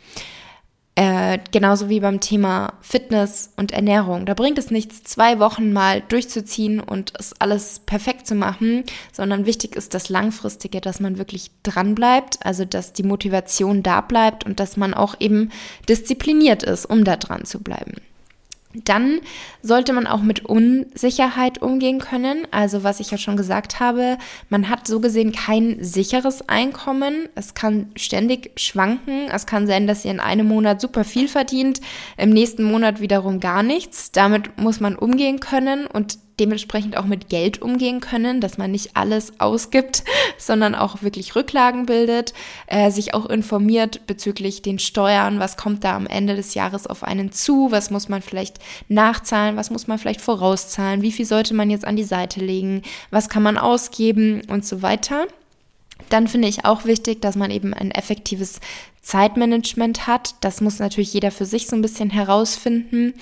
Äh, 0.98 1.40
genauso 1.52 1.90
wie 1.90 2.00
beim 2.00 2.20
Thema 2.20 2.72
Fitness 2.80 3.52
und 3.56 3.70
Ernährung. 3.70 4.24
Da 4.24 4.32
bringt 4.32 4.56
es 4.56 4.70
nichts, 4.70 5.02
zwei 5.02 5.38
Wochen 5.38 5.74
mal 5.74 6.00
durchzuziehen 6.00 6.80
und 6.80 7.12
es 7.18 7.38
alles 7.38 7.80
perfekt 7.80 8.26
zu 8.26 8.34
machen, 8.34 8.82
sondern 9.12 9.44
wichtig 9.44 9.76
ist 9.76 9.92
das 9.92 10.08
Langfristige, 10.08 10.80
dass 10.80 10.98
man 10.98 11.18
wirklich 11.18 11.50
dran 11.62 11.94
bleibt, 11.94 12.38
also 12.46 12.64
dass 12.64 12.94
die 12.94 13.02
Motivation 13.02 13.82
da 13.82 14.00
bleibt 14.00 14.46
und 14.46 14.58
dass 14.58 14.78
man 14.78 14.94
auch 14.94 15.16
eben 15.20 15.50
diszipliniert 15.86 16.62
ist, 16.62 16.86
um 16.86 17.04
da 17.04 17.16
dran 17.16 17.44
zu 17.44 17.60
bleiben. 17.60 17.96
Dann 18.84 19.20
sollte 19.62 19.92
man 19.92 20.06
auch 20.06 20.22
mit 20.22 20.44
Unsicherheit 20.44 21.62
umgehen 21.62 21.98
können. 21.98 22.46
Also 22.50 22.82
was 22.82 23.00
ich 23.00 23.10
ja 23.10 23.18
schon 23.18 23.36
gesagt 23.36 23.80
habe, 23.80 24.18
man 24.48 24.68
hat 24.68 24.86
so 24.86 25.00
gesehen 25.00 25.32
kein 25.32 25.82
sicheres 25.82 26.48
Einkommen. 26.48 27.28
Es 27.34 27.54
kann 27.54 27.90
ständig 27.96 28.52
schwanken. 28.58 29.28
Es 29.32 29.46
kann 29.46 29.66
sein, 29.66 29.86
dass 29.86 30.04
ihr 30.04 30.10
in 30.10 30.20
einem 30.20 30.48
Monat 30.48 30.80
super 30.80 31.04
viel 31.04 31.28
verdient, 31.28 31.80
im 32.16 32.30
nächsten 32.30 32.62
Monat 32.62 33.00
wiederum 33.00 33.40
gar 33.40 33.62
nichts. 33.62 34.12
Damit 34.12 34.58
muss 34.58 34.80
man 34.80 34.96
umgehen 34.96 35.40
können 35.40 35.86
und 35.86 36.18
dementsprechend 36.38 36.96
auch 36.96 37.06
mit 37.06 37.28
Geld 37.28 37.62
umgehen 37.62 38.00
können, 38.00 38.40
dass 38.40 38.58
man 38.58 38.70
nicht 38.70 38.90
alles 38.94 39.40
ausgibt, 39.40 40.04
sondern 40.38 40.74
auch 40.74 41.02
wirklich 41.02 41.34
Rücklagen 41.34 41.86
bildet, 41.86 42.34
äh, 42.66 42.90
sich 42.90 43.14
auch 43.14 43.26
informiert 43.26 44.06
bezüglich 44.06 44.62
den 44.62 44.78
Steuern, 44.78 45.38
was 45.38 45.56
kommt 45.56 45.84
da 45.84 45.96
am 45.96 46.06
Ende 46.06 46.36
des 46.36 46.54
Jahres 46.54 46.86
auf 46.86 47.02
einen 47.02 47.32
zu, 47.32 47.70
was 47.70 47.90
muss 47.90 48.08
man 48.08 48.22
vielleicht 48.22 48.58
nachzahlen, 48.88 49.56
was 49.56 49.70
muss 49.70 49.86
man 49.86 49.98
vielleicht 49.98 50.20
vorauszahlen, 50.20 51.02
wie 51.02 51.12
viel 51.12 51.26
sollte 51.26 51.54
man 51.54 51.70
jetzt 51.70 51.84
an 51.84 51.96
die 51.96 52.04
Seite 52.04 52.40
legen, 52.40 52.82
was 53.10 53.28
kann 53.28 53.42
man 53.42 53.58
ausgeben? 53.58 54.42
Und 54.48 54.66
so 54.66 54.82
weiter. 54.82 55.26
Dann 56.08 56.28
finde 56.28 56.48
ich 56.48 56.64
auch 56.64 56.84
wichtig, 56.84 57.20
dass 57.22 57.36
man 57.36 57.50
eben 57.50 57.74
ein 57.74 57.90
effektives 57.90 58.60
Zeitmanagement 59.00 60.06
hat. 60.06 60.34
Das 60.40 60.60
muss 60.60 60.78
natürlich 60.78 61.12
jeder 61.12 61.30
für 61.30 61.46
sich 61.46 61.66
so 61.66 61.76
ein 61.76 61.82
bisschen 61.82 62.10
herausfinden 62.10 63.14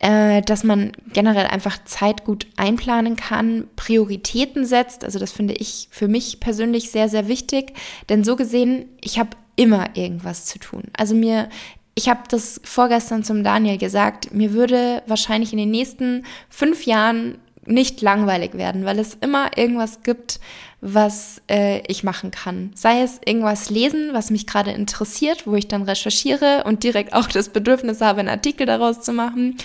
äh, 0.00 0.40
dass 0.42 0.64
man 0.64 0.92
generell 1.12 1.46
einfach 1.46 1.84
Zeit 1.84 2.24
gut 2.24 2.46
einplanen 2.56 3.16
kann, 3.16 3.68
Prioritäten 3.76 4.64
setzt. 4.64 5.04
Also 5.04 5.18
das 5.18 5.30
finde 5.30 5.54
ich 5.54 5.88
für 5.90 6.08
mich 6.08 6.40
persönlich 6.40 6.90
sehr, 6.90 7.08
sehr 7.08 7.28
wichtig. 7.28 7.74
Denn 8.08 8.24
so 8.24 8.34
gesehen, 8.34 8.86
ich 9.00 9.18
habe 9.18 9.30
immer 9.56 9.94
irgendwas 9.94 10.46
zu 10.46 10.58
tun. 10.58 10.84
Also 10.96 11.14
mir, 11.14 11.50
ich 11.94 12.08
habe 12.08 12.22
das 12.30 12.60
vorgestern 12.64 13.24
zum 13.24 13.44
Daniel 13.44 13.76
gesagt, 13.76 14.32
mir 14.32 14.54
würde 14.54 15.02
wahrscheinlich 15.06 15.52
in 15.52 15.58
den 15.58 15.70
nächsten 15.70 16.24
fünf 16.48 16.86
Jahren 16.86 17.36
nicht 17.70 18.02
langweilig 18.02 18.54
werden, 18.54 18.84
weil 18.84 18.98
es 18.98 19.14
immer 19.14 19.56
irgendwas 19.56 20.02
gibt, 20.02 20.40
was 20.82 21.42
äh, 21.50 21.80
ich 21.88 22.04
machen 22.04 22.30
kann. 22.30 22.70
Sei 22.74 23.02
es 23.02 23.20
irgendwas 23.24 23.68
lesen, 23.68 24.10
was 24.12 24.30
mich 24.30 24.46
gerade 24.46 24.70
interessiert, 24.70 25.46
wo 25.46 25.54
ich 25.54 25.68
dann 25.68 25.82
recherchiere 25.82 26.64
und 26.64 26.84
direkt 26.84 27.12
auch 27.14 27.28
das 27.28 27.50
Bedürfnis 27.50 28.00
habe, 28.00 28.20
einen 28.20 28.28
Artikel 28.28 28.66
daraus 28.66 29.02
zu 29.02 29.12
machen, 29.12 29.56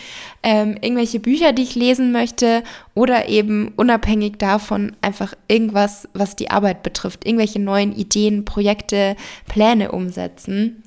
ähm, 0.43 0.77
irgendwelche 0.81 1.19
Bücher, 1.19 1.53
die 1.53 1.63
ich 1.63 1.75
lesen 1.75 2.11
möchte 2.11 2.63
oder 2.93 3.29
eben 3.29 3.73
unabhängig 3.75 4.37
davon 4.37 4.95
einfach 5.01 5.33
irgendwas, 5.47 6.09
was 6.13 6.35
die 6.35 6.51
Arbeit 6.51 6.83
betrifft, 6.83 7.25
irgendwelche 7.25 7.59
neuen 7.59 7.95
Ideen, 7.95 8.45
Projekte, 8.45 9.15
Pläne 9.47 9.91
umsetzen. 9.91 10.83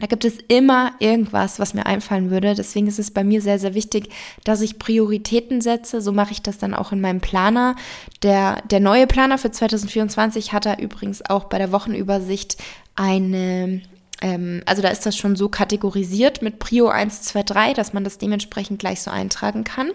Da 0.00 0.06
gibt 0.06 0.24
es 0.24 0.38
immer 0.48 0.92
irgendwas, 0.98 1.58
was 1.58 1.74
mir 1.74 1.86
einfallen 1.86 2.30
würde. 2.30 2.54
Deswegen 2.54 2.86
ist 2.86 2.98
es 2.98 3.10
bei 3.10 3.22
mir 3.22 3.42
sehr, 3.42 3.58
sehr 3.58 3.74
wichtig, 3.74 4.08
dass 4.44 4.62
ich 4.62 4.78
Prioritäten 4.78 5.60
setze. 5.60 6.00
So 6.00 6.12
mache 6.12 6.32
ich 6.32 6.42
das 6.42 6.58
dann 6.58 6.74
auch 6.74 6.90
in 6.92 7.00
meinem 7.00 7.20
Planer. 7.20 7.76
Der, 8.22 8.62
der 8.70 8.80
neue 8.80 9.06
Planer 9.06 9.38
für 9.38 9.50
2024 9.50 10.52
hat 10.52 10.66
da 10.66 10.74
übrigens 10.74 11.24
auch 11.24 11.44
bei 11.44 11.58
der 11.58 11.70
Wochenübersicht 11.70 12.56
eine, 12.96 13.82
ähm, 14.22 14.62
also 14.66 14.82
da 14.82 14.88
ist 14.88 15.04
das 15.04 15.16
schon 15.16 15.36
so 15.36 15.48
kategorisiert 15.48 16.42
mit 16.42 16.58
Prio 16.58 16.88
1, 16.88 17.22
2, 17.22 17.42
3, 17.42 17.74
dass 17.74 17.92
man 17.92 18.02
das 18.02 18.18
dementsprechend 18.18 18.78
gleich 18.78 19.02
so 19.02 19.10
eintragen 19.10 19.64
kann 19.64 19.90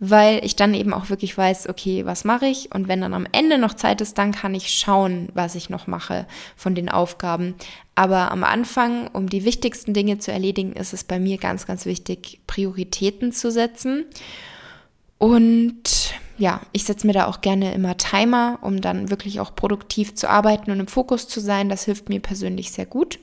weil 0.00 0.44
ich 0.44 0.54
dann 0.54 0.74
eben 0.74 0.94
auch 0.94 1.10
wirklich 1.10 1.36
weiß, 1.36 1.68
okay, 1.68 2.06
was 2.06 2.24
mache 2.24 2.46
ich? 2.46 2.72
Und 2.72 2.86
wenn 2.86 3.00
dann 3.00 3.14
am 3.14 3.26
Ende 3.32 3.58
noch 3.58 3.74
Zeit 3.74 4.00
ist, 4.00 4.16
dann 4.16 4.32
kann 4.32 4.54
ich 4.54 4.70
schauen, 4.70 5.28
was 5.34 5.56
ich 5.56 5.70
noch 5.70 5.86
mache 5.88 6.26
von 6.56 6.74
den 6.74 6.88
Aufgaben. 6.88 7.56
Aber 7.96 8.30
am 8.30 8.44
Anfang, 8.44 9.08
um 9.08 9.28
die 9.28 9.44
wichtigsten 9.44 9.94
Dinge 9.94 10.18
zu 10.18 10.30
erledigen, 10.30 10.72
ist 10.72 10.92
es 10.92 11.02
bei 11.02 11.18
mir 11.18 11.38
ganz, 11.38 11.66
ganz 11.66 11.84
wichtig, 11.84 12.40
Prioritäten 12.46 13.32
zu 13.32 13.50
setzen. 13.50 14.04
Und 15.18 16.14
ja, 16.38 16.60
ich 16.70 16.84
setze 16.84 17.08
mir 17.08 17.12
da 17.12 17.26
auch 17.26 17.40
gerne 17.40 17.74
immer 17.74 17.96
Timer, 17.96 18.60
um 18.62 18.80
dann 18.80 19.10
wirklich 19.10 19.40
auch 19.40 19.56
produktiv 19.56 20.14
zu 20.14 20.30
arbeiten 20.30 20.70
und 20.70 20.78
im 20.78 20.86
Fokus 20.86 21.26
zu 21.26 21.40
sein. 21.40 21.68
Das 21.68 21.86
hilft 21.86 22.08
mir 22.08 22.20
persönlich 22.20 22.70
sehr 22.70 22.86
gut. 22.86 23.18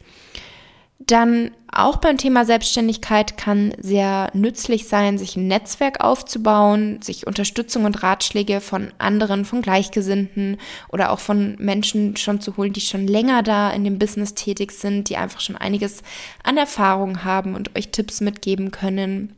Dann 0.99 1.51
auch 1.71 1.97
beim 1.97 2.17
Thema 2.17 2.45
Selbstständigkeit 2.45 3.35
kann 3.37 3.73
sehr 3.77 4.31
nützlich 4.33 4.87
sein, 4.87 5.17
sich 5.17 5.35
ein 5.35 5.47
Netzwerk 5.47 6.01
aufzubauen, 6.01 7.01
sich 7.01 7.27
Unterstützung 7.27 7.83
und 7.83 8.01
Ratschläge 8.01 8.61
von 8.61 8.93
anderen, 8.97 9.43
von 9.43 9.61
Gleichgesinnten 9.61 10.57
oder 10.89 11.11
auch 11.11 11.19
von 11.19 11.57
Menschen 11.59 12.15
schon 12.15 12.39
zu 12.39 12.55
holen, 12.55 12.71
die 12.71 12.81
schon 12.81 13.07
länger 13.07 13.43
da 13.43 13.71
in 13.71 13.83
dem 13.83 13.99
Business 13.99 14.35
tätig 14.35 14.71
sind, 14.71 15.09
die 15.09 15.17
einfach 15.17 15.41
schon 15.41 15.57
einiges 15.57 16.01
an 16.43 16.55
Erfahrung 16.55 17.25
haben 17.25 17.55
und 17.55 17.75
euch 17.75 17.89
Tipps 17.89 18.21
mitgeben 18.21 18.71
können. 18.71 19.35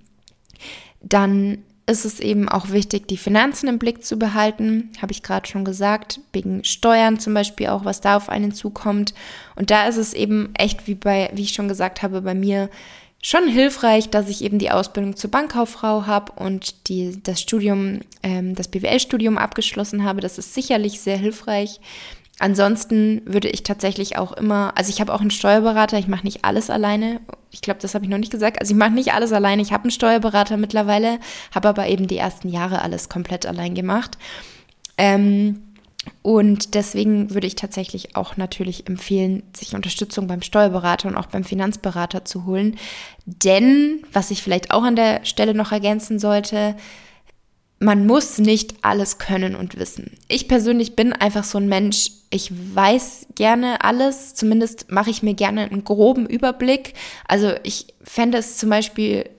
Dann 1.01 1.63
ist 1.87 2.03
es 2.03 2.19
eben 2.19 2.49
auch 2.49 2.69
wichtig, 2.69 3.07
die 3.07 3.17
Finanzen 3.17 3.69
im 3.69 3.79
Blick 3.79 4.03
zu 4.03 4.19
behalten, 4.19 4.91
habe 5.01 5.13
ich 5.13 5.23
gerade 5.23 5.47
schon 5.47 5.63
gesagt, 5.63 6.19
wegen 6.33 6.63
Steuern 6.65 7.17
zum 7.17 7.33
Beispiel 7.33 7.67
auch, 7.67 7.85
was 7.85 8.01
da 8.01 8.17
auf 8.17 8.27
einen 8.27 8.51
zukommt. 8.51 9.13
Und 9.55 9.71
da 9.71 9.87
ist 9.87 9.95
es 9.95 10.13
eben 10.13 10.53
echt, 10.55 10.85
wie 10.87 10.95
bei, 10.95 11.29
wie 11.33 11.43
ich 11.43 11.53
schon 11.53 11.69
gesagt 11.69 12.03
habe, 12.03 12.21
bei 12.21 12.35
mir 12.35 12.69
schon 13.21 13.47
hilfreich, 13.47 14.09
dass 14.09 14.29
ich 14.29 14.43
eben 14.43 14.59
die 14.59 14.69
Ausbildung 14.69 15.15
zur 15.15 15.31
Bankkauffrau 15.31 16.05
habe 16.05 16.33
und 16.33 16.89
die, 16.89 17.21
das 17.23 17.41
Studium, 17.41 18.01
ähm, 18.21 18.53
das 18.53 18.67
BWL-Studium 18.67 19.37
abgeschlossen 19.37 20.03
habe. 20.03 20.19
Das 20.19 20.37
ist 20.37 20.53
sicherlich 20.53 20.99
sehr 20.99 21.17
hilfreich. 21.17 21.79
Ansonsten 22.39 23.21
würde 23.25 23.49
ich 23.49 23.63
tatsächlich 23.63 24.17
auch 24.17 24.31
immer, 24.31 24.73
also 24.75 24.89
ich 24.89 25.01
habe 25.01 25.13
auch 25.13 25.21
einen 25.21 25.31
Steuerberater, 25.31 25.97
ich 25.97 26.07
mache 26.07 26.23
nicht 26.23 26.45
alles 26.45 26.69
alleine. 26.69 27.19
Ich 27.49 27.61
glaube, 27.61 27.79
das 27.81 27.95
habe 27.95 28.05
ich 28.05 28.11
noch 28.11 28.19
nicht 28.19 28.31
gesagt. 28.31 28.61
Also 28.61 28.73
ich 28.73 28.77
mache 28.77 28.91
nicht 28.91 29.13
alles 29.13 29.33
alleine. 29.33 29.61
Ich 29.61 29.73
habe 29.73 29.85
einen 29.85 29.91
Steuerberater 29.91 30.57
mittlerweile, 30.57 31.19
habe 31.53 31.69
aber 31.69 31.87
eben 31.87 32.07
die 32.07 32.17
ersten 32.17 32.49
Jahre 32.49 32.81
alles 32.81 33.09
komplett 33.09 33.47
allein 33.47 33.73
gemacht. 33.73 34.17
Ähm, 34.99 35.63
und 36.21 36.75
deswegen 36.75 37.33
würde 37.33 37.47
ich 37.47 37.55
tatsächlich 37.55 38.15
auch 38.15 38.37
natürlich 38.37 38.87
empfehlen, 38.87 39.43
sich 39.55 39.75
Unterstützung 39.75 40.27
beim 40.27 40.41
Steuerberater 40.41 41.07
und 41.07 41.17
auch 41.17 41.25
beim 41.25 41.43
Finanzberater 41.43 42.23
zu 42.23 42.45
holen. 42.45 42.77
Denn, 43.25 44.03
was 44.13 44.31
ich 44.31 44.43
vielleicht 44.43 44.71
auch 44.71 44.83
an 44.83 44.95
der 44.95 45.25
Stelle 45.25 45.53
noch 45.53 45.71
ergänzen 45.71 46.19
sollte, 46.19 46.75
man 47.79 48.07
muss 48.07 48.37
nicht 48.37 48.75
alles 48.83 49.17
können 49.17 49.55
und 49.55 49.77
wissen. 49.77 50.17
Ich 50.27 50.47
persönlich 50.47 50.95
bin 50.95 51.13
einfach 51.13 51.43
so 51.43 51.57
ein 51.57 51.67
Mensch, 51.67 52.11
ich 52.29 52.51
weiß 52.75 53.27
gerne 53.35 53.83
alles, 53.83 54.33
zumindest 54.35 54.91
mache 54.91 55.09
ich 55.09 55.23
mir 55.23 55.33
gerne 55.33 55.61
einen 55.61 55.83
groben 55.83 56.25
Überblick. 56.25 56.93
Also 57.27 57.53
ich 57.63 57.87
fände 58.03 58.37
es 58.37 58.57
zum 58.57 58.69
Beispiel 58.69 59.29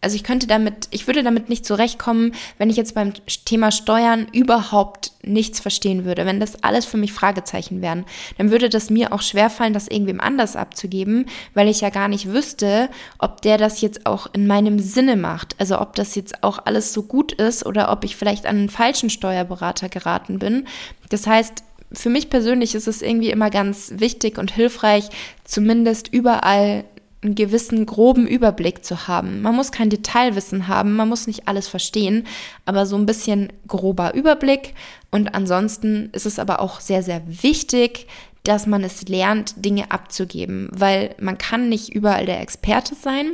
also 0.00 0.14
ich 0.14 0.22
könnte 0.22 0.46
damit, 0.46 0.86
ich 0.92 1.08
würde 1.08 1.24
damit 1.24 1.48
nicht 1.48 1.66
zurechtkommen, 1.66 2.32
wenn 2.56 2.70
ich 2.70 2.76
jetzt 2.76 2.94
beim 2.94 3.12
Thema 3.44 3.72
Steuern 3.72 4.28
überhaupt 4.32 5.10
nichts 5.24 5.58
verstehen 5.58 6.04
würde. 6.04 6.24
Wenn 6.24 6.38
das 6.38 6.62
alles 6.62 6.86
für 6.86 6.96
mich 6.96 7.12
Fragezeichen 7.12 7.82
wären, 7.82 8.04
dann 8.36 8.52
würde 8.52 8.68
das 8.68 8.90
mir 8.90 9.12
auch 9.12 9.22
schwerfallen, 9.22 9.72
das 9.72 9.88
irgendwem 9.88 10.20
anders 10.20 10.54
abzugeben, 10.54 11.26
weil 11.54 11.66
ich 11.66 11.80
ja 11.80 11.90
gar 11.90 12.06
nicht 12.06 12.28
wüsste, 12.28 12.90
ob 13.18 13.42
der 13.42 13.58
das 13.58 13.80
jetzt 13.80 14.06
auch 14.06 14.28
in 14.32 14.46
meinem 14.46 14.78
Sinne 14.78 15.16
macht. 15.16 15.56
Also 15.58 15.80
ob 15.80 15.96
das 15.96 16.14
jetzt 16.14 16.44
auch 16.44 16.60
alles 16.64 16.92
so 16.92 17.02
gut 17.02 17.32
ist 17.32 17.66
oder 17.66 17.90
ob 17.90 18.04
ich 18.04 18.14
vielleicht 18.14 18.46
an 18.46 18.56
einen 18.56 18.68
falschen 18.68 19.10
Steuerberater 19.10 19.88
geraten 19.88 20.38
bin. 20.38 20.68
Das 21.08 21.26
heißt, 21.26 21.64
für 21.92 22.10
mich 22.10 22.30
persönlich 22.30 22.74
ist 22.74 22.88
es 22.88 23.02
irgendwie 23.02 23.30
immer 23.30 23.50
ganz 23.50 23.94
wichtig 23.96 24.38
und 24.38 24.50
hilfreich, 24.50 25.08
zumindest 25.44 26.08
überall 26.12 26.84
einen 27.22 27.34
gewissen 27.34 27.84
groben 27.84 28.26
Überblick 28.26 28.84
zu 28.84 29.08
haben. 29.08 29.42
Man 29.42 29.56
muss 29.56 29.72
kein 29.72 29.90
Detailwissen 29.90 30.68
haben, 30.68 30.94
man 30.94 31.08
muss 31.08 31.26
nicht 31.26 31.48
alles 31.48 31.66
verstehen, 31.66 32.26
aber 32.64 32.86
so 32.86 32.96
ein 32.96 33.06
bisschen 33.06 33.52
grober 33.66 34.14
Überblick. 34.14 34.74
Und 35.10 35.34
ansonsten 35.34 36.10
ist 36.12 36.26
es 36.26 36.38
aber 36.38 36.60
auch 36.60 36.80
sehr, 36.80 37.02
sehr 37.02 37.22
wichtig, 37.26 38.06
dass 38.44 38.66
man 38.66 38.84
es 38.84 39.08
lernt, 39.08 39.64
Dinge 39.64 39.90
abzugeben, 39.90 40.68
weil 40.72 41.14
man 41.20 41.38
kann 41.38 41.68
nicht 41.68 41.94
überall 41.94 42.24
der 42.24 42.40
Experte 42.40 42.94
sein. 42.94 43.32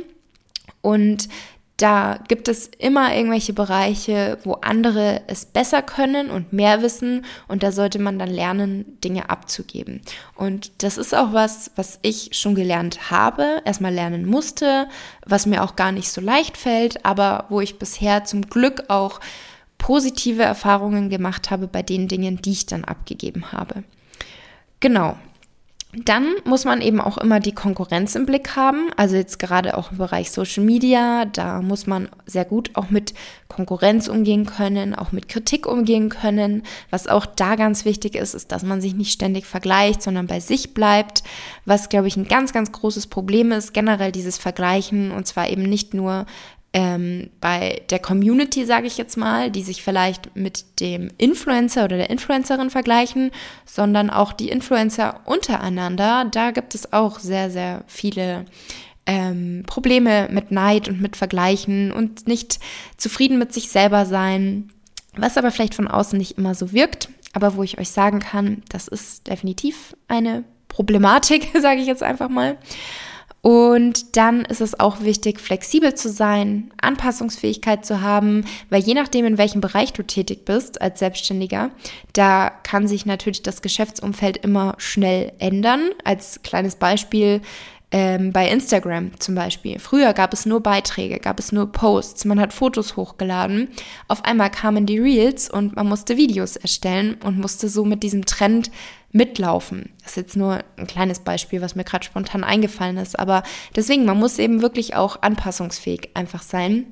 Und 0.81 1.29
da 1.77 2.19
gibt 2.29 2.47
es 2.47 2.67
immer 2.67 3.13
irgendwelche 3.13 3.51
Bereiche, 3.51 4.37
wo 4.43 4.53
andere 4.53 5.21
es 5.27 5.45
besser 5.45 5.81
können 5.81 6.29
und 6.29 6.53
mehr 6.53 6.81
wissen 6.81 7.25
und 7.49 7.63
da 7.63 7.73
sollte 7.73 7.99
man 7.99 8.17
dann 8.17 8.29
lernen, 8.29 8.97
Dinge 9.03 9.29
abzugeben. 9.29 10.01
Und 10.35 10.83
das 10.83 10.97
ist 10.97 11.13
auch 11.13 11.33
was, 11.33 11.71
was 11.75 11.99
ich 12.01 12.29
schon 12.31 12.55
gelernt 12.55 13.11
habe, 13.11 13.61
erstmal 13.65 13.93
lernen 13.93 14.25
musste, 14.25 14.87
was 15.25 15.45
mir 15.45 15.63
auch 15.63 15.75
gar 15.75 15.91
nicht 15.91 16.09
so 16.11 16.21
leicht 16.21 16.55
fällt, 16.55 17.05
aber 17.05 17.45
wo 17.49 17.59
ich 17.59 17.77
bisher 17.77 18.23
zum 18.23 18.43
Glück 18.43 18.85
auch 18.87 19.19
positive 19.77 20.43
Erfahrungen 20.43 21.09
gemacht 21.09 21.51
habe 21.51 21.67
bei 21.67 21.83
den 21.83 22.07
Dingen, 22.07 22.41
die 22.41 22.53
ich 22.53 22.65
dann 22.65 22.85
abgegeben 22.85 23.51
habe. 23.51 23.83
Genau. 24.79 25.17
Dann 26.03 26.35
muss 26.43 26.65
man 26.65 26.81
eben 26.81 26.99
auch 26.99 27.17
immer 27.17 27.39
die 27.39 27.53
Konkurrenz 27.53 28.15
im 28.15 28.25
Blick 28.25 28.55
haben. 28.55 28.89
Also 28.97 29.15
jetzt 29.15 29.39
gerade 29.39 29.77
auch 29.77 29.91
im 29.91 29.97
Bereich 29.97 30.31
Social 30.31 30.63
Media, 30.63 31.25
da 31.25 31.61
muss 31.61 31.87
man 31.87 32.09
sehr 32.25 32.43
gut 32.43 32.71
auch 32.73 32.89
mit 32.89 33.13
Konkurrenz 33.47 34.07
umgehen 34.07 34.45
können, 34.45 34.95
auch 34.95 35.11
mit 35.11 35.29
Kritik 35.29 35.67
umgehen 35.67 36.09
können. 36.09 36.63
Was 36.89 37.07
auch 37.07 37.25
da 37.25 37.55
ganz 37.55 37.85
wichtig 37.85 38.15
ist, 38.15 38.33
ist, 38.33 38.51
dass 38.51 38.63
man 38.63 38.81
sich 38.81 38.95
nicht 38.95 39.13
ständig 39.13 39.45
vergleicht, 39.45 40.01
sondern 40.01 40.27
bei 40.27 40.39
sich 40.39 40.73
bleibt. 40.73 41.23
Was, 41.63 41.89
glaube 41.89 42.07
ich, 42.07 42.17
ein 42.17 42.27
ganz, 42.27 42.51
ganz 42.51 42.71
großes 42.71 43.07
Problem 43.07 43.51
ist, 43.51 43.73
generell 43.73 44.11
dieses 44.11 44.37
Vergleichen 44.37 45.11
und 45.11 45.27
zwar 45.27 45.49
eben 45.49 45.63
nicht 45.63 45.93
nur 45.93 46.25
ähm, 46.75 47.29
bei 47.39 47.83
der 47.89 47.99
Community, 47.99 48.65
sage 48.65 48.87
ich 48.87 48.97
jetzt 48.97 49.15
mal, 49.15 49.49
die 49.49 49.63
sich 49.63 49.81
vielleicht 49.81 50.35
mit 50.35 50.81
dem 50.81 51.09
Influencer 51.17 51.85
oder 51.85 51.95
der 51.95 52.09
Influencerin 52.09 52.69
vergleichen, 52.69 53.31
sondern 53.65 54.09
auch 54.09 54.33
die 54.33 54.49
Influencer 54.49 55.21
untereinander. 55.23 56.25
Da 56.29 56.51
gibt 56.51 56.75
es 56.75 56.91
auch 56.91 57.19
sehr, 57.19 57.49
sehr 57.49 57.85
viele 57.87 58.43
ähm, 59.05 59.63
Probleme 59.65 60.27
mit 60.29 60.51
Neid 60.51 60.89
und 60.89 60.99
mit 60.99 61.15
Vergleichen 61.15 61.93
und 61.93 62.27
nicht 62.27 62.59
zufrieden 62.97 63.39
mit 63.39 63.53
sich 63.53 63.69
selber 63.69 64.05
sein, 64.05 64.69
was 65.15 65.37
aber 65.37 65.51
vielleicht 65.51 65.75
von 65.75 65.87
außen 65.87 66.17
nicht 66.17 66.37
immer 66.37 66.55
so 66.55 66.73
wirkt, 66.73 67.07
aber 67.31 67.55
wo 67.55 67.63
ich 67.63 67.79
euch 67.79 67.89
sagen 67.89 68.19
kann, 68.19 68.63
das 68.67 68.89
ist 68.89 69.27
definitiv 69.27 69.95
eine 70.09 70.43
Problematik, 70.67 71.51
sage 71.61 71.79
ich 71.79 71.87
jetzt 71.87 72.03
einfach 72.03 72.27
mal. 72.27 72.57
Und 73.45 74.17
dann 74.17 74.43
ist 74.43 74.59
es 74.59 74.79
auch 74.79 75.01
wichtig, 75.01 75.39
flexibel 75.39 75.93
zu 75.93 76.09
sein, 76.09 76.71
Anpassungsfähigkeit 76.81 77.85
zu 77.85 78.01
haben, 78.01 78.43
weil 78.71 78.81
je 78.81 78.95
nachdem, 78.95 79.23
in 79.23 79.37
welchem 79.37 79.61
Bereich 79.61 79.93
du 79.93 80.01
tätig 80.01 80.45
bist 80.45 80.81
als 80.81 80.97
Selbstständiger, 80.97 81.69
da 82.13 82.49
kann 82.49 82.87
sich 82.87 83.05
natürlich 83.05 83.43
das 83.43 83.61
Geschäftsumfeld 83.61 84.37
immer 84.37 84.73
schnell 84.79 85.31
ändern. 85.37 85.91
Als 86.03 86.41
kleines 86.41 86.77
Beispiel, 86.77 87.39
ähm, 87.91 88.31
bei 88.31 88.49
Instagram 88.49 89.19
zum 89.19 89.35
Beispiel. 89.35 89.79
Früher 89.79 90.13
gab 90.13 90.33
es 90.33 90.45
nur 90.45 90.61
Beiträge, 90.61 91.19
gab 91.19 91.39
es 91.39 91.51
nur 91.51 91.71
Posts, 91.71 92.25
man 92.25 92.39
hat 92.39 92.53
Fotos 92.53 92.95
hochgeladen. 92.97 93.69
Auf 94.07 94.25
einmal 94.25 94.49
kamen 94.49 94.85
die 94.85 94.99
Reels 94.99 95.49
und 95.49 95.75
man 95.75 95.87
musste 95.87 96.17
Videos 96.17 96.55
erstellen 96.55 97.17
und 97.23 97.39
musste 97.39 97.69
so 97.69 97.85
mit 97.85 98.03
diesem 98.03 98.25
Trend 98.25 98.71
mitlaufen. 99.11 99.91
Das 100.01 100.11
ist 100.11 100.17
jetzt 100.17 100.35
nur 100.35 100.63
ein 100.77 100.87
kleines 100.87 101.19
Beispiel, 101.19 101.61
was 101.61 101.75
mir 101.75 101.85
gerade 101.85 102.03
spontan 102.03 102.43
eingefallen 102.43 102.97
ist. 102.97 103.17
Aber 103.17 103.43
deswegen, 103.75 104.03
man 104.05 104.19
muss 104.19 104.39
eben 104.39 104.61
wirklich 104.61 104.95
auch 104.95 105.21
anpassungsfähig 105.21 106.09
einfach 106.15 106.43
sein 106.43 106.87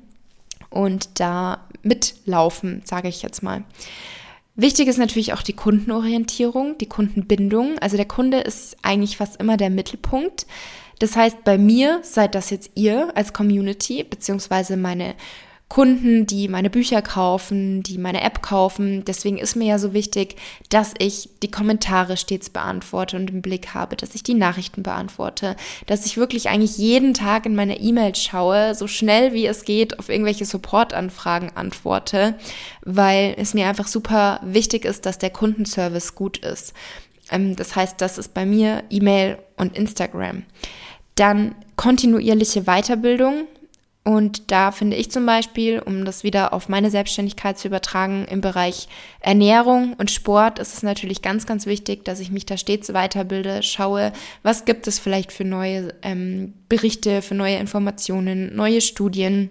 und 0.69 1.19
da 1.19 1.67
mitlaufen, 1.81 2.81
sage 2.85 3.09
ich 3.09 3.21
jetzt 3.21 3.43
mal. 3.43 3.63
Wichtig 4.55 4.87
ist 4.87 4.99
natürlich 4.99 5.33
auch 5.33 5.41
die 5.41 5.53
Kundenorientierung, 5.53 6.77
die 6.77 6.87
Kundenbindung. 6.87 7.79
Also 7.79 7.97
der 7.97 8.05
Kunde 8.05 8.37
ist 8.37 8.77
eigentlich 8.83 9.17
fast 9.17 9.39
immer 9.41 9.57
der 9.57 9.71
Mittelpunkt. 9.71 10.45
Das 10.99 11.15
heißt, 11.15 11.43
bei 11.43 11.57
mir 11.57 11.99
seid 12.03 12.35
das 12.35 12.49
jetzt 12.49 12.71
ihr 12.75 13.11
als 13.15 13.33
Community, 13.33 14.03
beziehungsweise 14.03 14.77
meine 14.77 15.15
Kunden, 15.73 16.27
die 16.27 16.49
meine 16.49 16.69
Bücher 16.69 17.01
kaufen, 17.01 17.81
die 17.81 17.97
meine 17.97 18.21
App 18.21 18.43
kaufen. 18.43 19.03
Deswegen 19.05 19.39
ist 19.39 19.55
mir 19.55 19.65
ja 19.65 19.79
so 19.79 19.91
wichtig, 19.91 20.35
dass 20.69 20.93
ich 20.99 21.29
die 21.41 21.49
Kommentare 21.49 22.15
stets 22.15 22.51
beantworte 22.51 23.17
und 23.17 23.31
im 23.31 23.41
Blick 23.41 23.73
habe, 23.73 23.95
dass 23.95 24.13
ich 24.13 24.21
die 24.21 24.35
Nachrichten 24.35 24.83
beantworte, 24.83 25.55
dass 25.87 26.05
ich 26.05 26.15
wirklich 26.15 26.49
eigentlich 26.49 26.77
jeden 26.77 27.15
Tag 27.15 27.47
in 27.47 27.55
meine 27.55 27.79
E-Mails 27.79 28.21
schaue, 28.21 28.75
so 28.75 28.85
schnell 28.85 29.33
wie 29.33 29.47
es 29.47 29.65
geht, 29.65 29.97
auf 29.97 30.09
irgendwelche 30.09 30.45
Support-Anfragen 30.45 31.53
antworte, 31.55 32.35
weil 32.85 33.33
es 33.39 33.55
mir 33.55 33.67
einfach 33.67 33.87
super 33.87 34.41
wichtig 34.43 34.85
ist, 34.85 35.07
dass 35.07 35.17
der 35.17 35.31
Kundenservice 35.31 36.13
gut 36.13 36.37
ist. 36.37 36.73
Ähm, 37.33 37.57
das 37.57 37.75
heißt, 37.75 37.99
das 37.99 38.17
ist 38.17 38.33
bei 38.33 38.45
mir 38.45 38.83
E-Mail 38.89 39.37
und 39.57 39.75
Instagram. 39.75 40.43
Dann 41.15 41.55
kontinuierliche 41.75 42.63
Weiterbildung. 42.63 43.47
Und 44.05 44.51
da 44.51 44.71
finde 44.71 44.97
ich 44.97 45.11
zum 45.11 45.25
Beispiel, 45.25 45.79
um 45.79 46.03
das 46.03 46.25
wieder 46.25 46.53
auf 46.53 46.67
meine 46.67 46.89
Selbstständigkeit 46.89 47.57
zu 47.57 47.69
übertragen, 47.69 48.25
im 48.29 48.41
Bereich 48.41 48.89
Ernährung 49.21 49.93
und 49.93 50.11
Sport 50.11 50.59
ist 50.59 50.73
es 50.73 50.83
natürlich 50.83 51.21
ganz, 51.21 51.45
ganz 51.45 51.65
wichtig, 51.65 52.03
dass 52.03 52.19
ich 52.19 52.29
mich 52.29 52.45
da 52.45 52.57
stets 52.57 52.93
weiterbilde, 52.93 53.63
schaue, 53.63 54.11
was 54.41 54.65
gibt 54.65 54.87
es 54.87 54.99
vielleicht 54.99 55.31
für 55.31 55.45
neue 55.45 55.93
ähm, 56.01 56.53
Berichte, 56.67 57.21
für 57.21 57.33
neue 57.33 57.55
Informationen, 57.55 58.53
neue 58.53 58.81
Studien. 58.81 59.49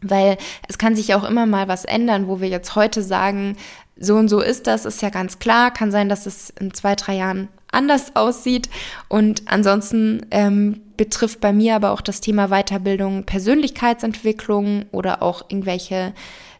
Weil 0.00 0.38
es 0.66 0.78
kann 0.78 0.96
sich 0.96 1.14
auch 1.14 1.24
immer 1.28 1.44
mal 1.44 1.68
was 1.68 1.84
ändern, 1.84 2.26
wo 2.26 2.40
wir 2.40 2.48
jetzt 2.48 2.74
heute 2.74 3.02
sagen, 3.02 3.58
so 4.00 4.16
und 4.16 4.28
so 4.28 4.40
ist 4.40 4.66
das, 4.66 4.86
ist 4.86 5.02
ja 5.02 5.10
ganz 5.10 5.38
klar. 5.38 5.70
Kann 5.70 5.92
sein, 5.92 6.08
dass 6.08 6.26
es 6.26 6.50
in 6.58 6.72
zwei, 6.72 6.96
drei 6.96 7.16
Jahren 7.16 7.48
anders 7.70 8.16
aussieht. 8.16 8.68
Und 9.08 9.42
ansonsten 9.46 10.26
ähm, 10.30 10.80
betrifft 10.96 11.40
bei 11.40 11.52
mir 11.52 11.76
aber 11.76 11.92
auch 11.92 12.00
das 12.00 12.20
Thema 12.20 12.48
Weiterbildung, 12.48 13.24
Persönlichkeitsentwicklung 13.24 14.86
oder 14.90 15.22
auch 15.22 15.42
irgendwelche 15.50 16.14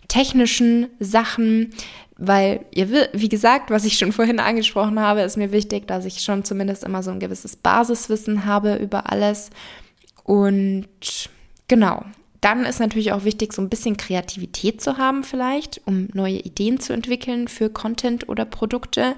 technischen 0.09 0.89
Sachen, 0.99 1.71
weil 2.19 2.67
ihr, 2.73 3.09
wie 3.13 3.29
gesagt, 3.29 3.71
was 3.71 3.85
ich 3.87 3.97
schon 3.97 4.13
vorhin 4.13 4.39
angesprochen 4.39 5.01
habe, 5.01 5.23
ist 5.23 5.39
mir 5.39 5.53
wichtig, 5.53 5.87
dass 5.87 6.05
ich 6.05 6.21
schon 6.21 6.45
zumindest 6.45 6.85
immer 6.85 7.03
so 7.03 7.11
ein 7.11 7.21
gewisses 7.21 7.57
Basiswissen 7.57 8.45
habe 8.45 8.77
über 8.77 9.11
alles. 9.11 9.51
Und 10.25 10.87
genau, 11.69 12.05
dann 12.41 12.65
ist 12.65 12.81
natürlich 12.81 13.13
auch 13.13 13.25
wichtig, 13.25 13.53
so 13.53 13.61
ein 13.61 13.69
bisschen 13.69 13.97
Kreativität 13.97 14.81
zu 14.81 14.97
haben 14.97 15.25
vielleicht, 15.25 15.81
um 15.85 16.09
neue 16.15 16.39
Ideen 16.39 16.81
zu 16.81 16.93
entwickeln 16.93 17.49
für 17.49 17.69
Content 17.69 18.29
oder 18.29 18.45
Produkte. 18.45 19.15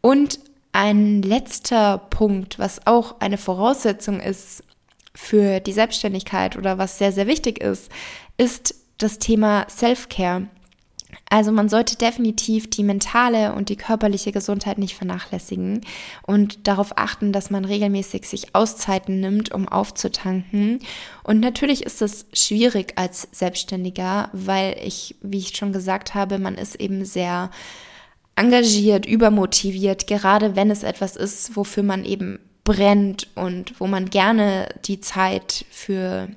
Und 0.00 0.38
ein 0.72 1.22
letzter 1.22 1.98
Punkt, 1.98 2.58
was 2.58 2.86
auch 2.86 3.20
eine 3.20 3.38
Voraussetzung 3.38 4.20
ist 4.20 4.64
für 5.14 5.60
die 5.60 5.72
Selbstständigkeit 5.72 6.56
oder 6.56 6.78
was 6.78 6.98
sehr, 6.98 7.12
sehr 7.12 7.26
wichtig 7.26 7.60
ist, 7.60 7.90
ist 8.36 8.74
das 8.98 9.18
Thema 9.18 9.66
Self-Care. 9.68 10.48
Also 11.28 11.52
man 11.52 11.68
sollte 11.68 11.96
definitiv 11.96 12.70
die 12.70 12.82
mentale 12.82 13.54
und 13.54 13.68
die 13.68 13.76
körperliche 13.76 14.32
Gesundheit 14.32 14.78
nicht 14.78 14.94
vernachlässigen 14.96 15.80
und 16.22 16.66
darauf 16.68 16.96
achten, 16.96 17.32
dass 17.32 17.50
man 17.50 17.64
regelmäßig 17.64 18.28
sich 18.28 18.54
Auszeiten 18.54 19.20
nimmt, 19.20 19.52
um 19.52 19.68
aufzutanken. 19.68 20.80
Und 21.22 21.40
natürlich 21.40 21.84
ist 21.84 22.02
es 22.02 22.26
schwierig 22.32 22.94
als 22.96 23.28
Selbstständiger, 23.32 24.30
weil 24.32 24.76
ich, 24.84 25.16
wie 25.22 25.38
ich 25.38 25.56
schon 25.56 25.72
gesagt 25.72 26.14
habe, 26.14 26.38
man 26.38 26.56
ist 26.56 26.76
eben 26.76 27.04
sehr 27.04 27.50
engagiert, 28.36 29.06
übermotiviert, 29.06 30.06
gerade 30.06 30.56
wenn 30.56 30.70
es 30.70 30.82
etwas 30.82 31.16
ist, 31.16 31.56
wofür 31.56 31.82
man 31.82 32.04
eben 32.04 32.38
brennt 32.64 33.28
und 33.34 33.78
wo 33.78 33.86
man 33.86 34.10
gerne 34.10 34.68
die 34.86 35.00
Zeit 35.00 35.64
für 35.70 36.28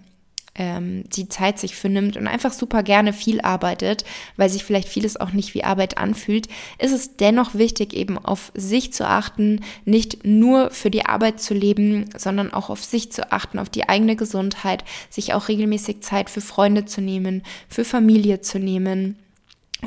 ähm, 0.57 1.03
die 1.09 1.29
Zeit 1.29 1.59
sich 1.59 1.75
für 1.75 1.89
nimmt 1.89 2.17
und 2.17 2.27
einfach 2.27 2.53
super 2.53 2.83
gerne 2.83 3.13
viel 3.13 3.41
arbeitet, 3.41 4.03
weil 4.35 4.49
sich 4.49 4.63
vielleicht 4.63 4.89
vieles 4.89 5.19
auch 5.19 5.31
nicht 5.31 5.53
wie 5.53 5.63
Arbeit 5.63 5.97
anfühlt, 5.97 6.47
ist 6.79 6.91
es 6.91 7.17
dennoch 7.17 7.55
wichtig, 7.55 7.93
eben 7.93 8.17
auf 8.17 8.51
sich 8.55 8.93
zu 8.93 9.07
achten, 9.07 9.61
nicht 9.85 10.25
nur 10.25 10.71
für 10.71 10.89
die 10.89 11.05
Arbeit 11.05 11.39
zu 11.41 11.53
leben, 11.53 12.05
sondern 12.17 12.53
auch 12.53 12.69
auf 12.69 12.83
sich 12.83 13.11
zu 13.11 13.31
achten, 13.31 13.59
auf 13.59 13.69
die 13.69 13.87
eigene 13.87 14.15
Gesundheit, 14.15 14.83
sich 15.09 15.33
auch 15.33 15.47
regelmäßig 15.47 16.01
Zeit 16.01 16.29
für 16.29 16.41
Freunde 16.41 16.85
zu 16.85 17.01
nehmen, 17.01 17.43
für 17.69 17.85
Familie 17.85 18.41
zu 18.41 18.59
nehmen 18.59 19.17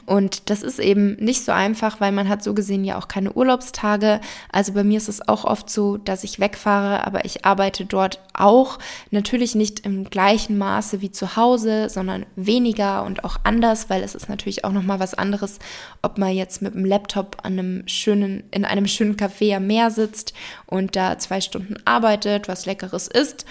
und 0.07 0.51
das 0.51 0.63
ist 0.63 0.79
eben 0.79 1.15
nicht 1.17 1.45
so 1.45 1.51
einfach, 1.51 2.01
weil 2.01 2.13
man 2.13 2.29
hat 2.29 2.45
so 2.45 2.55
gesehen 2.55 2.85
ja 2.85 2.97
auch 2.97 3.09
keine 3.09 3.33
Urlaubstage. 3.33 4.21
Also 4.53 4.73
bei 4.73 4.85
mir 4.85 4.99
ist 4.99 5.09
es 5.09 5.27
auch 5.27 5.45
oft 5.45 5.69
so, 5.69 5.97
dass 5.97 6.23
ich 6.23 6.39
wegfahre, 6.39 7.05
aber 7.05 7.25
ich 7.25 7.45
arbeite 7.45 7.85
dort 7.87 8.21
auch. 8.33 8.79
Natürlich 9.11 9.57
nicht 9.57 9.81
im 9.81 10.05
gleichen 10.05 10.59
Maße 10.59 11.01
wie 11.01 11.11
zu 11.11 11.35
Hause, 11.35 11.89
sondern 11.89 12.25
weniger 12.37 13.03
und 13.03 13.25
auch 13.25 13.39
anders, 13.43 13.91
weil 13.91 14.03
es 14.03 14.15
ist 14.15 14.29
natürlich 14.29 14.65
auch 14.65 14.73
nochmal 14.73 15.01
was 15.01 15.15
anderes, 15.15 15.59
ob 16.03 16.19
man 16.19 16.31
jetzt 16.31 16.63
mit 16.63 16.75
dem 16.75 16.85
Laptop 16.85 17.39
an 17.43 17.59
einem 17.59 17.89
schönen, 17.89 18.45
in 18.53 18.65
einem 18.65 18.87
schönen 18.87 19.17
Café 19.17 19.57
am 19.57 19.67
Meer 19.67 19.91
sitzt 19.91 20.35
und 20.67 20.95
da 20.95 21.19
zwei 21.19 21.41
Stunden 21.41 21.77
arbeitet, 21.85 22.47
was 22.47 22.67
Leckeres 22.67 23.09
isst 23.09 23.45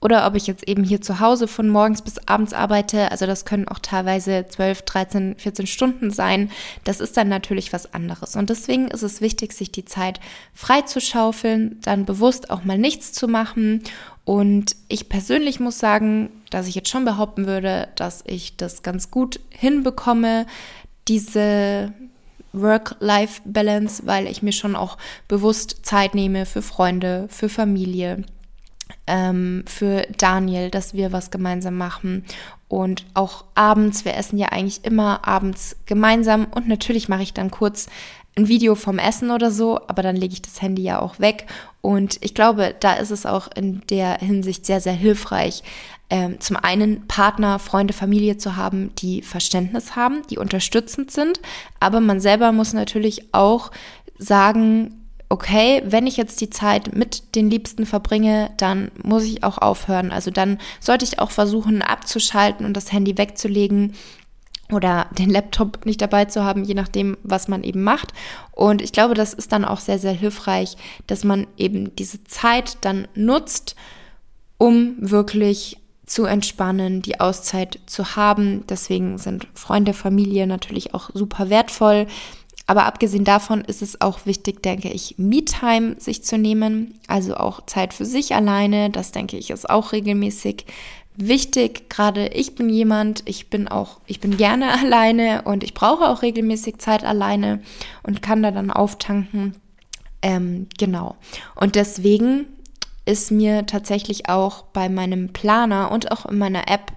oder 0.00 0.26
ob 0.26 0.34
ich 0.34 0.46
jetzt 0.46 0.66
eben 0.66 0.82
hier 0.82 1.02
zu 1.02 1.20
Hause 1.20 1.46
von 1.46 1.68
morgens 1.68 2.00
bis 2.02 2.16
abends 2.26 2.54
arbeite. 2.54 3.10
Also 3.10 3.26
das 3.26 3.44
können 3.44 3.68
auch 3.68 3.78
teilweise 3.78 4.46
12, 4.48 4.82
13, 4.82 5.34
14 5.36 5.66
Stunden 5.66 6.10
sein. 6.10 6.50
Das 6.84 7.00
ist 7.00 7.16
dann 7.16 7.28
natürlich 7.28 7.72
was 7.72 7.92
anderes. 7.92 8.34
Und 8.34 8.48
deswegen 8.48 8.88
ist 8.88 9.02
es 9.02 9.20
wichtig, 9.20 9.52
sich 9.52 9.70
die 9.70 9.84
Zeit 9.84 10.18
frei 10.54 10.82
zu 10.82 11.00
schaufeln, 11.00 11.78
dann 11.82 12.06
bewusst 12.06 12.50
auch 12.50 12.64
mal 12.64 12.78
nichts 12.78 13.12
zu 13.12 13.28
machen. 13.28 13.82
Und 14.24 14.74
ich 14.88 15.10
persönlich 15.10 15.60
muss 15.60 15.78
sagen, 15.78 16.30
dass 16.48 16.66
ich 16.66 16.74
jetzt 16.74 16.88
schon 16.88 17.04
behaupten 17.04 17.46
würde, 17.46 17.88
dass 17.96 18.24
ich 18.26 18.56
das 18.56 18.82
ganz 18.82 19.10
gut 19.10 19.40
hinbekomme, 19.50 20.46
diese 21.08 21.92
Work-Life-Balance, 22.52 24.06
weil 24.06 24.26
ich 24.26 24.42
mir 24.42 24.52
schon 24.52 24.76
auch 24.76 24.96
bewusst 25.28 25.84
Zeit 25.84 26.14
nehme 26.14 26.46
für 26.46 26.62
Freunde, 26.62 27.26
für 27.28 27.48
Familie 27.48 28.24
ähm, 29.06 29.64
für 29.66 30.06
Daniel, 30.18 30.70
dass 30.70 30.94
wir 30.94 31.12
was 31.12 31.30
gemeinsam 31.30 31.76
machen. 31.76 32.24
Und 32.68 33.04
auch 33.14 33.44
abends, 33.54 34.04
wir 34.04 34.16
essen 34.16 34.38
ja 34.38 34.48
eigentlich 34.48 34.84
immer 34.84 35.26
abends 35.26 35.76
gemeinsam. 35.86 36.46
Und 36.54 36.68
natürlich 36.68 37.08
mache 37.08 37.22
ich 37.22 37.34
dann 37.34 37.50
kurz 37.50 37.88
ein 38.36 38.48
Video 38.48 38.74
vom 38.74 38.98
Essen 38.98 39.30
oder 39.30 39.50
so, 39.50 39.80
aber 39.88 40.02
dann 40.02 40.16
lege 40.16 40.34
ich 40.34 40.42
das 40.42 40.62
Handy 40.62 40.82
ja 40.82 41.00
auch 41.00 41.18
weg. 41.18 41.46
Und 41.80 42.18
ich 42.20 42.34
glaube, 42.34 42.74
da 42.78 42.94
ist 42.94 43.10
es 43.10 43.26
auch 43.26 43.48
in 43.54 43.82
der 43.90 44.18
Hinsicht 44.18 44.66
sehr, 44.66 44.80
sehr 44.80 44.92
hilfreich, 44.92 45.62
ähm, 46.10 46.40
zum 46.40 46.56
einen 46.56 47.06
Partner, 47.06 47.58
Freunde, 47.58 47.92
Familie 47.92 48.36
zu 48.36 48.56
haben, 48.56 48.94
die 48.96 49.22
Verständnis 49.22 49.96
haben, 49.96 50.22
die 50.28 50.38
unterstützend 50.38 51.10
sind. 51.10 51.40
Aber 51.78 52.00
man 52.00 52.20
selber 52.20 52.52
muss 52.52 52.72
natürlich 52.72 53.32
auch 53.32 53.70
sagen, 54.18 54.99
okay, 55.30 55.82
wenn 55.86 56.08
ich 56.08 56.16
jetzt 56.16 56.40
die 56.40 56.50
Zeit 56.50 56.94
mit 56.94 57.36
den 57.36 57.48
Liebsten 57.48 57.86
verbringe, 57.86 58.50
dann 58.58 58.90
muss 59.02 59.22
ich 59.24 59.44
auch 59.44 59.58
aufhören. 59.58 60.10
Also 60.10 60.30
dann 60.30 60.58
sollte 60.80 61.04
ich 61.04 61.20
auch 61.20 61.30
versuchen 61.30 61.82
abzuschalten 61.82 62.66
und 62.66 62.76
das 62.76 62.92
Handy 62.92 63.16
wegzulegen 63.16 63.94
oder 64.72 65.06
den 65.16 65.30
Laptop 65.30 65.86
nicht 65.86 66.00
dabei 66.00 66.24
zu 66.26 66.44
haben, 66.44 66.64
je 66.64 66.74
nachdem, 66.74 67.16
was 67.22 67.46
man 67.46 67.62
eben 67.62 67.82
macht. 67.82 68.12
Und 68.50 68.82
ich 68.82 68.92
glaube, 68.92 69.14
das 69.14 69.32
ist 69.32 69.52
dann 69.52 69.64
auch 69.64 69.80
sehr, 69.80 70.00
sehr 70.00 70.12
hilfreich, 70.12 70.76
dass 71.06 71.22
man 71.22 71.46
eben 71.56 71.94
diese 71.94 72.24
Zeit 72.24 72.78
dann 72.80 73.06
nutzt, 73.14 73.76
um 74.58 74.96
wirklich 74.98 75.78
zu 76.06 76.24
entspannen, 76.24 77.02
die 77.02 77.20
Auszeit 77.20 77.78
zu 77.86 78.16
haben. 78.16 78.64
Deswegen 78.68 79.16
sind 79.16 79.46
Freunde, 79.54 79.94
Familie 79.94 80.48
natürlich 80.48 80.92
auch 80.92 81.10
super 81.14 81.50
wertvoll. 81.50 82.08
Aber 82.70 82.86
abgesehen 82.86 83.24
davon 83.24 83.62
ist 83.62 83.82
es 83.82 84.00
auch 84.00 84.26
wichtig, 84.26 84.62
denke 84.62 84.90
ich, 84.90 85.16
Me-Time 85.18 85.96
sich 85.98 86.22
zu 86.22 86.38
nehmen, 86.38 86.94
also 87.08 87.34
auch 87.34 87.66
Zeit 87.66 87.92
für 87.92 88.04
sich 88.04 88.36
alleine. 88.36 88.90
Das 88.90 89.10
denke 89.10 89.36
ich 89.36 89.50
ist 89.50 89.68
auch 89.68 89.90
regelmäßig 89.90 90.66
wichtig. 91.16 91.90
Gerade 91.90 92.28
ich 92.28 92.54
bin 92.54 92.68
jemand, 92.68 93.24
ich 93.28 93.50
bin 93.50 93.66
auch, 93.66 93.98
ich 94.06 94.20
bin 94.20 94.36
gerne 94.36 94.70
alleine 94.80 95.42
und 95.42 95.64
ich 95.64 95.74
brauche 95.74 96.08
auch 96.08 96.22
regelmäßig 96.22 96.78
Zeit 96.78 97.02
alleine 97.02 97.60
und 98.04 98.22
kann 98.22 98.40
da 98.40 98.52
dann 98.52 98.70
auftanken. 98.70 99.56
Ähm, 100.22 100.68
genau. 100.78 101.16
Und 101.56 101.74
deswegen 101.74 102.46
ist 103.04 103.32
mir 103.32 103.66
tatsächlich 103.66 104.28
auch 104.28 104.62
bei 104.62 104.88
meinem 104.88 105.32
Planer 105.32 105.90
und 105.90 106.12
auch 106.12 106.24
in 106.24 106.38
meiner 106.38 106.70
App 106.70 106.92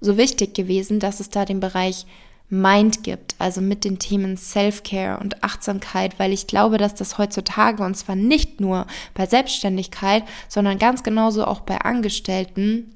so 0.00 0.16
wichtig 0.16 0.52
gewesen, 0.52 0.98
dass 0.98 1.20
es 1.20 1.30
da 1.30 1.44
den 1.44 1.60
Bereich 1.60 2.06
Mind 2.52 3.02
gibt, 3.02 3.34
also 3.38 3.62
mit 3.62 3.82
den 3.82 3.98
Themen 3.98 4.36
Self-Care 4.36 5.18
und 5.18 5.42
Achtsamkeit, 5.42 6.18
weil 6.18 6.32
ich 6.32 6.46
glaube, 6.46 6.76
dass 6.76 6.94
das 6.94 7.16
heutzutage 7.16 7.82
und 7.82 7.96
zwar 7.96 8.14
nicht 8.14 8.60
nur 8.60 8.86
bei 9.14 9.24
Selbstständigkeit, 9.26 10.22
sondern 10.48 10.78
ganz 10.78 11.02
genauso 11.02 11.46
auch 11.46 11.60
bei 11.60 11.78
Angestellten 11.78 12.94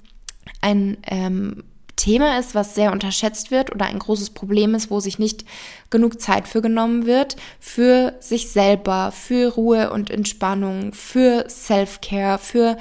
ein 0.60 0.98
ähm, 1.06 1.64
Thema 1.96 2.38
ist, 2.38 2.54
was 2.54 2.74
sehr 2.74 2.92
unterschätzt 2.92 3.50
wird 3.50 3.74
oder 3.74 3.86
ein 3.86 3.98
großes 3.98 4.30
Problem 4.30 4.74
ist, 4.74 4.90
wo 4.90 5.00
sich 5.00 5.18
nicht 5.18 5.46
genug 5.88 6.20
Zeit 6.20 6.46
für 6.46 6.60
genommen 6.60 7.06
wird, 7.06 7.36
für 7.58 8.14
sich 8.20 8.50
selber, 8.50 9.10
für 9.10 9.54
Ruhe 9.54 9.90
und 9.90 10.10
Entspannung, 10.10 10.92
für 10.92 11.46
Self-Care, 11.48 12.38
für 12.38 12.76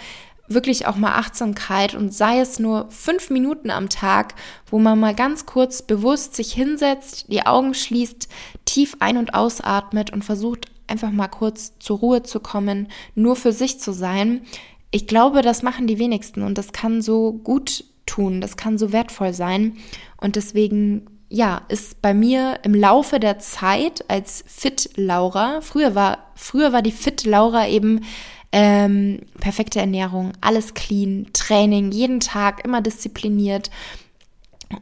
wirklich 0.47 0.85
auch 0.87 0.95
mal 0.95 1.13
Achtsamkeit 1.13 1.95
und 1.95 2.13
sei 2.13 2.39
es 2.39 2.59
nur 2.59 2.87
fünf 2.89 3.29
Minuten 3.29 3.71
am 3.71 3.89
Tag, 3.89 4.35
wo 4.69 4.79
man 4.79 4.99
mal 4.99 5.15
ganz 5.15 5.45
kurz 5.45 5.81
bewusst 5.81 6.35
sich 6.35 6.53
hinsetzt, 6.53 7.25
die 7.31 7.45
Augen 7.45 7.73
schließt, 7.73 8.27
tief 8.65 8.97
ein- 8.99 9.17
und 9.17 9.33
ausatmet 9.33 10.11
und 10.11 10.23
versucht 10.23 10.67
einfach 10.87 11.11
mal 11.11 11.27
kurz 11.27 11.73
zur 11.79 11.99
Ruhe 11.99 12.23
zu 12.23 12.39
kommen, 12.39 12.89
nur 13.15 13.35
für 13.35 13.51
sich 13.51 13.79
zu 13.79 13.91
sein. 13.91 14.41
Ich 14.91 15.07
glaube, 15.07 15.41
das 15.41 15.63
machen 15.63 15.87
die 15.87 15.99
wenigsten 15.99 16.43
und 16.43 16.57
das 16.57 16.71
kann 16.71 17.01
so 17.01 17.33
gut 17.33 17.85
tun, 18.05 18.39
das 18.39 18.55
kann 18.55 18.77
so 18.77 18.91
wertvoll 18.91 19.33
sein 19.33 19.77
und 20.17 20.35
deswegen 20.35 21.07
ja, 21.27 21.63
ist 21.69 22.03
bei 22.03 22.13
mir 22.13 22.59
im 22.63 22.75
Laufe 22.75 23.19
der 23.19 23.39
Zeit 23.39 24.05
als 24.07 24.43
Fit 24.47 24.91
Laura, 24.95 25.59
früher 25.61 25.95
war 25.95 26.19
früher 26.35 26.71
war 26.71 26.83
die 26.83 26.91
Fit 26.91 27.25
Laura 27.25 27.67
eben 27.67 28.01
ähm, 28.51 29.21
perfekte 29.39 29.79
Ernährung, 29.79 30.33
alles 30.41 30.73
clean, 30.73 31.27
Training, 31.33 31.91
jeden 31.91 32.19
Tag 32.19 32.63
immer 32.65 32.81
diszipliniert. 32.81 33.69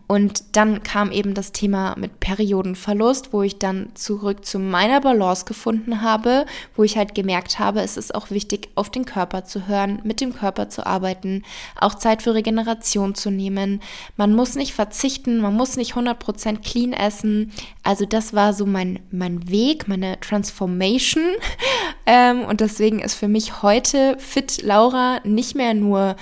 Und 0.08 0.56
dann 0.56 0.84
kam 0.84 1.12
eben 1.12 1.34
das 1.34 1.52
Thema 1.52 1.96
mit 1.98 2.20
Periodenverlust, 2.20 3.34
wo 3.34 3.42
ich 3.42 3.60
dann 3.60 3.90
zurück 3.96 4.46
zu 4.46 4.60
meiner 4.60 5.02
Balance 5.02 5.46
gefunden 5.46 6.02
habe, 6.02 6.46
wo 6.76 6.84
ich 6.84 6.98
halt 6.98 7.16
gemerkt 7.16 7.60
habe, 7.60 7.82
es 7.82 7.98
ist 7.98 8.14
auch 8.14 8.30
wichtig, 8.30 8.70
auf 8.76 8.90
den 8.90 9.06
Körper 9.06 9.44
zu 9.44 9.68
hören, 9.68 10.02
mit 10.04 10.22
dem 10.22 10.34
Körper 10.34 10.70
zu 10.70 10.86
arbeiten, 10.86 11.44
auch 11.80 11.96
Zeit 11.96 12.22
für 12.22 12.34
Regeneration 12.34 13.16
zu 13.16 13.32
nehmen. 13.32 13.82
Man 14.16 14.36
muss 14.36 14.56
nicht 14.56 14.74
verzichten, 14.74 15.40
man 15.40 15.56
muss 15.56 15.78
nicht 15.78 15.94
100% 15.96 16.62
clean 16.62 16.94
essen. 16.94 17.52
Also 17.84 18.06
das 18.06 18.34
war 18.34 18.54
so 18.54 18.66
mein, 18.66 19.00
mein 19.12 19.50
Weg, 19.50 19.88
meine 19.88 20.20
Transformation. 20.20 21.24
ähm, 22.06 22.42
und 22.46 22.62
deswegen 22.62 23.00
ist 23.00 23.16
für 23.16 23.28
mich 23.28 23.62
heute 23.64 24.16
Fit 24.20 24.62
Laura 24.62 25.20
nicht 25.24 25.56
mehr 25.56 25.74
nur 25.74 26.16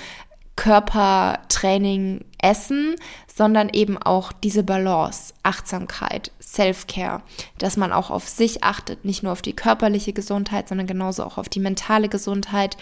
Körpertraining, 0.56 2.24
Essen, 2.40 2.96
sondern 3.34 3.70
eben 3.70 3.96
auch 3.98 4.32
diese 4.32 4.62
Balance, 4.62 5.32
Achtsamkeit, 5.42 6.30
Self-Care, 6.40 7.22
dass 7.58 7.76
man 7.76 7.92
auch 7.92 8.10
auf 8.10 8.28
sich 8.28 8.62
achtet, 8.62 9.04
nicht 9.04 9.22
nur 9.22 9.32
auf 9.32 9.42
die 9.42 9.56
körperliche 9.56 10.12
Gesundheit, 10.12 10.68
sondern 10.68 10.86
genauso 10.86 11.24
auch 11.24 11.38
auf 11.38 11.48
die 11.48 11.60
mentale 11.60 12.08
Gesundheit. 12.08 12.76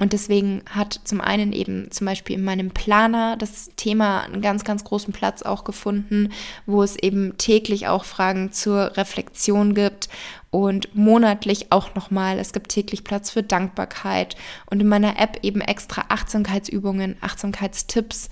Und 0.00 0.12
deswegen 0.12 0.62
hat 0.68 1.00
zum 1.04 1.20
einen 1.20 1.52
eben 1.52 1.90
zum 1.92 2.06
Beispiel 2.06 2.36
in 2.36 2.44
meinem 2.44 2.70
Planer 2.70 3.36
das 3.36 3.70
Thema 3.76 4.22
einen 4.22 4.42
ganz, 4.42 4.64
ganz 4.64 4.82
großen 4.82 5.12
Platz 5.12 5.42
auch 5.42 5.62
gefunden, 5.62 6.32
wo 6.66 6.82
es 6.82 6.96
eben 6.96 7.38
täglich 7.38 7.86
auch 7.86 8.04
Fragen 8.04 8.50
zur 8.50 8.96
Reflexion 8.96 9.74
gibt 9.74 10.08
und 10.50 10.94
monatlich 10.96 11.70
auch 11.70 11.94
nochmal. 11.94 12.40
Es 12.40 12.52
gibt 12.52 12.70
täglich 12.72 13.04
Platz 13.04 13.30
für 13.30 13.44
Dankbarkeit 13.44 14.36
und 14.66 14.80
in 14.80 14.88
meiner 14.88 15.20
App 15.20 15.38
eben 15.42 15.60
extra 15.60 16.06
Achtsamkeitsübungen, 16.08 17.16
Achtsamkeitstipps, 17.20 18.30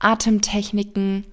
Atemtechniken. 0.00 1.26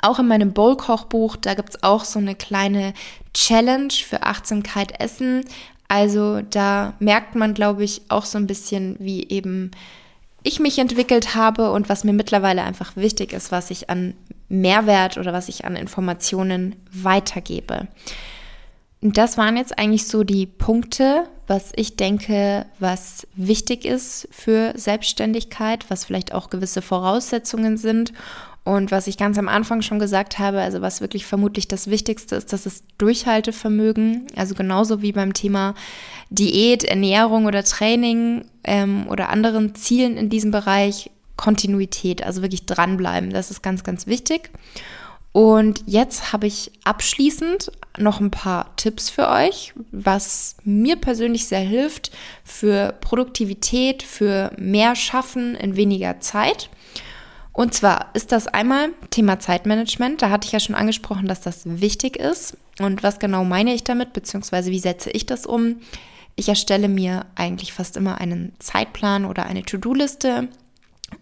Auch 0.00 0.18
in 0.18 0.26
meinem 0.26 0.52
Bowl-Kochbuch, 0.52 1.36
da 1.36 1.54
gibt 1.54 1.70
es 1.70 1.82
auch 1.82 2.04
so 2.04 2.18
eine 2.18 2.34
kleine 2.34 2.94
Challenge 3.34 3.92
für 3.92 4.22
Achtsamkeit 4.22 5.00
Essen. 5.00 5.44
Also 5.92 6.40
da 6.40 6.94
merkt 7.00 7.34
man, 7.34 7.52
glaube 7.52 7.84
ich, 7.84 8.00
auch 8.08 8.24
so 8.24 8.38
ein 8.38 8.46
bisschen, 8.46 8.96
wie 8.98 9.28
eben 9.28 9.72
ich 10.42 10.58
mich 10.58 10.78
entwickelt 10.78 11.34
habe 11.34 11.70
und 11.70 11.90
was 11.90 12.02
mir 12.02 12.14
mittlerweile 12.14 12.62
einfach 12.62 12.96
wichtig 12.96 13.34
ist, 13.34 13.52
was 13.52 13.70
ich 13.70 13.90
an 13.90 14.14
Mehrwert 14.48 15.18
oder 15.18 15.34
was 15.34 15.50
ich 15.50 15.66
an 15.66 15.76
Informationen 15.76 16.76
weitergebe. 16.90 17.88
Und 19.02 19.18
das 19.18 19.36
waren 19.36 19.58
jetzt 19.58 19.78
eigentlich 19.78 20.06
so 20.06 20.24
die 20.24 20.46
Punkte, 20.46 21.28
was 21.46 21.72
ich 21.76 21.94
denke, 21.96 22.64
was 22.78 23.26
wichtig 23.34 23.84
ist 23.84 24.28
für 24.30 24.72
Selbstständigkeit, 24.74 25.84
was 25.90 26.06
vielleicht 26.06 26.32
auch 26.32 26.48
gewisse 26.48 26.80
Voraussetzungen 26.80 27.76
sind. 27.76 28.14
Und 28.64 28.92
was 28.92 29.08
ich 29.08 29.16
ganz 29.16 29.38
am 29.38 29.48
Anfang 29.48 29.82
schon 29.82 29.98
gesagt 29.98 30.38
habe, 30.38 30.60
also 30.60 30.80
was 30.80 31.00
wirklich 31.00 31.26
vermutlich 31.26 31.66
das 31.66 31.88
Wichtigste 31.88 32.36
ist, 32.36 32.52
das 32.52 32.64
ist 32.64 32.84
Durchhaltevermögen. 32.98 34.26
Also 34.36 34.54
genauso 34.54 35.02
wie 35.02 35.12
beim 35.12 35.32
Thema 35.32 35.74
Diät, 36.30 36.84
Ernährung 36.84 37.46
oder 37.46 37.64
Training 37.64 38.44
ähm, 38.62 39.08
oder 39.08 39.30
anderen 39.30 39.74
Zielen 39.74 40.16
in 40.16 40.30
diesem 40.30 40.52
Bereich, 40.52 41.10
Kontinuität, 41.36 42.22
also 42.22 42.42
wirklich 42.42 42.66
dranbleiben. 42.66 43.30
Das 43.30 43.50
ist 43.50 43.62
ganz, 43.62 43.82
ganz 43.82 44.06
wichtig. 44.06 44.50
Und 45.32 45.82
jetzt 45.86 46.32
habe 46.32 46.46
ich 46.46 46.70
abschließend 46.84 47.72
noch 47.98 48.20
ein 48.20 48.30
paar 48.30 48.76
Tipps 48.76 49.08
für 49.10 49.28
euch, 49.28 49.72
was 49.90 50.56
mir 50.62 50.96
persönlich 50.96 51.46
sehr 51.46 51.60
hilft 51.60 52.12
für 52.44 52.94
Produktivität, 53.00 54.02
für 54.02 54.52
mehr 54.58 54.94
Schaffen 54.94 55.54
in 55.54 55.74
weniger 55.74 56.20
Zeit. 56.20 56.68
Und 57.52 57.74
zwar 57.74 58.10
ist 58.14 58.32
das 58.32 58.46
einmal 58.46 58.90
Thema 59.10 59.38
Zeitmanagement. 59.38 60.22
Da 60.22 60.30
hatte 60.30 60.46
ich 60.46 60.52
ja 60.52 60.60
schon 60.60 60.74
angesprochen, 60.74 61.28
dass 61.28 61.40
das 61.42 61.62
wichtig 61.64 62.16
ist. 62.16 62.56
Und 62.80 63.02
was 63.02 63.18
genau 63.18 63.44
meine 63.44 63.74
ich 63.74 63.84
damit, 63.84 64.12
beziehungsweise 64.12 64.70
wie 64.70 64.78
setze 64.78 65.10
ich 65.10 65.26
das 65.26 65.44
um? 65.44 65.76
Ich 66.34 66.48
erstelle 66.48 66.88
mir 66.88 67.26
eigentlich 67.34 67.74
fast 67.74 67.96
immer 67.98 68.18
einen 68.18 68.52
Zeitplan 68.58 69.26
oder 69.26 69.44
eine 69.44 69.64
To-Do-Liste 69.64 70.48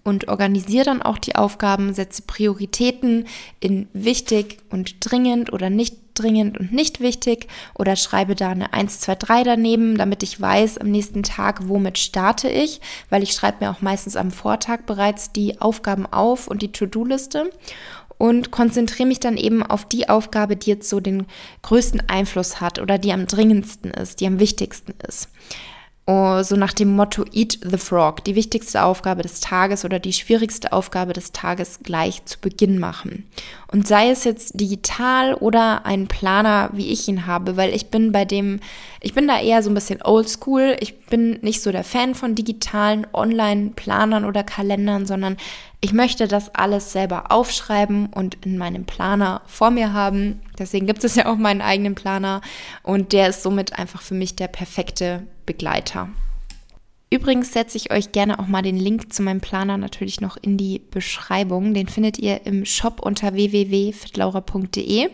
und 0.05 0.29
organisiere 0.29 0.85
dann 0.85 1.03
auch 1.03 1.19
die 1.19 1.35
Aufgaben, 1.35 1.95
setze 1.95 2.23
Prioritäten 2.23 3.27
in 3.59 3.89
wichtig 3.93 4.59
und 4.71 4.97
dringend 5.01 5.53
oder 5.53 5.69
nicht 5.69 5.97
dringend 6.15 6.59
und 6.59 6.73
nicht 6.73 7.01
wichtig 7.01 7.49
oder 7.75 7.97
schreibe 7.97 8.35
da 8.35 8.51
eine 8.51 8.73
1, 8.73 9.01
2, 9.01 9.15
3 9.15 9.45
daneben, 9.45 9.99
damit 9.99 10.23
ich 10.23 10.41
weiß 10.41 10.79
am 10.79 10.91
nächsten 10.91 11.23
Tag, 11.23 11.69
womit 11.69 11.99
starte 11.99 12.49
ich, 12.49 12.81
weil 13.09 13.23
ich 13.23 13.33
schreibe 13.33 13.65
mir 13.65 13.71
auch 13.71 13.81
meistens 13.83 14.17
am 14.17 14.31
Vortag 14.31 14.83
bereits 14.87 15.33
die 15.33 15.61
Aufgaben 15.61 16.07
auf 16.07 16.49
und 16.49 16.63
die 16.63 16.73
To-Do-Liste 16.73 17.51
und 18.21 18.51
konzentriere 18.51 19.09
mich 19.09 19.19
dann 19.19 19.39
eben 19.39 19.63
auf 19.63 19.87
die 19.87 20.11
Aufgabe, 20.11 20.55
die 20.55 20.69
jetzt 20.69 20.91
so 20.91 21.01
den 21.01 21.25
größten 21.63 22.03
Einfluss 22.11 22.61
hat 22.61 22.79
oder 22.79 22.99
die 22.99 23.15
am 23.15 23.27
dringendsten 23.27 23.91
ist, 23.93 24.21
die 24.21 24.27
am 24.27 24.39
wichtigsten 24.39 24.93
ist. 25.09 25.31
Oh, 26.13 26.43
so 26.43 26.57
nach 26.57 26.73
dem 26.73 26.97
Motto 26.97 27.25
Eat 27.33 27.61
the 27.63 27.79
Frog, 27.79 28.25
die 28.25 28.35
wichtigste 28.35 28.83
Aufgabe 28.83 29.23
des 29.23 29.39
Tages 29.39 29.85
oder 29.85 30.01
die 30.01 30.13
schwierigste 30.13 30.73
Aufgabe 30.73 31.13
des 31.13 31.31
Tages 31.31 31.85
gleich 31.85 32.25
zu 32.25 32.41
Beginn 32.41 32.81
machen. 32.81 33.29
Und 33.71 33.87
sei 33.87 34.11
es 34.11 34.25
jetzt 34.25 34.59
digital 34.59 35.35
oder 35.35 35.87
ein 35.87 36.09
Planer, 36.09 36.71
wie 36.73 36.89
ich 36.89 37.07
ihn 37.07 37.29
habe, 37.29 37.57
weil 37.57 37.73
ich 37.73 37.91
bin 37.91 38.11
bei 38.11 38.25
dem, 38.25 38.59
ich 39.01 39.15
bin 39.15 39.29
da 39.29 39.39
eher 39.39 39.63
so 39.63 39.71
ein 39.71 39.75
bisschen 39.75 40.03
oldschool. 40.03 40.77
Ich 40.81 40.99
bin 41.07 41.39
nicht 41.43 41.63
so 41.63 41.71
der 41.71 41.85
Fan 41.85 42.17
von 42.17 42.35
digitalen 42.35 43.07
Online-Planern 43.13 44.25
oder 44.25 44.43
Kalendern, 44.43 45.07
sondern 45.07 45.37
ich 45.81 45.93
möchte 45.93 46.27
das 46.27 46.53
alles 46.57 46.91
selber 46.91 47.31
aufschreiben 47.31 48.07
und 48.07 48.45
in 48.45 48.59
meinem 48.59 48.85
Planer 48.85 49.43
vor 49.47 49.71
mir 49.71 49.93
haben. 49.93 50.41
Deswegen 50.59 50.89
gibt 50.89 51.05
es 51.05 51.15
ja 51.15 51.27
auch 51.27 51.37
meinen 51.37 51.63
eigenen 51.63 51.95
Planer 51.95 52.41
und 52.83 53.13
der 53.13 53.29
ist 53.29 53.45
somit 53.45 53.79
einfach 53.79 54.03
für 54.03 54.15
mich 54.15 54.35
der 54.35 54.49
perfekte 54.49 55.23
Begleiter. 55.51 56.09
Übrigens 57.13 57.53
setze 57.53 57.77
ich 57.77 57.91
euch 57.91 58.13
gerne 58.13 58.39
auch 58.39 58.47
mal 58.47 58.63
den 58.63 58.77
Link 58.77 59.13
zu 59.13 59.23
meinem 59.23 59.41
Planer 59.41 59.77
natürlich 59.79 60.21
noch 60.21 60.37
in 60.37 60.57
die 60.57 60.79
Beschreibung. 60.79 61.75
Den 61.75 61.89
findet 61.89 62.21
ihr 62.21 62.47
im 62.47 62.65
Shop 62.65 63.01
unter 63.01 63.35
www.fitlaura.de 63.35 65.09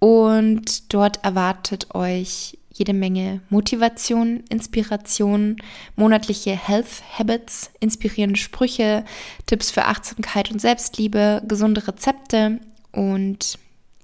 und 0.00 0.92
dort 0.92 1.24
erwartet 1.24 1.94
euch 1.94 2.58
jede 2.72 2.94
Menge 2.94 3.42
Motivation, 3.48 4.42
Inspiration, 4.48 5.58
monatliche 5.94 6.50
Health 6.50 7.04
Habits, 7.16 7.70
inspirierende 7.78 8.40
Sprüche, 8.40 9.04
Tipps 9.46 9.70
für 9.70 9.84
Achtsamkeit 9.84 10.50
und 10.50 10.60
Selbstliebe, 10.60 11.42
gesunde 11.46 11.86
Rezepte 11.86 12.58
und 12.90 13.56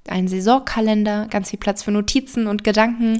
ein 0.08 0.28
Saisonkalender, 0.28 1.26
ganz 1.30 1.50
viel 1.50 1.58
Platz 1.58 1.82
für 1.82 1.90
Notizen 1.90 2.46
und 2.46 2.64
Gedanken. 2.64 3.18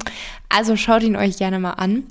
Also 0.49 0.77
schaut 0.77 1.03
ihn 1.03 1.17
euch 1.17 1.39
gerne 1.39 1.59
mal 1.59 1.73
an. 1.73 2.05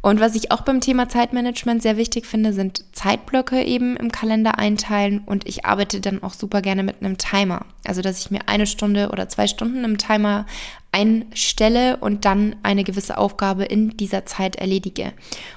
Und 0.00 0.20
was 0.20 0.36
ich 0.36 0.52
auch 0.52 0.60
beim 0.60 0.80
Thema 0.80 1.08
Zeitmanagement 1.08 1.82
sehr 1.82 1.96
wichtig 1.96 2.26
finde, 2.26 2.52
sind 2.52 2.84
Zeitblöcke 2.92 3.62
eben 3.64 3.96
im 3.96 4.12
Kalender 4.12 4.58
einteilen. 4.58 5.20
Und 5.26 5.48
ich 5.48 5.64
arbeite 5.64 6.00
dann 6.00 6.22
auch 6.22 6.34
super 6.34 6.62
gerne 6.62 6.82
mit 6.82 7.00
einem 7.00 7.18
Timer. 7.18 7.66
Also, 7.84 8.00
dass 8.00 8.20
ich 8.20 8.30
mir 8.30 8.40
eine 8.46 8.66
Stunde 8.66 9.10
oder 9.10 9.28
zwei 9.28 9.46
Stunden 9.48 9.84
im 9.84 9.98
Timer 9.98 10.46
einstelle 10.92 11.96
und 11.96 12.24
dann 12.24 12.56
eine 12.62 12.84
gewisse 12.84 13.18
Aufgabe 13.18 13.64
in 13.64 13.96
dieser 13.96 14.24
Zeit 14.24 14.56
erledige. 14.56 15.12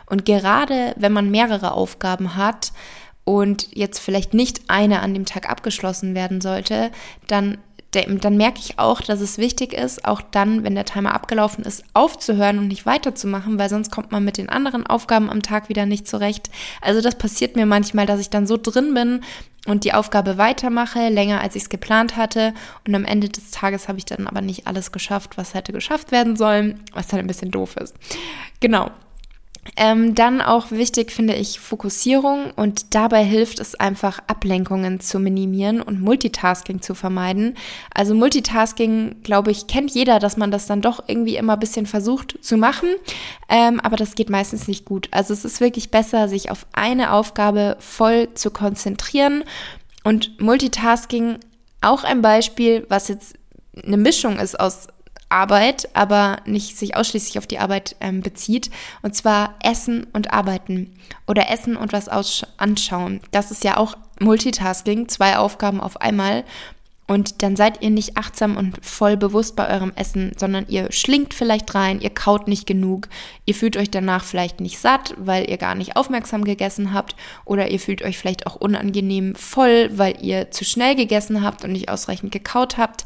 Und 0.08 0.26
gerade 0.26 0.96
wenn 0.98 1.14
man 1.14 1.30
mehrere 1.30 1.74
Aufgaben 1.74 2.36
hat, 2.36 2.72
und 3.24 3.68
jetzt 3.76 4.00
vielleicht 4.00 4.34
nicht 4.34 4.62
eine 4.68 5.02
an 5.02 5.14
dem 5.14 5.26
Tag 5.26 5.50
abgeschlossen 5.50 6.16
werden 6.16 6.42
sollte, 6.42 6.92
dann 7.28 7.60
dann 7.92 8.38
merke 8.38 8.60
ich 8.60 8.80
auch, 8.80 9.02
dass 9.02 9.20
es 9.20 9.38
wichtig 9.38 9.74
ist, 9.74 10.06
auch 10.06 10.22
dann, 10.22 10.64
wenn 10.64 10.76
der 10.76 10.86
Timer 10.86 11.14
abgelaufen 11.14 11.66
ist, 11.66 11.84
aufzuhören 11.94 12.58
und 12.58 12.70
nicht 12.70 12.86
weiterzumachen, 12.86 13.60
weil 13.60 13.70
sonst 13.70 13.92
kommt 13.92 14.12
man 14.12 14.24
mit 14.24 14.38
den 14.38 14.50
anderen 14.50 14.88
Aufgaben 14.88 15.30
am 15.30 15.42
Tag 15.42 15.68
wieder 15.68 15.86
nicht 15.86 16.08
zurecht. 16.08 16.50
Also 16.80 17.02
das 17.02 17.18
passiert 17.18 17.56
mir 17.56 17.66
manchmal, 17.66 18.06
dass 18.06 18.22
ich 18.22 18.30
dann 18.30 18.48
so 18.48 18.58
drin 18.58 18.94
bin 18.94 19.22
und 19.68 19.84
die 19.84 19.94
Aufgabe 19.94 20.38
weitermache, 20.38 21.10
länger 21.10 21.42
als 21.42 21.56
ich 21.56 21.64
es 21.64 21.70
geplant 21.70 22.16
hatte. 22.16 22.54
Und 22.88 22.96
am 22.96 23.06
Ende 23.06 23.30
des 23.30 23.52
Tages 23.52 23.88
habe 23.88 23.98
ich 23.98 24.06
dann 24.06 24.28
aber 24.28 24.42
nicht 24.42 24.68
alles 24.68 24.92
geschafft, 24.92 25.38
was 25.38 25.54
hätte 25.54 25.74
geschafft 25.74 26.12
werden 26.12 26.36
sollen, 26.36 26.80
was 26.94 27.08
dann 27.08 27.20
ein 27.20 27.28
bisschen 27.28 27.52
doof 27.52 27.76
ist. 27.76 27.96
Genau. 28.62 28.90
Ähm, 29.78 30.16
dann 30.16 30.42
auch 30.42 30.72
wichtig 30.72 31.12
finde 31.12 31.36
ich 31.36 31.60
Fokussierung 31.60 32.52
und 32.56 32.96
dabei 32.96 33.24
hilft 33.24 33.60
es 33.60 33.76
einfach 33.76 34.20
Ablenkungen 34.26 35.00
zu 35.00 35.20
minimieren 35.20 35.82
und 35.82 36.02
Multitasking 36.02 36.82
zu 36.82 36.96
vermeiden. 36.96 37.56
Also 37.94 38.16
Multitasking, 38.16 39.22
glaube 39.22 39.52
ich, 39.52 39.68
kennt 39.68 39.92
jeder, 39.92 40.18
dass 40.18 40.36
man 40.36 40.50
das 40.50 40.66
dann 40.66 40.82
doch 40.82 41.04
irgendwie 41.06 41.36
immer 41.36 41.54
ein 41.54 41.60
bisschen 41.60 41.86
versucht 41.86 42.40
zu 42.42 42.58
machen, 42.58 42.90
ähm, 43.50 43.80
aber 43.80 43.98
das 43.98 44.16
geht 44.16 44.32
meistens 44.32 44.68
nicht 44.68 44.84
gut. 44.84 45.08
Also 45.12 45.32
es 45.34 45.46
ist 45.46 45.62
wirklich 45.62 45.92
besser, 45.92 46.28
sich 46.28 46.50
auf 46.50 46.66
eine 46.74 47.14
Aufgabe 47.14 47.78
voll 47.80 48.34
zu 48.34 48.50
konzentrieren 48.50 49.44
und 50.04 50.42
Multitasking 50.42 51.38
auch 51.82 52.04
ein 52.04 52.24
Beispiel, 52.24 52.86
was 52.90 53.10
jetzt 53.10 53.36
eine 53.86 53.98
Mischung 53.98 54.40
ist 54.40 54.60
aus 54.60 54.88
Arbeit, 55.32 55.90
aber 55.94 56.38
nicht 56.46 56.78
sich 56.78 56.96
ausschließlich 56.96 57.38
auf 57.38 57.48
die 57.48 57.60
Arbeit 57.60 57.96
ähm, 58.02 58.22
bezieht. 58.22 58.70
Und 59.02 59.16
zwar 59.16 59.56
Essen 59.64 60.08
und 60.14 60.34
Arbeiten 60.34 60.94
oder 61.28 61.50
Essen 61.50 61.76
und 61.76 61.94
was 61.94 62.10
anschauen. 62.58 63.22
Das 63.32 63.52
ist 63.52 63.64
ja 63.64 63.78
auch 63.78 63.96
Multitasking, 64.20 65.08
zwei 65.08 65.38
Aufgaben 65.38 65.82
auf 65.82 66.00
einmal. 66.00 66.44
Und 67.12 67.44
dann 67.44 67.58
seid 67.58 67.82
ihr 67.82 67.90
nicht 67.90 68.16
achtsam 68.16 68.56
und 68.56 68.86
voll 68.86 69.18
bewusst 69.18 69.58
bei 69.58 69.70
eurem 69.70 69.92
Essen, 69.98 70.32
sondern 70.38 70.66
ihr 70.70 70.94
schlingt 70.94 71.34
vielleicht 71.34 71.76
rein, 71.76 72.00
ihr 72.00 72.10
kaut 72.10 72.48
nicht 72.48 72.66
genug, 72.66 73.10
ihr 73.46 73.54
fühlt 73.54 73.76
euch 73.76 73.92
danach 73.92 74.24
vielleicht 74.24 74.62
nicht 74.62 74.80
satt, 74.80 75.14
weil 75.18 75.50
ihr 75.50 75.58
gar 75.58 75.76
nicht 75.76 75.98
aufmerksam 75.98 76.46
gegessen 76.46 76.94
habt, 76.94 77.18
oder 77.44 77.70
ihr 77.70 77.82
fühlt 77.82 78.02
euch 78.02 78.18
vielleicht 78.18 78.48
auch 78.48 78.56
unangenehm 78.56 79.36
voll, 79.36 79.90
weil 79.92 80.24
ihr 80.24 80.52
zu 80.52 80.64
schnell 80.64 80.96
gegessen 80.96 81.44
habt 81.44 81.66
und 81.66 81.74
nicht 81.74 81.90
ausreichend 81.90 82.32
gekaut 82.32 82.78
habt. 82.78 83.04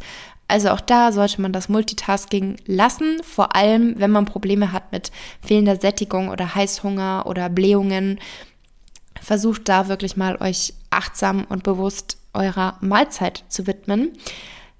Also 0.48 0.70
auch 0.70 0.82
da 0.82 1.12
sollte 1.12 1.42
man 1.42 1.54
das 1.54 1.70
Multitasking 1.70 2.58
lassen, 2.68 3.22
vor 3.24 3.56
allem 3.56 3.96
wenn 3.98 4.12
man 4.12 4.26
Probleme 4.26 4.72
hat 4.72 4.92
mit 4.92 5.12
fehlender 5.42 5.78
Sättigung 5.78 6.30
oder 6.30 6.54
Heißhunger 6.54 7.24
oder 7.26 7.50
Blähungen. 7.50 8.20
Versucht 9.22 9.68
da 9.70 9.88
wirklich 9.88 10.18
mal 10.18 10.38
euch 10.42 10.74
achtsam 10.92 11.46
und 11.50 11.64
bewusst 11.64 12.18
eurer 12.34 12.78
Mahlzeit 12.82 13.44
zu 13.48 13.66
widmen. 13.66 14.12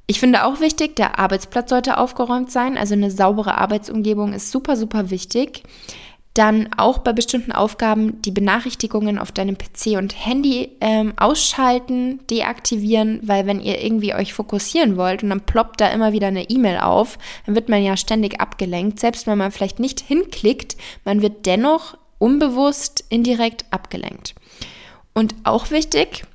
Ich 0.08 0.20
finde 0.20 0.46
auch 0.46 0.60
wichtig, 0.60 0.96
der 0.96 1.18
Arbeitsplatz 1.18 1.72
sollte 1.72 1.98
aufgeräumt 1.98 2.52
sein. 2.52 2.78
Also 2.78 2.94
eine 2.94 3.10
saubere 3.10 3.58
Arbeitsumgebung 3.58 4.34
ist 4.34 4.52
super, 4.52 4.78
super 4.78 5.10
wichtig. 5.10 5.64
Dann 6.36 6.70
auch 6.78 7.00
bei 7.00 7.14
bestimmten 7.14 7.54
Aufgaben 7.54 8.22
die 8.22 8.32
Benachrichtigungen 8.32 9.18
auf 9.18 9.32
deinem 9.32 9.58
PC 9.58 9.98
und 9.98 10.14
Handy 10.14 10.70
ähm, 10.82 11.14
ausschalten, 11.16 12.20
deaktivieren, 12.30 13.22
weil 13.24 13.48
wenn 13.48 13.62
ihr 13.62 13.82
irgendwie 13.82 14.14
euch 14.14 14.34
fokussieren 14.34 14.98
wollt 14.98 15.24
und 15.24 15.30
dann 15.30 15.42
ploppt 15.42 15.82
da 15.82 15.88
immer 15.88 16.12
wieder 16.12 16.28
eine 16.28 16.50
E-Mail 16.50 16.80
auf, 16.80 17.18
dann 17.46 17.56
wird 17.56 17.70
man 17.70 17.82
ja 17.82 17.96
ständig 17.98 18.42
abgelenkt. 18.42 19.00
Selbst 19.00 19.26
wenn 19.26 19.38
man 19.38 19.52
vielleicht 19.52 19.80
nicht 19.80 20.02
hinklickt, 20.02 20.76
man 21.06 21.22
wird 21.22 21.46
dennoch 21.46 21.98
unbewusst 22.20 23.06
indirekt 23.10 23.66
abgelenkt. 23.72 24.36
Und 25.14 25.34
auch 25.46 25.72
wichtig, 25.72 26.26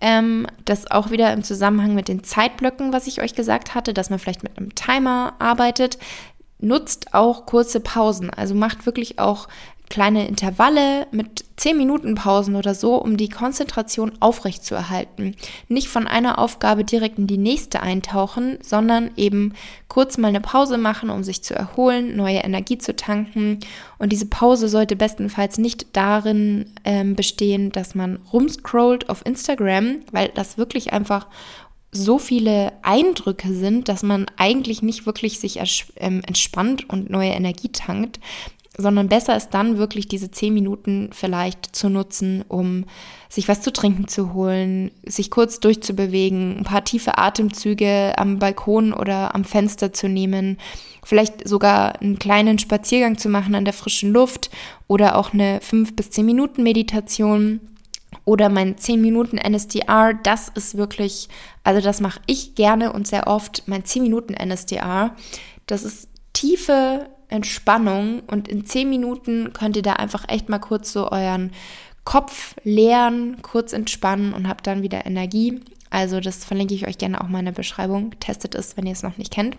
ähm, 0.00 0.46
das 0.64 0.90
auch 0.90 1.10
wieder 1.10 1.32
im 1.32 1.42
Zusammenhang 1.42 1.94
mit 1.94 2.08
den 2.08 2.22
Zeitblöcken, 2.22 2.92
was 2.92 3.06
ich 3.06 3.20
euch 3.20 3.34
gesagt 3.34 3.74
hatte, 3.74 3.94
dass 3.94 4.10
man 4.10 4.18
vielleicht 4.18 4.42
mit 4.42 4.56
einem 4.56 4.74
Timer 4.74 5.34
arbeitet, 5.38 5.98
nutzt 6.58 7.14
auch 7.14 7.46
kurze 7.46 7.80
Pausen. 7.80 8.30
Also 8.30 8.54
macht 8.54 8.86
wirklich 8.86 9.18
auch 9.18 9.48
kleine 9.88 10.28
Intervalle 10.28 11.06
mit 11.10 11.44
10 11.56 11.76
Minuten 11.76 12.14
Pausen 12.14 12.56
oder 12.56 12.74
so, 12.74 12.96
um 12.96 13.16
die 13.16 13.28
Konzentration 13.28 14.12
aufrecht 14.20 14.64
zu 14.64 14.74
erhalten. 14.74 15.34
Nicht 15.68 15.88
von 15.88 16.06
einer 16.06 16.38
Aufgabe 16.38 16.84
direkt 16.84 17.18
in 17.18 17.26
die 17.26 17.38
nächste 17.38 17.82
eintauchen, 17.82 18.58
sondern 18.62 19.10
eben 19.16 19.54
kurz 19.88 20.18
mal 20.18 20.28
eine 20.28 20.40
Pause 20.40 20.78
machen, 20.78 21.10
um 21.10 21.24
sich 21.24 21.42
zu 21.42 21.54
erholen, 21.54 22.16
neue 22.16 22.38
Energie 22.38 22.78
zu 22.78 22.94
tanken. 22.94 23.60
Und 23.98 24.12
diese 24.12 24.26
Pause 24.26 24.68
sollte 24.68 24.94
bestenfalls 24.94 25.58
nicht 25.58 25.96
darin 25.96 26.66
ähm, 26.84 27.16
bestehen, 27.16 27.72
dass 27.72 27.94
man 27.94 28.20
rumscrollt 28.32 29.08
auf 29.08 29.24
Instagram, 29.26 29.96
weil 30.12 30.28
das 30.28 30.58
wirklich 30.58 30.92
einfach 30.92 31.26
so 31.90 32.18
viele 32.18 32.72
Eindrücke 32.82 33.52
sind, 33.52 33.88
dass 33.88 34.02
man 34.02 34.26
eigentlich 34.36 34.82
nicht 34.82 35.06
wirklich 35.06 35.40
sich 35.40 35.58
ähm, 35.96 36.22
entspannt 36.26 36.88
und 36.88 37.10
neue 37.10 37.30
Energie 37.30 37.70
tankt, 37.70 38.20
sondern 38.80 39.08
besser 39.08 39.36
ist 39.36 39.50
dann 39.50 39.76
wirklich 39.76 40.06
diese 40.06 40.30
zehn 40.30 40.54
Minuten 40.54 41.10
vielleicht 41.12 41.74
zu 41.74 41.88
nutzen, 41.88 42.44
um 42.46 42.84
sich 43.28 43.48
was 43.48 43.60
zu 43.60 43.72
trinken 43.72 44.06
zu 44.06 44.32
holen, 44.34 44.92
sich 45.04 45.32
kurz 45.32 45.58
durchzubewegen, 45.58 46.58
ein 46.58 46.64
paar 46.64 46.84
tiefe 46.84 47.18
Atemzüge 47.18 48.14
am 48.16 48.38
Balkon 48.38 48.92
oder 48.92 49.34
am 49.34 49.42
Fenster 49.42 49.92
zu 49.92 50.08
nehmen, 50.08 50.58
vielleicht 51.02 51.46
sogar 51.48 52.00
einen 52.00 52.20
kleinen 52.20 52.60
Spaziergang 52.60 53.18
zu 53.18 53.28
machen 53.28 53.56
an 53.56 53.64
der 53.64 53.74
frischen 53.74 54.12
Luft 54.12 54.48
oder 54.86 55.16
auch 55.16 55.32
eine 55.32 55.60
fünf 55.60 55.96
bis 55.96 56.10
zehn 56.10 56.26
Minuten 56.26 56.62
Meditation 56.62 57.60
oder 58.28 58.50
mein 58.50 58.76
10 58.76 59.00
Minuten 59.00 59.38
NSDR, 59.38 60.12
das 60.12 60.50
ist 60.50 60.76
wirklich, 60.76 61.30
also 61.64 61.80
das 61.80 62.02
mache 62.02 62.20
ich 62.26 62.54
gerne 62.54 62.92
und 62.92 63.08
sehr 63.08 63.26
oft, 63.26 63.62
mein 63.64 63.86
10 63.86 64.02
Minuten 64.02 64.34
NSDR. 64.34 65.16
Das 65.64 65.82
ist 65.82 66.10
tiefe 66.34 67.08
Entspannung 67.28 68.20
und 68.26 68.46
in 68.46 68.66
10 68.66 68.90
Minuten 68.90 69.54
könnt 69.54 69.76
ihr 69.76 69.82
da 69.82 69.94
einfach 69.94 70.28
echt 70.28 70.50
mal 70.50 70.58
kurz 70.58 70.92
so 70.92 71.10
euren 71.10 71.52
Kopf 72.04 72.54
leeren, 72.64 73.40
kurz 73.40 73.72
entspannen 73.72 74.34
und 74.34 74.46
habt 74.46 74.66
dann 74.66 74.82
wieder 74.82 75.06
Energie. 75.06 75.62
Also 75.88 76.20
das 76.20 76.44
verlinke 76.44 76.74
ich 76.74 76.86
euch 76.86 76.98
gerne 76.98 77.22
auch 77.22 77.28
mal 77.28 77.38
in 77.38 77.46
der 77.46 77.52
Beschreibung. 77.52 78.10
Testet 78.20 78.54
es, 78.54 78.76
wenn 78.76 78.84
ihr 78.84 78.92
es 78.92 79.02
noch 79.02 79.16
nicht 79.16 79.32
kennt. 79.32 79.56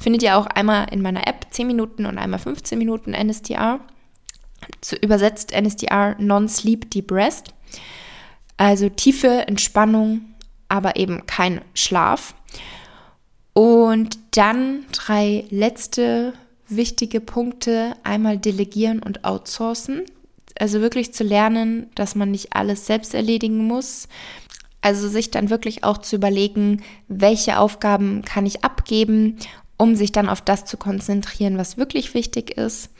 Findet 0.00 0.24
ihr 0.24 0.36
auch 0.36 0.46
einmal 0.46 0.88
in 0.90 1.02
meiner 1.02 1.28
App 1.28 1.46
10 1.50 1.68
Minuten 1.68 2.04
und 2.04 2.18
einmal 2.18 2.40
15 2.40 2.78
Minuten 2.78 3.14
NSDR. 3.14 3.78
Zu 4.80 4.96
übersetzt 4.96 5.52
NSDR 5.52 6.16
Non-Sleep 6.18 6.90
Deep 6.90 7.12
Rest. 7.12 7.54
Also 8.58 8.90
tiefe 8.90 9.48
Entspannung, 9.48 10.20
aber 10.68 10.96
eben 10.96 11.24
kein 11.24 11.62
Schlaf. 11.72 12.34
Und 13.54 14.18
dann 14.32 14.84
drei 14.92 15.46
letzte 15.48 16.34
wichtige 16.68 17.20
Punkte. 17.20 17.94
Einmal 18.02 18.36
delegieren 18.36 19.02
und 19.02 19.24
outsourcen. 19.24 20.02
Also 20.58 20.80
wirklich 20.80 21.14
zu 21.14 21.24
lernen, 21.24 21.88
dass 21.94 22.14
man 22.14 22.30
nicht 22.30 22.54
alles 22.54 22.86
selbst 22.86 23.14
erledigen 23.14 23.66
muss. 23.66 24.08
Also 24.80 25.08
sich 25.08 25.30
dann 25.30 25.50
wirklich 25.50 25.84
auch 25.84 25.98
zu 25.98 26.16
überlegen, 26.16 26.82
welche 27.08 27.58
Aufgaben 27.58 28.22
kann 28.22 28.46
ich 28.46 28.64
abgeben, 28.64 29.36
um 29.76 29.96
sich 29.96 30.12
dann 30.12 30.28
auf 30.28 30.40
das 30.40 30.64
zu 30.64 30.76
konzentrieren, 30.76 31.58
was 31.58 31.78
wirklich 31.78 32.14
wichtig 32.14 32.56
ist. 32.56 32.90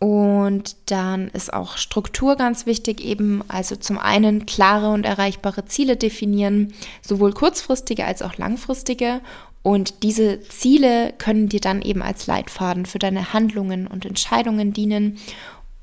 Und 0.00 0.76
dann 0.86 1.28
ist 1.28 1.52
auch 1.52 1.76
Struktur 1.76 2.36
ganz 2.36 2.64
wichtig, 2.64 3.02
eben 3.02 3.44
also 3.48 3.76
zum 3.76 3.98
einen 3.98 4.46
klare 4.46 4.88
und 4.92 5.04
erreichbare 5.04 5.66
Ziele 5.66 5.98
definieren, 5.98 6.72
sowohl 7.02 7.34
kurzfristige 7.34 8.06
als 8.06 8.22
auch 8.22 8.38
langfristige. 8.38 9.20
Und 9.62 10.02
diese 10.02 10.40
Ziele 10.40 11.12
können 11.18 11.50
dir 11.50 11.60
dann 11.60 11.82
eben 11.82 12.00
als 12.00 12.26
Leitfaden 12.26 12.86
für 12.86 12.98
deine 12.98 13.34
Handlungen 13.34 13.86
und 13.86 14.06
Entscheidungen 14.06 14.72
dienen 14.72 15.18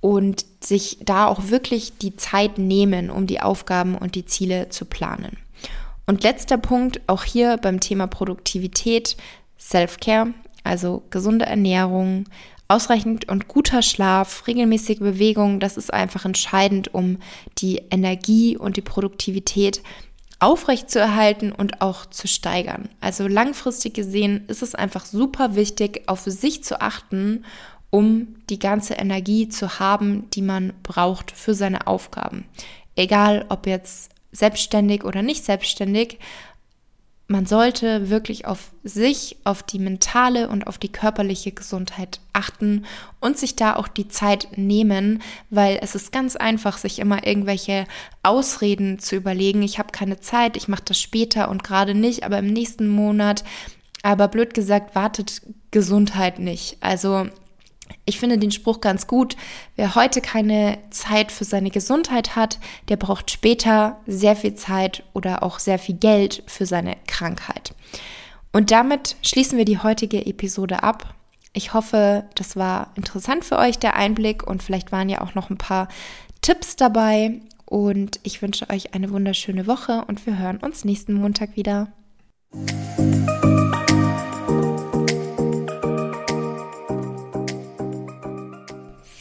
und 0.02 0.46
sich 0.62 0.98
da 1.06 1.28
auch 1.28 1.50
wirklich 1.50 2.00
die 2.00 2.16
Zeit 2.16 2.58
nehmen, 2.58 3.12
um 3.12 3.28
die 3.28 3.42
Aufgaben 3.42 3.96
und 3.96 4.16
die 4.16 4.26
Ziele 4.26 4.70
zu 4.70 4.86
planen. 4.86 5.38
Und 6.08 6.24
letzter 6.24 6.58
Punkt, 6.58 7.02
auch 7.06 7.24
hier 7.24 7.58
beim 7.58 7.80
Thema 7.80 8.08
Produktivität, 8.08 9.16
Self-Care, 9.60 10.34
also 10.64 11.04
gesunde 11.12 11.46
Ernährung, 11.46 12.26
Ausreichend 12.70 13.30
und 13.30 13.48
guter 13.48 13.82
Schlaf, 13.82 14.46
regelmäßige 14.48 15.00
Bewegung, 15.00 15.60
das 15.60 15.78
ist 15.78 15.94
einfach 15.94 16.26
entscheidend, 16.26 16.94
um 16.94 17.18
die 17.60 17.82
Energie 17.92 18.58
und 18.58 18.76
die 18.76 18.82
Produktivität 18.82 19.82
aufrechtzuerhalten 20.40 21.52
und 21.52 21.82
auch 21.82 22.06
zu 22.06 22.28
steigern. 22.28 22.90
Also 23.00 23.28
langfristig 23.28 23.94
gesehen 23.94 24.44
ist 24.48 24.62
es 24.62 24.76
einfach 24.76 25.06
super 25.06 25.56
wichtig, 25.56 26.04
auf 26.08 26.22
sich 26.22 26.64
zu 26.64 26.82
achten, 26.82 27.46
um 27.90 28.36
die 28.50 28.60
ganze 28.60 28.96
Energie 28.96 29.50
zu 29.50 29.80
haben, 29.80 30.30
die 30.32 30.42
man 30.42 30.74
braucht 30.84 31.32
für 31.32 31.54
seine 31.54 31.88
Aufgaben. 31.88 32.46
Egal 32.96 33.46
ob 33.50 33.66
jetzt 33.66 34.12
selbstständig 34.32 35.04
oder 35.04 35.22
nicht 35.22 35.46
selbstständig, 35.46 36.20
man 37.28 37.46
sollte 37.46 38.10
wirklich 38.10 38.46
auf 38.46 38.72
sich, 38.84 39.38
auf 39.44 39.62
die 39.62 39.80
mentale 39.80 40.48
und 40.48 40.66
auf 40.66 40.78
die 40.78 40.92
körperliche 40.92 41.52
Gesundheit 41.52 42.22
achten 42.32 42.86
und 43.20 43.38
sich 43.38 43.58
da 43.58 43.76
auch 43.76 43.90
die 43.90 44.08
Zeit 44.08 44.48
nehmen, 44.56 45.22
weil 45.50 45.80
es 45.82 45.94
ist 45.94 46.14
ganz 46.14 46.38
einfach, 46.38 46.78
sich 46.78 47.00
immer 47.00 47.28
irgendwelche 47.28 47.86
Ausreden 48.24 49.00
zu 49.00 49.18
überlegen. 49.18 49.62
Ich 49.62 49.78
habe 49.78 49.92
keine 49.92 50.22
Zeit, 50.22 50.56
ich 50.56 50.70
mache 50.70 50.84
das 50.86 51.02
später 51.02 51.50
und 51.50 51.66
gerade 51.66 51.94
nicht, 51.94 52.24
aber 52.24 52.40
im 52.40 52.48
nächsten 52.48 52.88
Monat. 52.88 53.44
Aber 54.04 54.30
blöd 54.30 54.54
gesagt, 54.54 54.96
wartet 54.96 55.42
Gesundheit 55.72 56.40
nicht. 56.40 56.78
Also 56.80 57.28
ich 58.06 58.20
finde 58.20 58.38
den 58.38 58.52
Spruch 58.52 58.82
ganz 58.82 59.08
gut. 59.08 59.36
Wer 59.76 59.96
heute 59.96 60.22
keine 60.22 60.78
Zeit 60.90 61.32
für 61.32 61.44
seine 61.44 61.70
Gesundheit 61.70 62.36
hat, 62.36 62.60
der 62.90 62.98
braucht 62.98 63.32
später 63.32 63.98
sehr 64.08 64.36
viel 64.36 64.56
Zeit 64.56 65.04
oder 65.14 65.44
auch 65.44 65.60
sehr 65.60 65.80
viel 65.80 65.96
Geld 65.96 66.44
für 66.48 66.66
seine 66.66 66.96
Krankheit. 67.08 67.74
Und 68.54 68.72
damit 68.72 69.18
schließen 69.22 69.58
wir 69.58 69.66
die 69.66 69.80
heutige 69.80 70.26
Episode 70.26 70.84
ab. 70.84 71.14
Ich 71.54 71.74
hoffe, 71.74 72.26
das 72.36 72.56
war 72.56 72.92
interessant 72.96 73.44
für 73.44 73.58
euch, 73.58 73.80
der 73.80 73.96
Einblick, 73.96 74.46
und 74.46 74.64
vielleicht 74.64 74.92
waren 74.92 75.10
ja 75.10 75.22
auch 75.22 75.36
noch 75.36 75.50
ein 75.50 75.58
paar 75.58 75.88
Tipps 76.42 76.76
dabei. 76.76 77.42
Und 77.66 78.20
ich 78.24 78.42
wünsche 78.42 78.70
euch 78.70 78.94
eine 78.94 79.12
wunderschöne 79.12 79.68
Woche 79.68 80.06
und 80.08 80.26
wir 80.26 80.38
hören 80.38 80.58
uns 80.58 80.86
nächsten 80.86 81.14
Montag 81.14 81.56
wieder. 81.58 81.92